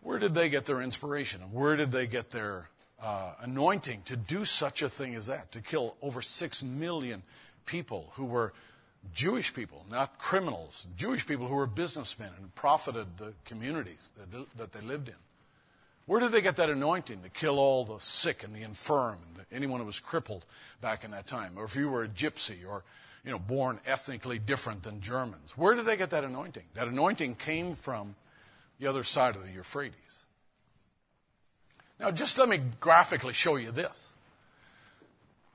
[0.00, 1.40] Where did they get their inspiration?
[1.52, 2.68] Where did they get their
[3.00, 5.52] uh, anointing to do such a thing as that?
[5.52, 7.22] To kill over six million
[7.66, 8.52] people who were
[9.14, 14.10] Jewish people, not criminals, Jewish people who were businessmen and profited the communities
[14.56, 15.14] that, they lived in.
[16.06, 19.44] Where did they get that anointing to kill all the sick and the infirm and
[19.52, 20.44] anyone who was crippled
[20.80, 21.52] back in that time?
[21.56, 22.84] Or if you were a gypsy or
[23.26, 25.52] you know, born ethnically different than Germans.
[25.56, 26.62] Where did they get that anointing?
[26.74, 28.14] That anointing came from
[28.78, 30.22] the other side of the Euphrates.
[31.98, 34.14] Now, just let me graphically show you this.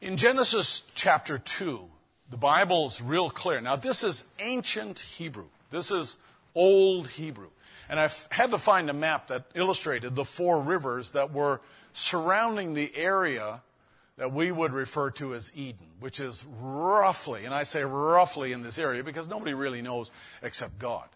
[0.02, 1.80] In Genesis chapter 2,
[2.32, 3.62] the Bible is real clear.
[3.62, 5.46] Now, this is ancient Hebrew.
[5.70, 6.18] This is
[6.56, 7.50] old Hebrew.
[7.90, 11.60] And I had to find a map that illustrated the four rivers that were
[11.92, 13.62] surrounding the area
[14.18, 18.64] that we would refer to as Eden, which is roughly, and I say roughly in
[18.64, 21.08] this area because nobody really knows except God.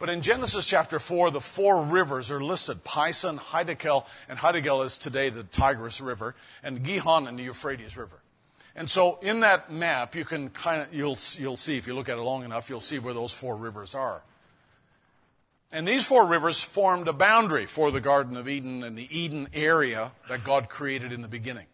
[0.00, 4.96] But in Genesis chapter 4, the four rivers are listed Pison, Hiddekel, and Hiddekel is
[4.96, 8.19] today the Tigris River, and Gihon and the Euphrates River.
[8.80, 12.08] And so in that map, you can kind of, you'll, you'll see, if you look
[12.08, 14.22] at it long enough, you'll see where those four rivers are.
[15.70, 19.48] And these four rivers formed a boundary for the Garden of Eden and the Eden
[19.52, 21.66] area that God created in the beginning.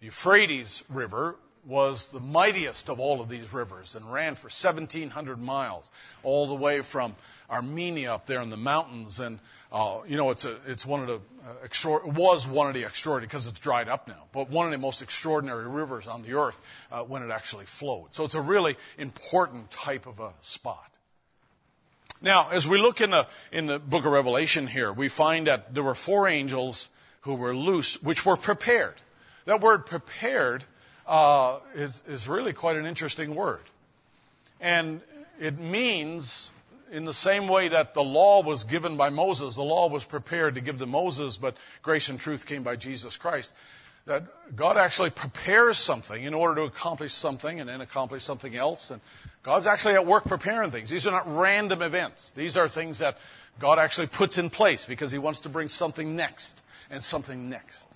[0.00, 1.36] The Euphrates River
[1.66, 5.90] was the mightiest of all of these rivers and ran for 1,700 miles,
[6.22, 7.14] all the way from
[7.50, 9.20] Armenia up there in the mountains.
[9.20, 9.40] And,
[9.76, 13.26] uh, you know, it's, a, it's one of the, uh, was one of the extraordinary,
[13.26, 16.58] because it's dried up now, but one of the most extraordinary rivers on the earth
[16.90, 18.14] uh, when it actually flowed.
[18.14, 20.90] So it's a really important type of a spot.
[22.22, 25.74] Now, as we look in the, in the book of Revelation here, we find that
[25.74, 26.88] there were four angels
[27.20, 28.94] who were loose, which were prepared.
[29.44, 30.64] That word prepared
[31.06, 33.60] uh, is, is really quite an interesting word.
[34.58, 35.02] And
[35.38, 36.50] it means,
[36.90, 40.54] in the same way that the law was given by Moses, the law was prepared
[40.54, 43.54] to give to Moses, but grace and truth came by Jesus Christ,
[44.06, 48.90] that God actually prepares something in order to accomplish something and then accomplish something else.
[48.90, 49.00] And
[49.42, 50.90] God's actually at work preparing things.
[50.90, 52.30] These are not random events.
[52.30, 53.18] These are things that
[53.58, 57.86] God actually puts in place because He wants to bring something next and something next.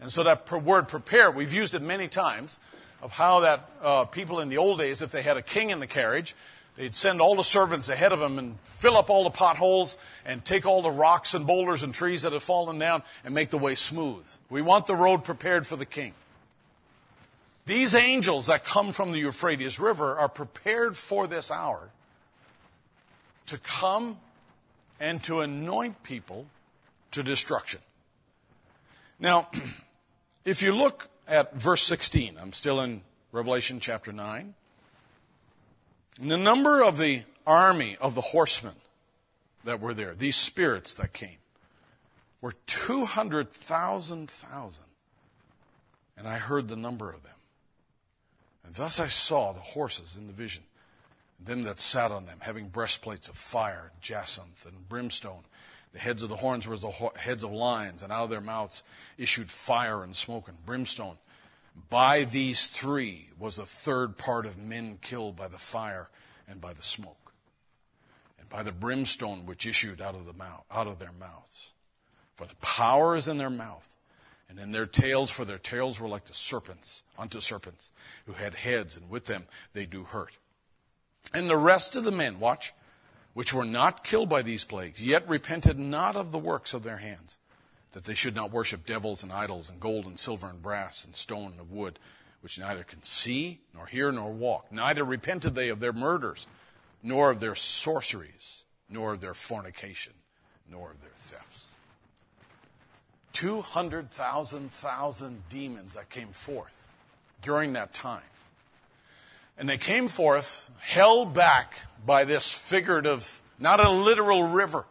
[0.00, 2.58] And so that word prepare, we've used it many times
[3.00, 5.80] of how that uh, people in the old days, if they had a king in
[5.80, 6.34] the carriage,
[6.76, 10.44] they'd send all the servants ahead of them and fill up all the potholes and
[10.44, 13.58] take all the rocks and boulders and trees that had fallen down and make the
[13.58, 14.24] way smooth.
[14.50, 16.14] We want the road prepared for the king.
[17.66, 21.90] These angels that come from the Euphrates River are prepared for this hour
[23.46, 24.18] to come
[24.98, 26.46] and to anoint people
[27.12, 27.80] to destruction.
[29.20, 29.48] Now,
[30.44, 34.54] If you look at verse 16, I'm still in Revelation chapter 9.
[36.20, 38.74] The number of the army of the horsemen
[39.64, 41.38] that were there, these spirits that came,
[42.40, 44.84] were 200,000 thousand.
[46.16, 47.32] And I heard the number of them.
[48.64, 50.62] And thus I saw the horses in the vision,
[51.38, 55.42] and them that sat on them, having breastplates of fire, jacinth, and brimstone
[55.92, 58.82] the heads of the horns were the heads of lions, and out of their mouths
[59.18, 61.18] issued fire and smoke and brimstone.
[61.74, 66.08] By these three was a third part of men killed by the fire
[66.48, 67.32] and by the smoke,
[68.38, 71.72] and by the brimstone which issued out of, the mouth, out of their mouths.
[72.34, 73.88] For the power is in their mouth,
[74.48, 77.90] and in their tails, for their tails were like the serpents, unto serpents,
[78.26, 80.36] who had heads, and with them they do hurt.
[81.32, 82.72] And the rest of the men, watch,
[83.34, 86.98] which were not killed by these plagues, yet repented not of the works of their
[86.98, 87.38] hands,
[87.92, 91.14] that they should not worship devils and idols and gold and silver and brass and
[91.14, 91.98] stone and wood,
[92.40, 94.72] which neither can see, nor hear, nor walk.
[94.72, 96.46] Neither repented they of their murders,
[97.02, 100.12] nor of their sorceries, nor of their fornication,
[100.70, 101.70] nor of their thefts.
[103.32, 106.86] 200,000 thousand demons that came forth
[107.42, 108.22] during that time.
[109.58, 111.74] And they came forth, held back
[112.04, 114.86] by this figurative, not a literal river.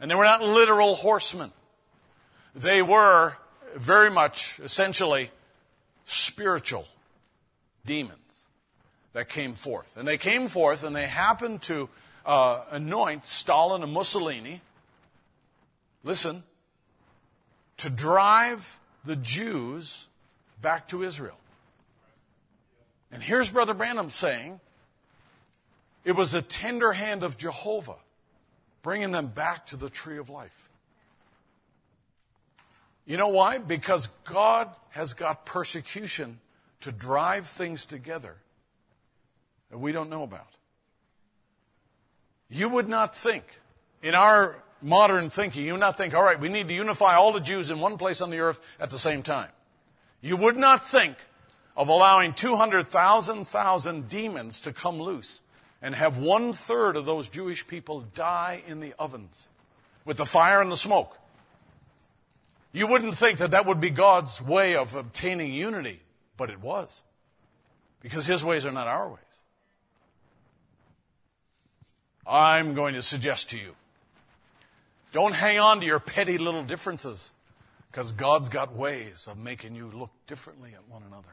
[0.00, 1.50] And they were not literal horsemen.
[2.58, 3.36] They were
[3.76, 5.30] very much, essentially,
[6.04, 6.88] spiritual
[7.86, 8.18] demons.
[9.12, 9.96] that came forth.
[9.96, 11.88] And they came forth and they happened to
[12.26, 14.60] uh, anoint Stalin and Mussolini,
[16.04, 16.42] listen,
[17.78, 20.06] to drive the Jews
[20.60, 21.38] back to Israel.
[23.10, 24.60] And here's Brother Branham saying
[26.04, 27.96] it was a tender hand of Jehovah
[28.82, 30.67] bringing them back to the tree of life.
[33.08, 33.56] You know why?
[33.56, 36.38] Because God has got persecution
[36.82, 38.36] to drive things together
[39.70, 40.46] that we don't know about.
[42.50, 43.44] You would not think,
[44.02, 47.32] in our modern thinking, you would not think, all right, we need to unify all
[47.32, 49.48] the Jews in one place on the earth at the same time.
[50.20, 51.16] You would not think
[51.78, 55.40] of allowing 200,000 demons to come loose
[55.80, 59.48] and have one third of those Jewish people die in the ovens
[60.04, 61.16] with the fire and the smoke.
[62.72, 66.00] You wouldn't think that that would be God's way of obtaining unity,
[66.36, 67.02] but it was.
[68.00, 69.18] Because His ways are not our ways.
[72.26, 73.74] I'm going to suggest to you
[75.12, 77.30] don't hang on to your petty little differences
[77.90, 81.28] because God's got ways of making you look differently at one another.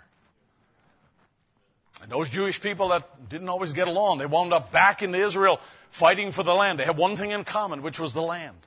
[2.01, 5.59] And those Jewish people that didn't always get along, they wound up back in Israel
[5.89, 6.79] fighting for the land.
[6.79, 8.57] They had one thing in common, which was the land.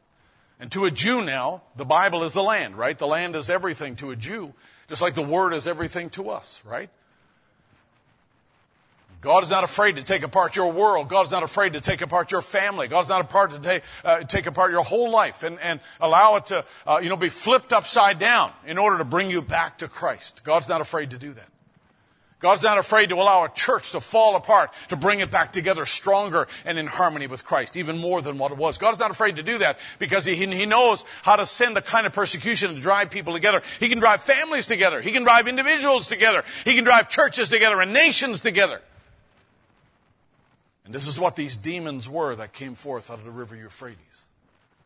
[0.60, 2.98] And to a Jew now, the Bible is the land, right?
[2.98, 4.54] The land is everything to a Jew,
[4.88, 6.90] just like the Word is everything to us, right?
[9.20, 11.08] God is not afraid to take apart your world.
[11.08, 12.86] God is not afraid to take apart your family.
[12.86, 16.36] God is not afraid to take, uh, take apart your whole life and, and allow
[16.36, 19.78] it to, uh, you know, be flipped upside down in order to bring you back
[19.78, 20.42] to Christ.
[20.44, 21.48] God's not afraid to do that.
[22.40, 25.84] God's not afraid to allow a church to fall apart, to bring it back together
[25.84, 28.78] stronger and in harmony with Christ, even more than what it was.
[28.78, 32.06] God's not afraid to do that because he, he knows how to send the kind
[32.06, 33.62] of persecution to drive people together.
[33.80, 35.00] He can drive families together.
[35.00, 36.44] He can drive individuals together.
[36.64, 38.80] He can drive churches together and nations together.
[40.84, 44.22] And this is what these demons were that came forth out of the river Euphrates.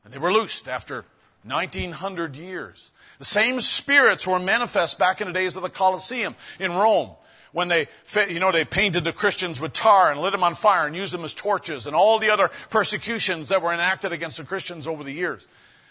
[0.05, 1.05] And they were loosed after
[1.45, 2.91] 1900 years.
[3.19, 7.11] The same spirits were manifest back in the days of the Colosseum in Rome
[7.53, 7.87] when they,
[8.29, 11.12] you know, they painted the Christians with tar and lit them on fire and used
[11.12, 15.05] them as torches and all the other persecutions that were enacted against the Christians over
[15.05, 15.47] the years.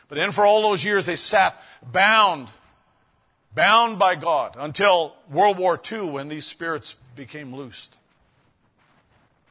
[0.09, 2.49] But then for all those years they sat bound,
[3.53, 7.95] bound by God until World War II when these spirits became loosed.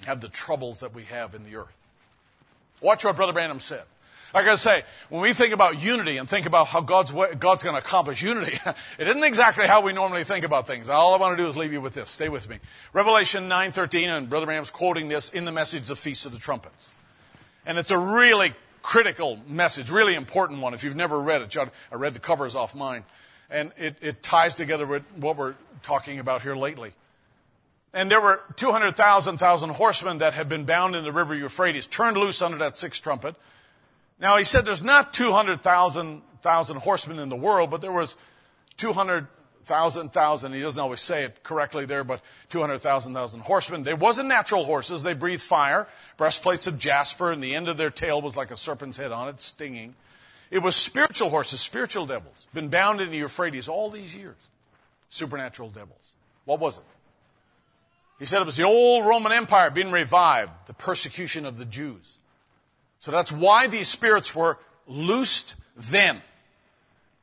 [0.04, 1.76] Have the troubles that we have in the earth.
[2.80, 3.84] Watch what Brother Branham said.
[4.32, 7.74] Like I say, when we think about unity and think about how God's, God's going
[7.74, 8.58] to accomplish unity,
[8.98, 10.88] it isn't exactly how we normally think about things.
[10.88, 12.10] All I want to do is leave you with this.
[12.10, 12.58] Stay with me.
[12.92, 16.92] Revelation 9.13, and Brother Branham's quoting this in the message, The Feast of the Trumpets.
[17.66, 18.52] And it's a really
[18.82, 20.74] critical message, really important one.
[20.74, 23.04] If you've never read it, I read the covers off mine.
[23.50, 26.92] And it, it ties together with what we're talking about here lately.
[27.92, 32.40] And there were 200,000 horsemen that had been bound in the river Euphrates, turned loose
[32.40, 33.34] under that sixth trumpet.
[34.20, 38.16] Now he said there's not 200,000 horsemen in the world, but there was
[38.76, 39.30] 200,000
[40.12, 40.52] thousand.
[40.52, 43.84] He doesn't always say it correctly there, but 200,000 thousand horsemen.
[43.84, 45.02] They wasn't natural horses.
[45.02, 45.86] They breathed fire,
[46.16, 49.28] breastplates of jasper, and the end of their tail was like a serpent's head on
[49.28, 49.94] it, stinging.
[50.50, 54.36] It was spiritual horses, spiritual devils, been bound in the Euphrates all these years.
[55.08, 56.12] Supernatural devils.
[56.44, 56.84] What was it?
[58.18, 62.18] He said it was the old Roman Empire being revived, the persecution of the Jews.
[63.00, 66.20] So that's why these spirits were loosed then,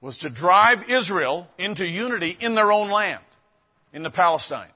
[0.02, 3.24] was to drive Israel into unity in their own land,
[3.94, 4.70] in the Palestine.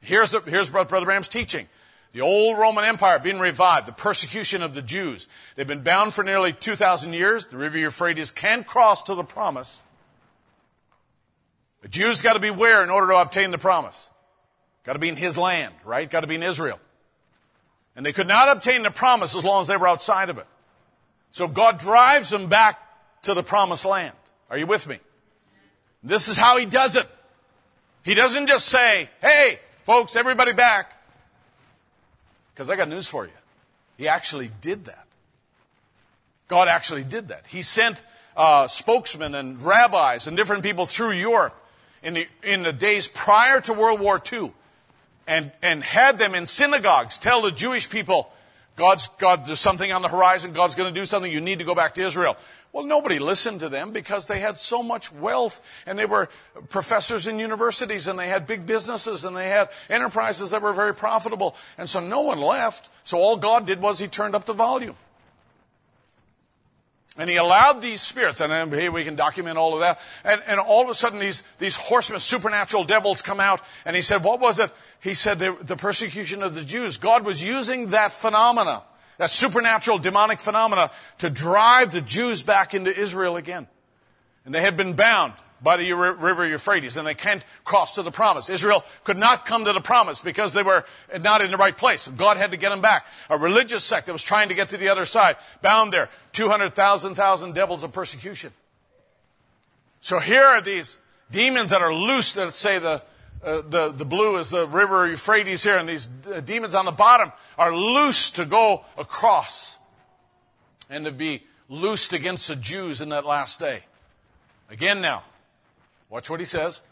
[0.00, 1.66] Here's, the, here's Brother Branham's teaching.
[2.12, 5.28] The old Roman Empire being revived, the persecution of the Jews.
[5.56, 7.46] They've been bound for nearly 2,000 years.
[7.46, 9.82] The river Euphrates can cross to the promise.
[11.82, 14.10] The Jews got to beware in order to obtain the promise.
[14.84, 16.08] Got to be in his land, right?
[16.08, 16.78] Got to be in Israel.
[17.96, 20.46] And they could not obtain the promise as long as they were outside of it.
[21.30, 22.80] So God drives them back
[23.22, 24.14] to the promised land.
[24.50, 24.98] Are you with me?
[26.02, 27.08] This is how he does it.
[28.02, 30.92] He doesn't just say, hey, folks, everybody back.
[32.52, 33.32] Because I got news for you.
[33.96, 35.06] He actually did that.
[36.48, 37.46] God actually did that.
[37.46, 38.00] He sent
[38.36, 41.58] uh, spokesmen and rabbis and different people through Europe
[42.02, 44.52] in the, in the days prior to World War II
[45.26, 48.30] and, and had them in synagogues tell the Jewish people,
[48.76, 51.64] God's, God, there's something on the horizon, God's going to do something, you need to
[51.64, 52.36] go back to Israel.
[52.72, 56.28] Well, nobody listened to them because they had so much wealth and they were
[56.70, 60.92] professors in universities and they had big businesses and they had enterprises that were very
[60.92, 61.54] profitable.
[61.78, 62.88] And so no one left.
[63.04, 64.96] So all God did was he turned up the volume.
[67.16, 70.00] And he allowed these spirits, and here we can document all of that.
[70.24, 73.60] And, and all of a sudden, these, these horsemen, supernatural devils come out.
[73.84, 74.72] And he said, What was it?
[75.00, 76.96] He said, the, the persecution of the Jews.
[76.96, 78.82] God was using that phenomena,
[79.18, 83.68] that supernatural demonic phenomena, to drive the Jews back into Israel again.
[84.44, 85.34] And they had been bound
[85.64, 88.50] by the river Euphrates, and they can't cross to the promise.
[88.50, 90.84] Israel could not come to the promise because they were
[91.20, 92.06] not in the right place.
[92.06, 93.06] God had to get them back.
[93.30, 97.14] A religious sect that was trying to get to the other side, bound there, 200,000
[97.14, 98.52] thousand devils of persecution.
[100.00, 100.98] So here are these
[101.30, 103.02] demons that are loose, let's say the,
[103.42, 106.92] uh, the, the blue is the river Euphrates here, and these uh, demons on the
[106.92, 109.78] bottom are loose to go across
[110.90, 113.84] and to be loosed against the Jews in that last day.
[114.70, 115.22] Again now,
[116.14, 116.84] Watch what he says.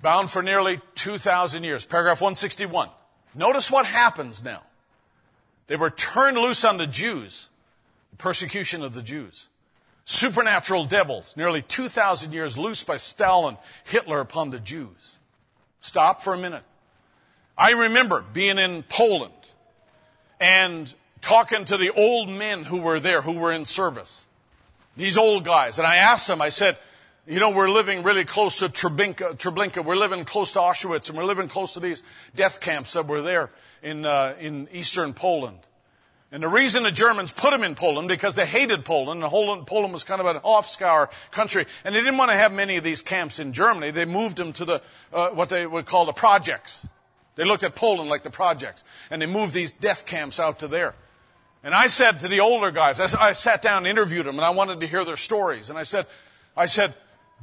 [0.00, 1.84] Bound for nearly 2,000 years.
[1.84, 2.88] Paragraph 161.
[3.34, 4.62] Notice what happens now.
[5.66, 7.50] They were turned loose on the Jews,
[8.12, 9.50] the persecution of the Jews.
[10.06, 15.18] Supernatural devils, nearly 2,000 years loose by Stalin, Hitler upon the Jews.
[15.78, 16.62] Stop for a minute.
[17.58, 19.34] I remember being in Poland
[20.40, 24.24] and talking to the old men who were there, who were in service.
[24.96, 25.76] These old guys.
[25.76, 26.78] And I asked them, I said,
[27.26, 29.84] you know, we're living really close to Treblinka, Treblinka.
[29.84, 32.04] We're living close to Auschwitz, and we're living close to these
[32.36, 33.50] death camps that were there
[33.82, 35.58] in, uh, in eastern Poland.
[36.30, 39.92] And the reason the Germans put them in Poland because they hated Poland, and Poland
[39.92, 43.02] was kind of an off-scour country, and they didn't want to have many of these
[43.02, 43.90] camps in Germany.
[43.90, 44.82] They moved them to the
[45.12, 46.86] uh, what they would call the projects.
[47.36, 50.68] They looked at Poland like the projects, and they moved these death camps out to
[50.68, 50.94] there.
[51.62, 54.44] And I said to the older guys, I, I sat down and interviewed them, and
[54.44, 55.70] I wanted to hear their stories.
[55.70, 56.06] And I said,
[56.56, 56.94] I said,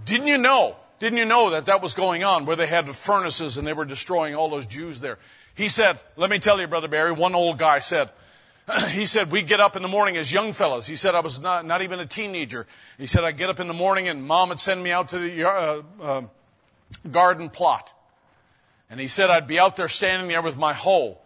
[0.05, 0.75] didn't you know?
[0.99, 3.73] Didn't you know that that was going on where they had the furnaces and they
[3.73, 5.17] were destroying all those Jews there?
[5.55, 8.09] He said, let me tell you, Brother Barry, one old guy said,
[8.89, 10.87] he said, we get up in the morning as young fellows.
[10.87, 12.65] He said, I was not, not even a teenager.
[12.97, 15.19] He said, I get up in the morning and mom would send me out to
[15.19, 16.21] the uh, uh,
[17.11, 17.93] garden plot.
[18.89, 21.17] And he said, I'd be out there standing there with my hoe.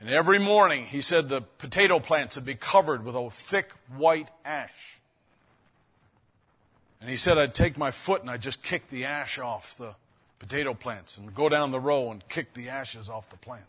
[0.00, 4.28] And every morning, he said, the potato plants would be covered with a thick white
[4.44, 4.91] ash.
[7.02, 9.96] And he said, I'd take my foot and I'd just kick the ash off the
[10.38, 13.66] potato plants and go down the row and kick the ashes off the plants.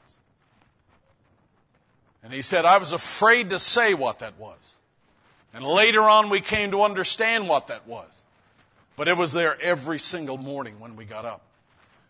[2.23, 4.75] And he said, I was afraid to say what that was.
[5.51, 8.21] And later on, we came to understand what that was.
[8.95, 11.41] But it was there every single morning when we got up.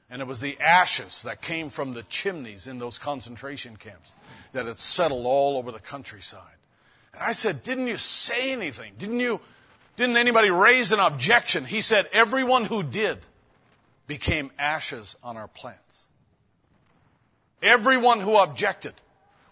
[0.10, 4.14] And it was the ashes that came from the chimneys in those concentration camps
[4.52, 6.42] that had settled all over the countryside.
[7.14, 8.92] And I said, Didn't you say anything?
[8.98, 9.40] Didn't you
[9.96, 11.66] didn't anybody raise an objection?
[11.66, 13.20] He said, everyone who did
[14.08, 16.08] became ashes on our plants.
[17.62, 18.94] Everyone who objected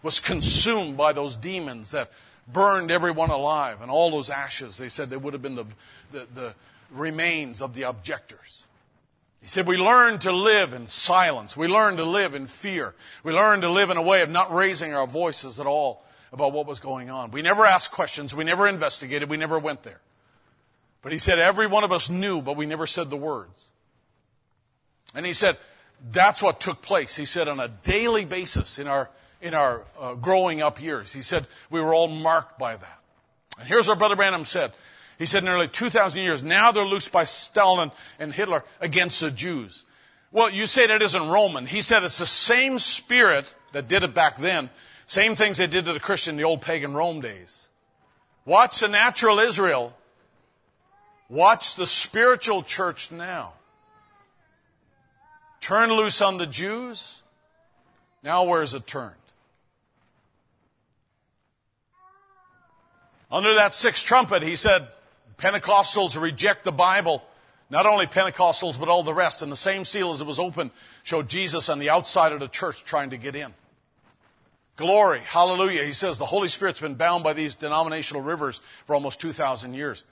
[0.02, 2.10] was consumed by those demons that
[2.52, 3.80] burned everyone alive.
[3.80, 5.66] And all those ashes, they said they would have been the,
[6.10, 6.54] the, the
[6.90, 8.64] remains of the objectors.
[9.40, 11.56] He said, we learn to live in silence.
[11.56, 12.94] We learn to live in fear.
[13.24, 16.52] We learn to live in a way of not raising our voices at all about
[16.52, 17.30] what was going on.
[17.30, 18.34] We never asked questions.
[18.34, 19.28] We never investigated.
[19.28, 20.00] We never went there.
[21.02, 23.66] But he said every one of us knew, but we never said the words.
[25.14, 25.58] And he said
[26.10, 27.16] that's what took place.
[27.16, 29.10] He said on a daily basis in our,
[29.40, 31.12] in our uh, growing up years.
[31.12, 32.98] He said we were all marked by that.
[33.58, 34.72] And here's what Brother Branham said.
[35.18, 39.84] He said nearly 2,000 years, now they're loosed by Stalin and Hitler against the Jews.
[40.32, 41.66] Well, you say that isn't Roman.
[41.66, 44.70] He said it's the same spirit that did it back then,
[45.06, 47.68] same things they did to the Christian in the old pagan Rome days.
[48.44, 49.94] Watch the natural Israel
[51.32, 53.54] Watch the spiritual church now.
[55.62, 57.22] Turn loose on the Jews.
[58.22, 59.14] Now, where's it turned?
[63.30, 64.86] Under that sixth trumpet, he said,
[65.38, 67.24] Pentecostals reject the Bible.
[67.70, 69.40] Not only Pentecostals, but all the rest.
[69.40, 70.70] And the same seal as it was open
[71.02, 73.54] showed Jesus on the outside of the church trying to get in.
[74.76, 75.20] Glory.
[75.20, 75.84] Hallelujah.
[75.84, 80.04] He says the Holy Spirit's been bound by these denominational rivers for almost 2,000 years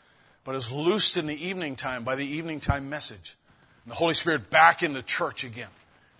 [0.44, 3.36] but is loosed in the evening time by the evening time message.
[3.84, 5.68] And the Holy Spirit back in the church again.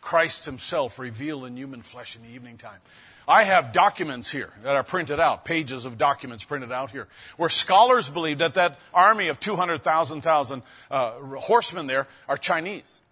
[0.00, 2.80] Christ Himself revealed in human flesh in the evening time.
[3.28, 7.06] I have documents here that are printed out, pages of documents printed out here,
[7.36, 13.02] where scholars believe that that army of 200,000 thousand, uh, horsemen there are Chinese.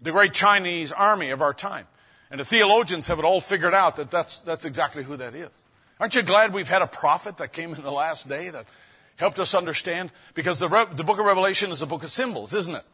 [0.00, 1.86] The great Chinese army of our time.
[2.30, 5.50] And the theologians have it all figured out that that's, that's exactly who that is.
[6.00, 8.66] Aren't you glad we've had a prophet that came in the last day that
[9.16, 10.12] helped us understand?
[10.34, 12.84] Because the, the book of Revelation is a book of symbols, isn't it?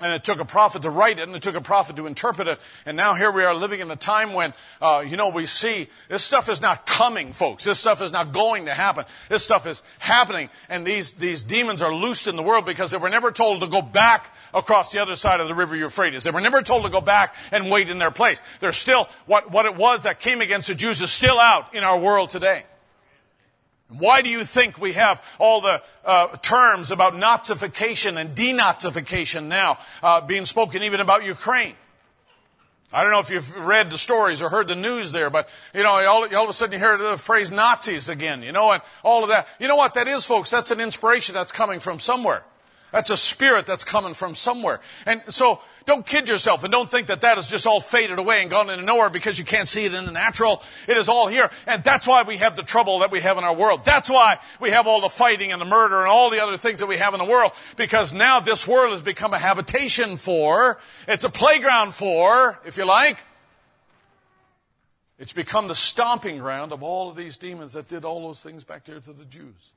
[0.00, 2.48] and it took a prophet to write it, and it took a prophet to interpret
[2.48, 2.58] it.
[2.84, 5.86] And now here we are living in a time when, uh, you know, we see
[6.08, 7.64] this stuff is not coming, folks.
[7.64, 9.04] This stuff is not going to happen.
[9.28, 12.96] This stuff is happening, and these these demons are loosed in the world because they
[12.96, 16.24] were never told to go back across the other side of the river Euphrates.
[16.24, 18.42] They were never told to go back and wait in their place.
[18.58, 21.84] They're still what what it was that came against the Jews is still out in
[21.84, 22.64] our world today.
[23.98, 29.78] Why do you think we have all the uh, terms about Nazification and denazification now
[30.02, 31.74] uh, being spoken even about Ukraine?
[32.92, 35.82] I don't know if you've read the stories or heard the news there, but you
[35.82, 38.82] know, all, all, of a sudden you hear the phrase Nazis again, you know, and
[39.02, 39.48] all of that.
[39.58, 40.50] You know what that is, folks?
[40.50, 42.44] That's an inspiration that's coming from somewhere.
[42.92, 44.80] That's a spirit that's coming from somewhere.
[45.06, 48.40] And so don't kid yourself and don't think that that has just all faded away
[48.40, 50.62] and gone into nowhere because you can't see it in the natural.
[50.88, 51.50] It is all here.
[51.66, 53.84] And that's why we have the trouble that we have in our world.
[53.84, 56.80] That's why we have all the fighting and the murder and all the other things
[56.80, 60.78] that we have in the world because now this world has become a habitation for,
[61.06, 63.18] it's a playground for, if you like,
[65.18, 68.64] it's become the stomping ground of all of these demons that did all those things
[68.64, 69.73] back there to the Jews.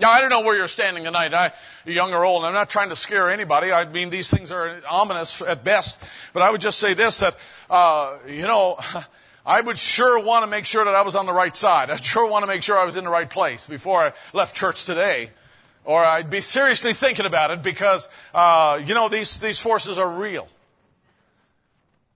[0.00, 1.52] Now, I don't know where you're standing tonight, I,
[1.84, 2.44] young or old.
[2.44, 3.72] I'm not trying to scare anybody.
[3.72, 6.04] I mean, these things are ominous at best.
[6.32, 7.36] But I would just say this, that,
[7.68, 8.78] uh, you know,
[9.46, 11.90] I would sure want to make sure that I was on the right side.
[11.90, 14.54] I'd sure want to make sure I was in the right place before I left
[14.54, 15.30] church today.
[15.84, 20.20] Or I'd be seriously thinking about it because, uh, you know, these, these forces are
[20.20, 20.46] real.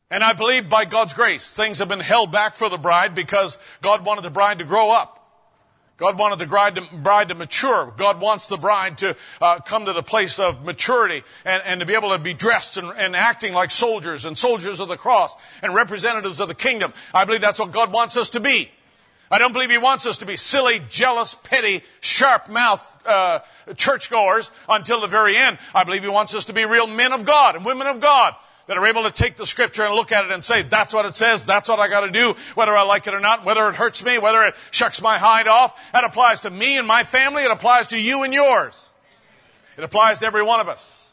[0.08, 3.58] And I believe by God's grace, things have been held back for the bride because
[3.80, 5.21] God wanted the bride to grow up.
[5.98, 7.92] God wanted the bride to, bride to mature.
[7.96, 11.86] God wants the bride to uh, come to the place of maturity and, and to
[11.86, 15.36] be able to be dressed and, and, acting like soldiers and soldiers of the cross
[15.62, 16.92] and representatives of the kingdom.
[17.12, 18.70] I believe that's what God wants us to be.
[19.30, 23.40] I don't believe He wants us to be silly, jealous, petty, sharp-mouthed uh,
[23.76, 25.58] churchgoers until the very end.
[25.74, 28.34] I believe He wants us to be real men of God and women of God
[28.72, 31.04] that are able to take the scripture and look at it and say, that's what
[31.04, 33.74] it says, that's what I gotta do, whether I like it or not, whether it
[33.74, 35.92] hurts me, whether it shucks my hide off.
[35.92, 38.88] That applies to me and my family, it applies to you and yours.
[39.76, 41.06] It applies to every one of us.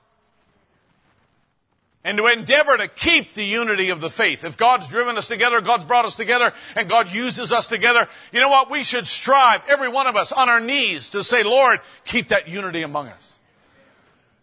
[2.05, 4.45] And to endeavor to keep the unity of the faith.
[4.45, 8.39] If God's driven us together, God's brought us together, and God uses us together, you
[8.39, 8.71] know what?
[8.71, 12.47] We should strive, every one of us, on our knees to say, Lord, keep that
[12.47, 13.28] unity among us.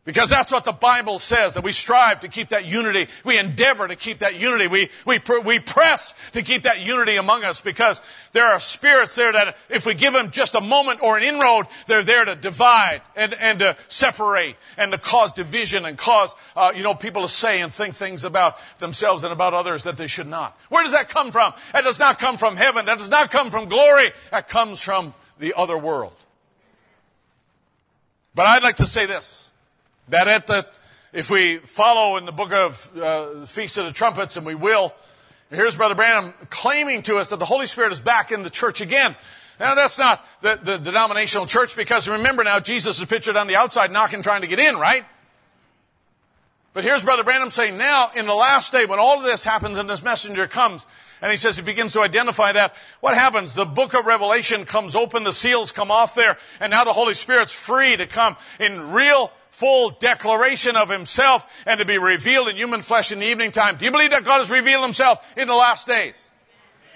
[0.07, 3.09] Because that's what the Bible says, that we strive to keep that unity.
[3.25, 4.69] We endeavor to keep that unity.
[4.69, 8.01] We, we, we press to keep that unity among us because
[8.31, 11.67] there are spirits there that if we give them just a moment or an inroad,
[11.89, 16.73] they're there to divide and, and to separate and to cause division and cause, uh,
[16.75, 20.07] you know, people to say and think things about themselves and about others that they
[20.07, 20.57] should not.
[20.69, 21.53] Where does that come from?
[21.73, 22.87] That does not come from heaven.
[22.87, 24.13] That does not come from glory.
[24.31, 26.15] That comes from the other world.
[28.37, 29.46] But I'd like to say this.
[30.09, 30.67] That at the,
[31.13, 34.95] if we follow in the book of uh, Feast of the Trumpets, and we will,
[35.51, 38.81] here's Brother Branham claiming to us that the Holy Spirit is back in the church
[38.81, 39.17] again.
[39.59, 43.57] Now that's not the, the denominational church because remember now Jesus is pictured on the
[43.57, 45.05] outside knocking trying to get in, right?
[46.73, 49.79] But here's Brother Branham saying now in the last day when all of this happens
[49.79, 50.87] and this messenger comes
[51.23, 52.77] and he says he begins to identify that.
[53.01, 53.55] What happens?
[53.55, 57.15] The book of Revelation comes open, the seals come off there, and now the Holy
[57.15, 62.57] Spirit's free to come in real full declaration of himself and to be revealed in
[62.57, 63.77] human flesh in the evening time.
[63.77, 66.31] Do you believe that God has revealed himself in the last days?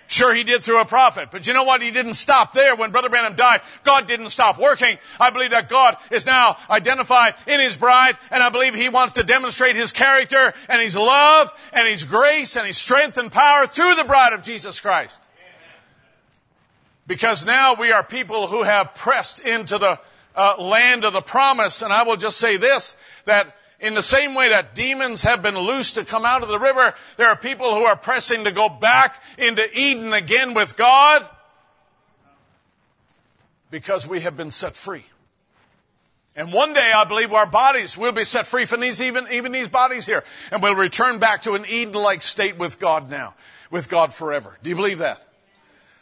[0.08, 1.80] Sure, he did through a prophet, but you know what?
[1.80, 2.76] He didn't stop there.
[2.76, 4.98] When Brother Branham died, God didn't stop working.
[5.18, 9.14] I believe that God is now identified in his bride, and I believe he wants
[9.14, 13.66] to demonstrate his character and his love and his grace and his strength and power
[13.68, 15.22] through the bride of Jesus Christ.
[17.06, 20.00] Because now we are people who have pressed into the
[20.34, 21.82] uh, land of the promise.
[21.82, 25.56] And I will just say this, that in the same way that demons have been
[25.56, 28.68] loosed to come out of the river, there are people who are pressing to go
[28.68, 31.28] back into Eden again with God
[33.70, 35.04] because we have been set free.
[36.36, 39.52] And one day I believe our bodies will be set free from these, even, even
[39.52, 40.24] these bodies here.
[40.52, 43.34] And we'll return back to an Eden-like state with God now.
[43.70, 44.58] With God forever.
[44.62, 45.24] Do you believe that?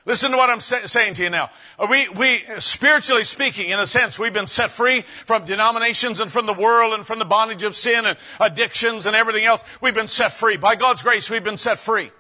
[0.08, 1.50] Listen to what I'm say- saying to you now.
[1.78, 6.32] Uh, we, we, spiritually speaking, in a sense, we've been set free from denominations and
[6.32, 9.62] from the world and from the bondage of sin and addictions and everything else.
[9.82, 10.56] We've been set free.
[10.56, 12.10] By God's grace, we've been set free.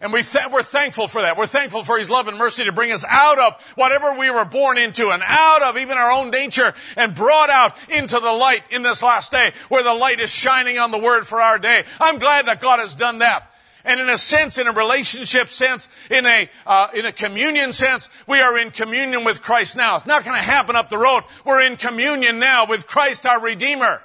[0.00, 1.36] And we th- we're thankful for that.
[1.36, 4.44] We're thankful for His love and mercy to bring us out of whatever we were
[4.44, 8.62] born into and out of even our own nature and brought out into the light
[8.70, 11.82] in this last day where the light is shining on the Word for our day.
[11.98, 13.50] I'm glad that God has done that.
[13.86, 18.10] And in a sense, in a relationship sense, in a, uh, in a communion sense,
[18.26, 19.94] we are in communion with Christ now.
[19.94, 21.22] It's not going to happen up the road.
[21.44, 24.02] We're in communion now with Christ our Redeemer.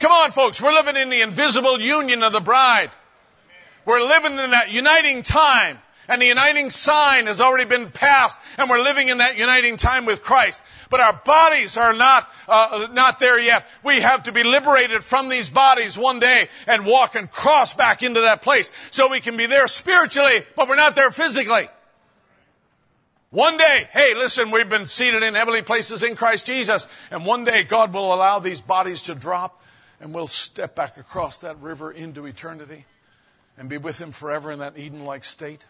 [0.00, 0.60] Come on, folks.
[0.60, 2.90] We're living in the invisible union of the bride.
[3.84, 5.78] We're living in that uniting time.
[6.12, 10.04] And the uniting sign has already been passed, and we're living in that uniting time
[10.04, 10.62] with Christ.
[10.90, 13.66] But our bodies are not, uh, not there yet.
[13.82, 18.02] We have to be liberated from these bodies one day and walk and cross back
[18.02, 21.66] into that place so we can be there spiritually, but we're not there physically.
[23.30, 27.44] One day, hey, listen, we've been seated in heavenly places in Christ Jesus, and one
[27.44, 29.62] day God will allow these bodies to drop,
[29.98, 32.84] and we'll step back across that river into eternity
[33.56, 35.64] and be with Him forever in that Eden like state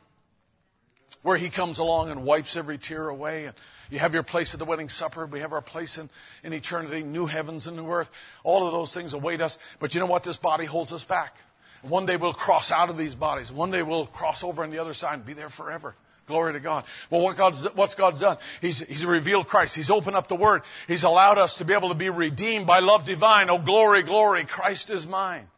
[1.22, 3.46] where he comes along and wipes every tear away.
[3.46, 3.54] And
[3.90, 5.26] you have your place at the wedding supper.
[5.26, 6.10] We have our place in,
[6.42, 8.10] in eternity, new heavens and new earth.
[8.44, 9.58] All of those things await us.
[9.78, 10.24] But you know what?
[10.24, 11.36] This body holds us back.
[11.82, 13.52] One day we'll cross out of these bodies.
[13.52, 15.94] One day we'll cross over on the other side and be there forever.
[16.26, 16.84] Glory to God.
[17.10, 18.36] Well, what God's, what's God's done?
[18.60, 19.74] He's, he's revealed Christ.
[19.74, 20.62] He's opened up the Word.
[20.86, 23.50] He's allowed us to be able to be redeemed by love divine.
[23.50, 24.44] Oh, glory, glory.
[24.44, 25.48] Christ is mine.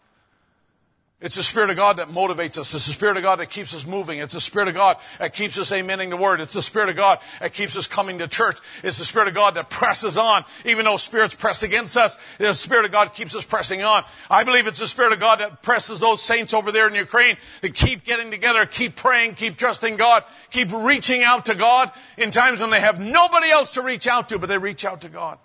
[1.24, 2.74] It's the Spirit of God that motivates us.
[2.74, 4.18] It's the Spirit of God that keeps us moving.
[4.18, 6.38] It's the Spirit of God that keeps us amening the Word.
[6.42, 8.58] It's the Spirit of God that keeps us coming to church.
[8.82, 10.44] It's the Spirit of God that presses on.
[10.66, 14.04] Even though spirits press against us, the Spirit of God keeps us pressing on.
[14.28, 17.38] I believe it's the Spirit of God that presses those saints over there in Ukraine
[17.62, 22.32] to keep getting together, keep praying, keep trusting God, keep reaching out to God in
[22.32, 25.08] times when they have nobody else to reach out to, but they reach out to
[25.08, 25.38] God.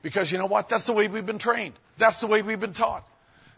[0.00, 0.68] Because you know what?
[0.68, 1.74] That's the way we've been trained.
[1.98, 3.04] That's the way we've been taught.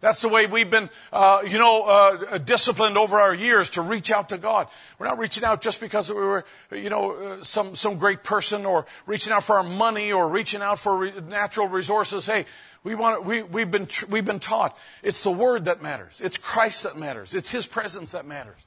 [0.05, 4.13] That's the way we've been, uh, you know, uh, disciplined over our years to reach
[4.13, 4.69] out to God.
[4.99, 8.67] We're not reaching out just because we were, you know, uh, some some great person,
[8.67, 12.27] or reaching out for our money, or reaching out for re- natural resources.
[12.27, 12.45] Hey,
[12.83, 16.21] we want we we've been tr- we've been taught it's the Word that matters.
[16.23, 17.35] It's Christ that matters.
[17.35, 18.61] It's His presence that matters.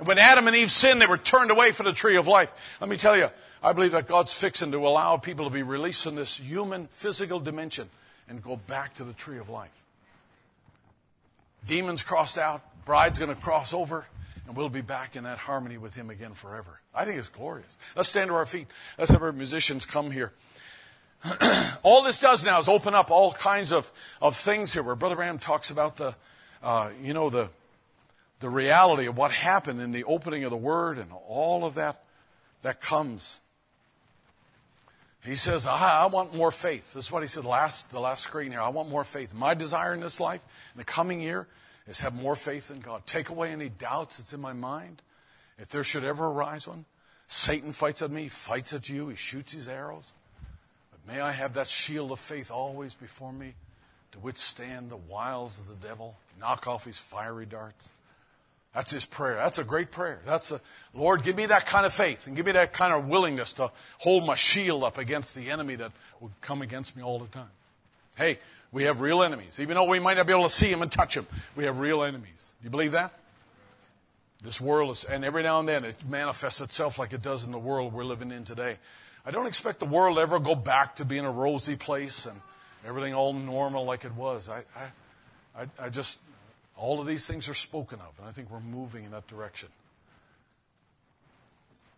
[0.00, 2.52] And when Adam and Eve sinned, they were turned away from the tree of life.
[2.80, 3.30] Let me tell you,
[3.62, 7.38] I believe that God's fixing to allow people to be released from this human physical
[7.38, 7.88] dimension
[8.28, 9.70] and go back to the tree of life.
[11.66, 14.06] Demons crossed out, bride's going to cross over,
[14.46, 16.80] and we'll be back in that harmony with him again forever.
[16.94, 17.76] I think it's glorious.
[17.96, 18.68] Let's stand to our feet.
[18.98, 20.32] Let's have our musicians come here.
[21.82, 23.90] all this does now is open up all kinds of,
[24.20, 26.14] of things here where Brother Branham talks about the,
[26.62, 27.48] uh, you know, the,
[28.40, 32.02] the reality of what happened in the opening of the Word and all of that
[32.62, 33.40] that comes.
[35.26, 36.94] He says, I, I, want more faith.
[36.94, 38.60] This is what he said last, the last screen here.
[38.60, 39.34] I want more faith.
[39.34, 40.40] My desire in this life,
[40.74, 41.48] in the coming year,
[41.88, 43.04] is have more faith in God.
[43.06, 45.02] Take away any doubts that's in my mind.
[45.58, 46.84] If there should ever arise one,
[47.26, 50.12] Satan fights at me, He fights at you, he shoots his arrows.
[50.92, 53.54] But may I have that shield of faith always before me
[54.12, 57.88] to withstand the wiles of the devil, knock off his fiery darts.
[58.76, 59.36] That's his prayer.
[59.36, 60.20] That's a great prayer.
[60.26, 60.60] That's a,
[60.92, 63.70] Lord, give me that kind of faith and give me that kind of willingness to
[63.96, 67.48] hold my shield up against the enemy that would come against me all the time.
[68.18, 68.38] Hey,
[68.72, 69.60] we have real enemies.
[69.60, 71.26] Even though we might not be able to see them and touch them,
[71.56, 72.52] we have real enemies.
[72.60, 73.14] Do you believe that?
[74.42, 77.52] This world is, and every now and then it manifests itself like it does in
[77.52, 78.76] the world we're living in today.
[79.24, 82.38] I don't expect the world to ever go back to being a rosy place and
[82.86, 84.50] everything all normal like it was.
[84.50, 86.20] I, I, I, I just,
[86.76, 89.68] all of these things are spoken of, and I think we're moving in that direction.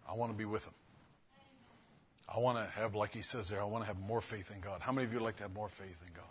[0.09, 0.75] I want to be with him.
[2.35, 4.61] I want to have, like he says there, I want to have more faith in
[4.61, 4.81] God.
[4.81, 6.25] How many of you would like to have more faith in God?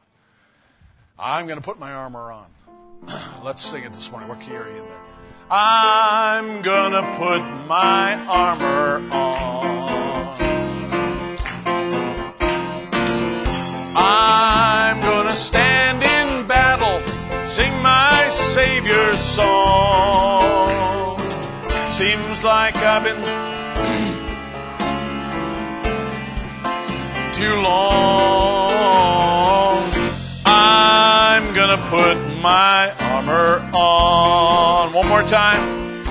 [1.20, 2.48] I'm going to put my armor on.
[3.44, 4.30] Let's sing it this morning.
[4.30, 5.02] What key are you in there?
[5.50, 9.67] I'm going to put my armor on.
[18.58, 21.20] Savior's song.
[21.70, 23.18] Seems like I've been
[27.34, 27.94] too long.
[30.44, 34.92] I'm gonna put my armor on.
[34.92, 36.02] One more time.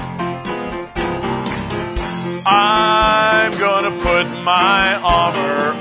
[2.47, 5.76] I'm gonna put my armor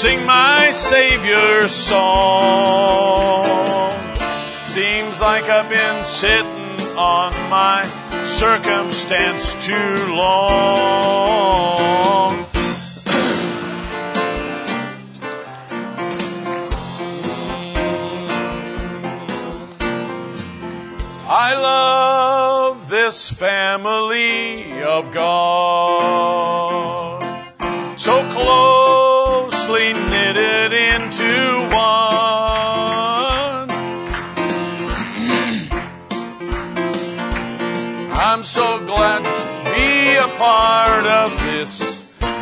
[0.00, 3.12] sing my Savior's song.
[4.64, 7.82] Seems like I've been sitting on my
[8.24, 10.46] circumstance too long.
[21.28, 26.40] I love this family of God,
[27.96, 28.69] so closely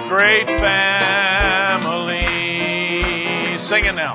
[0.08, 2.22] great family.
[3.58, 4.14] Sing it now.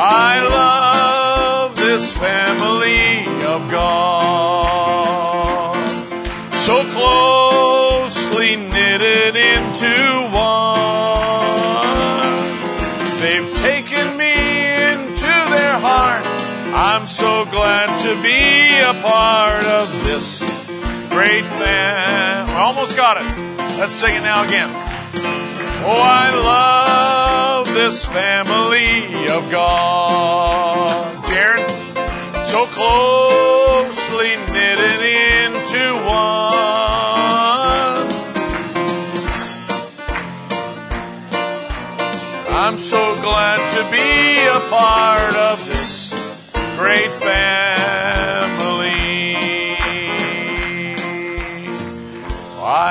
[0.00, 5.08] I love this family of God.
[6.52, 9.92] So closely knitted into
[10.30, 11.58] one.
[13.20, 14.34] They've taken me
[14.92, 16.24] into their heart.
[16.74, 20.40] I'm so glad to be a part of this
[21.08, 22.50] great fam.
[22.50, 23.26] Almost got it.
[23.78, 24.87] Let's sing it now again.
[25.90, 31.24] Oh, I love this family of God.
[31.26, 31.66] Jaron,
[32.44, 35.00] so closely knitted
[35.44, 36.48] into one.
[42.50, 46.12] I'm so glad to be a part of this
[46.76, 48.17] great family.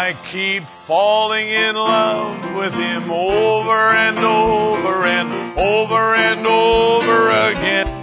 [0.08, 7.97] I keep falling in love with him over and over and over and over again.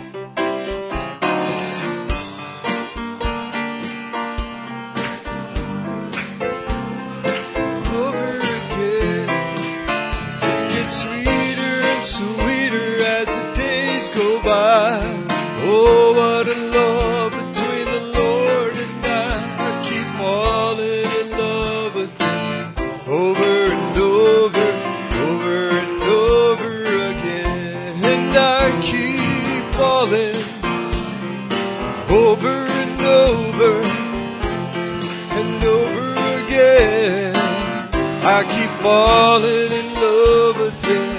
[38.84, 41.16] Falling in love him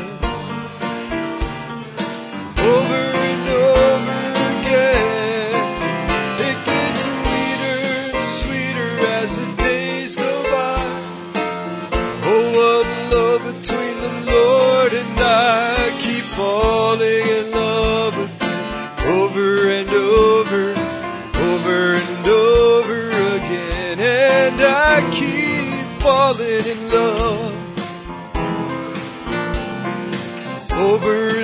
[2.62, 4.22] over and over
[4.54, 5.50] again.
[6.48, 10.78] It gets sweeter and sweeter as the days go by.
[12.30, 12.86] Oh, what
[13.16, 15.90] love between the Lord and I.
[16.04, 18.30] Keep falling in love him
[19.18, 20.64] over and over,
[21.50, 24.00] over and over again.
[24.00, 25.74] And I keep
[26.04, 27.25] falling in love
[30.96, 31.35] over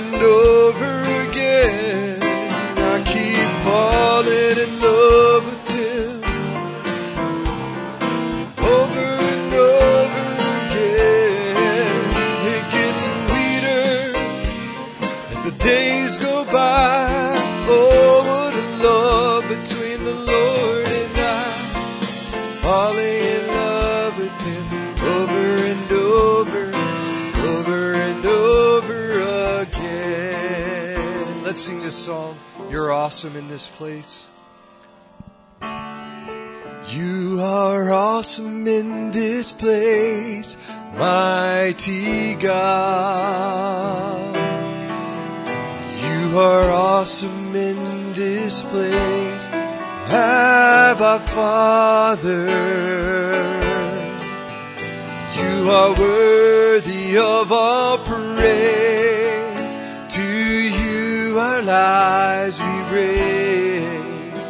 [31.61, 32.35] sing this song.
[32.71, 34.27] You're awesome in this place.
[36.87, 40.57] You are awesome in this place,
[40.95, 44.35] mighty God.
[46.01, 47.77] You are awesome in
[48.13, 49.45] this place,
[50.09, 52.47] Abba Father.
[55.37, 59.00] You are worthy of all praise.
[61.63, 64.47] Lives we raise.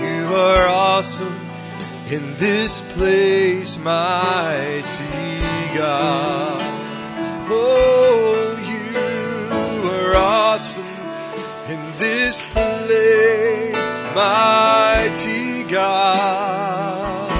[0.00, 1.38] You are awesome
[2.10, 5.38] in this place, mighty
[5.76, 6.62] God.
[7.50, 10.84] Oh, you are awesome
[11.68, 17.30] in this place, mighty God.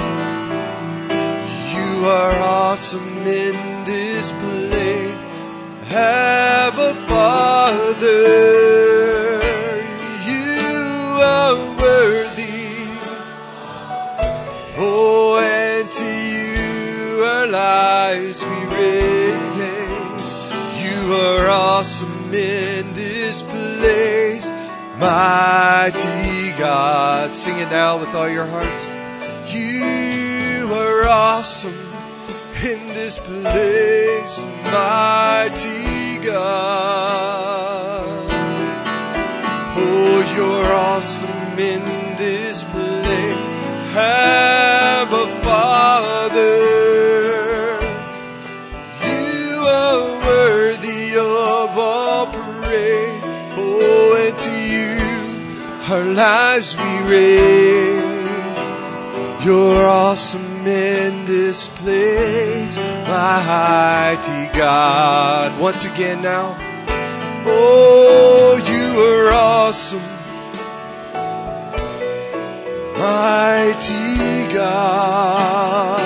[1.73, 5.17] You are awesome in this place,
[5.91, 8.84] Abba Father.
[21.15, 24.45] Are awesome in this place,
[24.97, 27.35] mighty God.
[27.35, 28.87] Sing it now with all your hearts.
[29.53, 31.73] You are awesome
[32.61, 38.25] in this place, mighty God.
[39.77, 41.83] Oh, you're awesome in
[42.17, 47.14] this place, Abba Father.
[55.89, 58.03] Our lives we raise.
[59.45, 65.59] You're awesome in this place, mighty God.
[65.59, 66.57] Once again now.
[67.47, 70.01] Oh, you are awesome,
[72.97, 76.01] mighty God.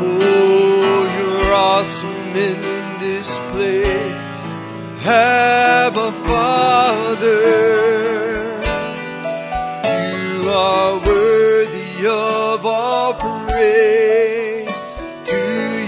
[0.00, 2.60] Oh, you're awesome in
[2.98, 4.22] this place.
[5.06, 8.05] Abba Father, you
[10.56, 14.72] are worthy of all praise.
[15.24, 15.36] To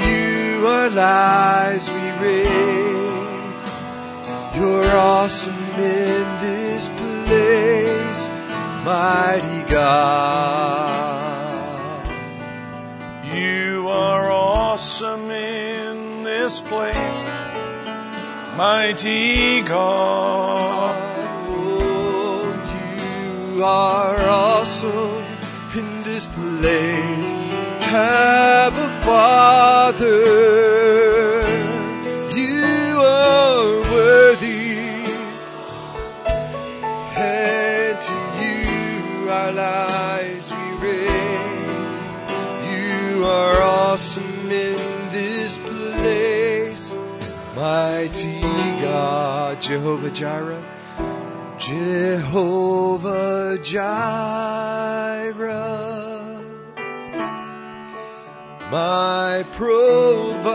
[0.07, 2.49] you our lives we raise.
[4.57, 8.28] You're awesome in this place,
[8.85, 11.09] mighty God.
[13.24, 17.31] You are awesome in this place,
[18.55, 21.08] mighty God.
[23.59, 25.25] You are awesome
[25.75, 27.28] in this place.
[27.91, 30.23] Abba Father,
[32.39, 35.11] you are worthy.
[37.17, 41.11] And to you our lives we raise.
[42.70, 44.77] You are awesome in
[45.11, 46.93] this place.
[47.57, 50.77] Mighty God, Jehovah Jireh.
[51.59, 55.35] Jehovah Jireh,
[58.70, 60.49] my provider.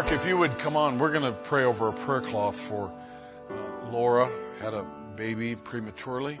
[0.00, 2.90] Mark, if you would come on, we're going to pray over a prayer cloth for
[3.50, 4.30] uh, Laura.
[4.58, 6.40] Had a baby prematurely,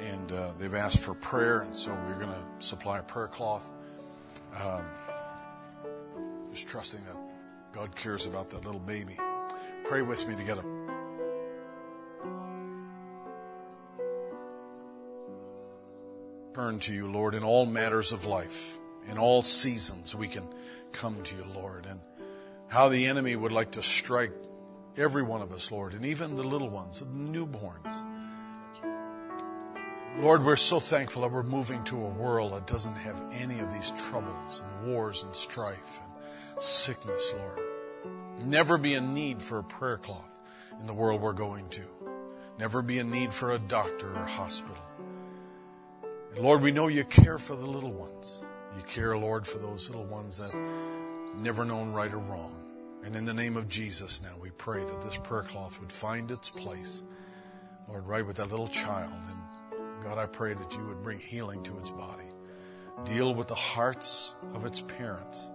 [0.00, 3.70] and uh, they've asked for prayer, and so we're going to supply a prayer cloth.
[4.60, 4.82] Um,
[6.50, 7.16] just trusting that
[7.72, 9.16] God cares about that little baby.
[9.84, 10.64] Pray with me together.
[16.56, 18.78] Turn to you, Lord, in all matters of life,
[19.08, 20.48] in all seasons, we can
[20.90, 21.86] come to you, Lord.
[21.86, 22.00] And
[22.68, 24.32] how the enemy would like to strike
[24.96, 27.94] every one of us, Lord, and even the little ones, the newborns.
[30.20, 33.72] Lord, we're so thankful that we're moving to a world that doesn't have any of
[33.72, 37.60] these troubles and wars and strife and sickness, Lord.
[38.42, 40.40] Never be a need for a prayer cloth
[40.80, 41.82] in the world we're going to.
[42.58, 44.82] Never be a need for a doctor or a hospital.
[46.34, 48.42] And Lord, we know you care for the little ones.
[48.76, 50.52] You care, Lord, for those little ones that
[51.38, 52.54] never known right or wrong.
[53.04, 56.30] And in the name of Jesus now, we pray that this prayer cloth would find
[56.30, 57.02] its place,
[57.88, 59.12] Lord, right with that little child.
[59.12, 62.26] And God, I pray that you would bring healing to its body,
[63.04, 65.46] deal with the hearts of its parents.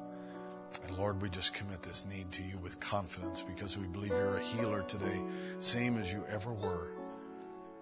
[0.87, 4.37] And Lord, we just commit this need to you with confidence because we believe you're
[4.37, 5.21] a healer today,
[5.59, 6.91] same as you ever were.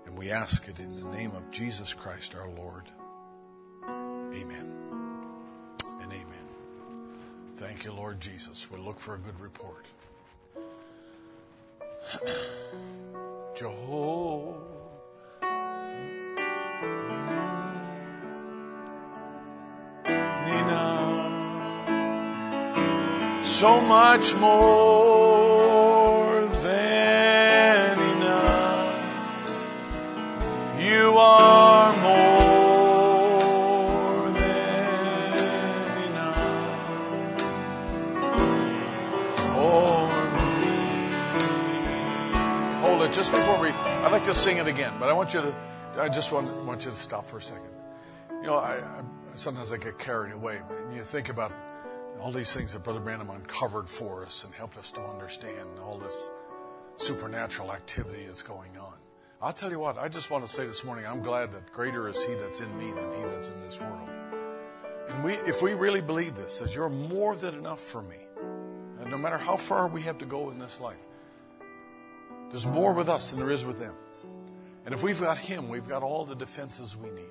[0.05, 2.83] And we ask it in the name of Jesus Christ our Lord.
[3.87, 4.78] Amen.
[7.59, 8.71] Thank you, Lord Jesus.
[8.71, 9.85] We'll look for a good report.
[13.53, 14.55] Jehovah.
[20.45, 20.93] Nina.
[23.43, 25.58] So much more
[44.19, 45.55] like to sing it again, but I want you to,
[45.97, 47.69] I just want, want you to stop for a second.
[48.41, 49.01] You know, I, I
[49.35, 50.57] sometimes I get carried away.
[50.57, 51.53] When you think about
[52.19, 55.97] all these things that Brother Branham uncovered for us and helped us to understand all
[55.97, 56.31] this
[56.97, 58.91] supernatural activity that's going on.
[59.41, 62.09] I'll tell you what, I just want to say this morning, I'm glad that greater
[62.09, 64.09] is He that's in me than He that's in this world.
[65.07, 68.17] And we, if we really believe this, that you're more than enough for me,
[68.99, 71.05] and no matter how far we have to go in this life,
[72.49, 73.93] there's more with us than there is with them.
[74.89, 77.29] And if we've got Him, we've got all the defenses we need.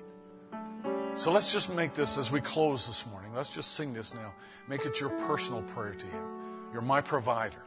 [1.15, 3.33] So let's just make this as we close this morning.
[3.33, 4.33] Let's just sing this now.
[4.69, 6.23] Make it your personal prayer to Him.
[6.71, 7.61] You're my provider,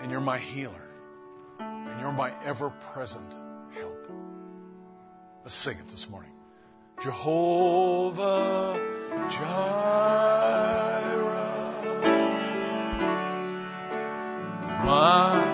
[0.00, 0.88] and you're my healer,
[1.60, 3.30] and you're my ever present
[3.78, 4.10] help.
[5.44, 6.32] Let's sing it this morning.
[7.00, 8.74] Jehovah
[9.30, 10.58] Jireh,
[14.84, 15.47] my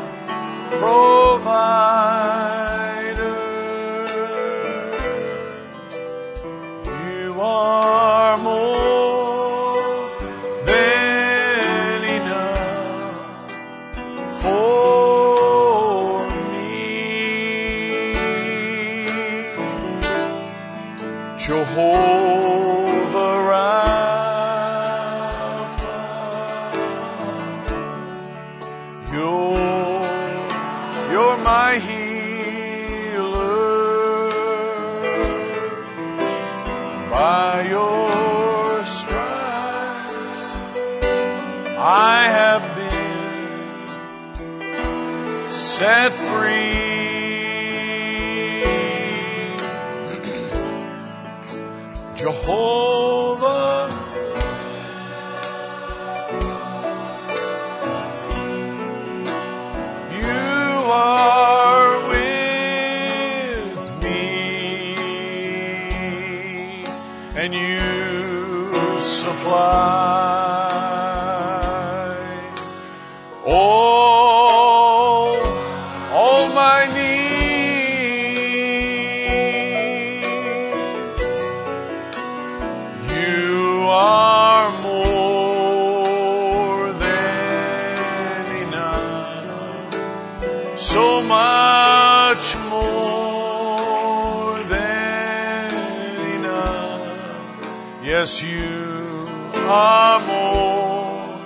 [98.25, 99.29] You
[99.69, 101.39] are more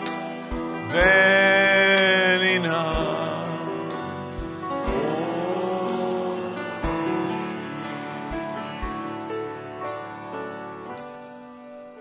[0.93, 2.95] than enough.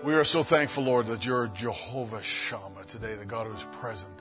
[0.04, 4.14] We are so thankful, Lord, that you're Jehovah Shammah today, the God who's present,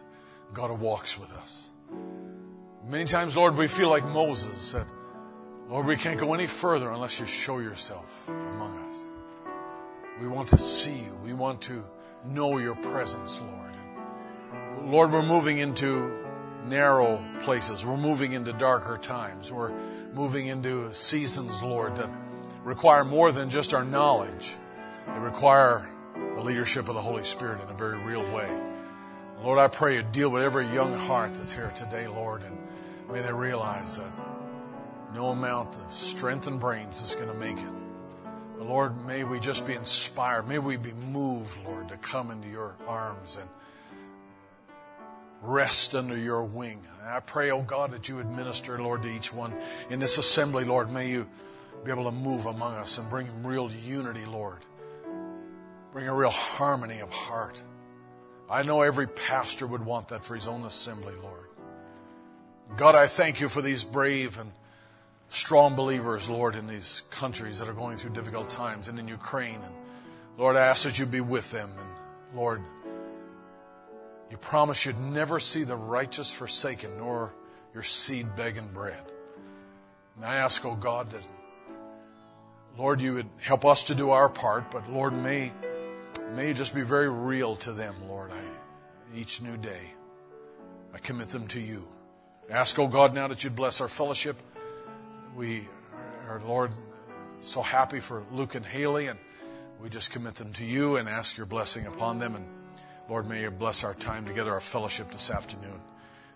[0.55, 1.69] God who walks with us.
[2.83, 4.87] Many times, Lord, we feel like Moses said,
[5.69, 9.07] Lord, we can't go any further unless you show yourself among us.
[10.21, 11.19] We want to see you.
[11.23, 11.83] We want to
[12.25, 14.91] know your presence, Lord.
[14.91, 16.25] Lord, we're moving into
[16.65, 17.85] narrow places.
[17.85, 19.51] We're moving into darker times.
[19.51, 19.73] We're
[20.13, 22.09] moving into seasons, Lord, that
[22.63, 24.55] require more than just our knowledge.
[25.07, 25.89] They require
[26.35, 28.49] the leadership of the Holy Spirit in a very real way.
[29.43, 32.57] Lord, I pray you deal with every young heart that's here today, Lord, and
[33.11, 34.11] may they realize that
[35.13, 37.86] no amount of strength and brains is going to make it.
[38.57, 40.47] But Lord, may we just be inspired.
[40.47, 43.49] May we be moved, Lord, to come into your arms and
[45.41, 46.81] rest under your wing.
[47.05, 49.53] I pray, oh God, that you administer, Lord, to each one
[49.89, 50.91] in this assembly, Lord.
[50.91, 51.27] May you
[51.85, 54.59] be able to move among us and bring real unity, Lord.
[55.93, 57.61] Bring a real harmony of heart.
[58.49, 61.47] I know every pastor would want that for his own assembly, Lord.
[62.75, 64.51] God, I thank you for these brave and
[65.29, 69.59] strong believers, Lord, in these countries that are going through difficult times and in Ukraine.
[69.63, 69.73] And
[70.37, 71.69] Lord, I ask that you be with them.
[71.77, 72.61] And Lord,
[74.29, 77.33] you promise you'd never see the righteous forsaken, nor
[77.73, 79.01] your seed begging bread.
[80.15, 81.23] And I ask, oh God, that
[82.77, 85.51] Lord, you would help us to do our part, but Lord, may,
[86.33, 89.93] may you just be very real to them, Lord, I, each new day.
[90.93, 91.87] I commit them to you.
[92.49, 94.37] Ask, oh God, now that you'd bless our fellowship.
[95.37, 95.67] We
[96.27, 96.71] are, Lord,
[97.41, 99.19] so happy for Luke and Haley, and
[99.79, 102.33] we just commit them to you and ask your blessing upon them.
[102.33, 102.47] And
[103.07, 105.79] Lord, may you bless our time together, our fellowship this afternoon.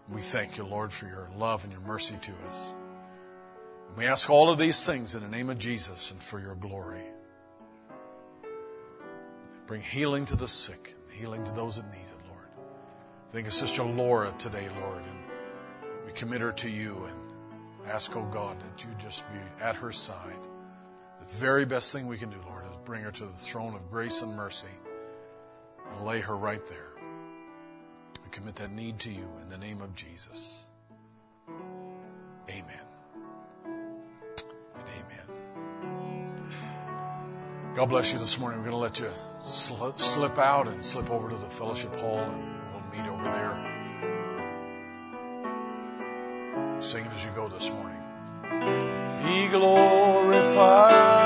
[0.08, 2.72] We thank you, Lord, for your love and your mercy to us.
[3.88, 6.54] And we ask all of these things in the name of Jesus and for your
[6.54, 7.02] glory.
[9.66, 12.50] Bring healing to the sick, healing to those that need it, Lord.
[13.30, 15.02] Think of Sister Laura today, Lord.
[15.02, 17.21] And we commit her to you and
[17.92, 20.40] ask, oh God, that you just be at her side.
[21.20, 23.92] The very best thing we can do, Lord, is bring her to the throne of
[23.92, 24.68] grace and mercy
[25.94, 26.92] and lay her right there.
[28.24, 30.66] We commit that need to you in the name of Jesus.
[32.50, 32.66] Amen.
[33.66, 35.26] And amen.
[37.76, 38.60] God bless you this morning.
[38.60, 39.12] We're going to let you
[39.44, 43.71] sl- slip out and slip over to the fellowship hall and we'll meet over there.
[46.82, 48.02] Sing it as you go this morning.
[49.24, 51.21] Be glorified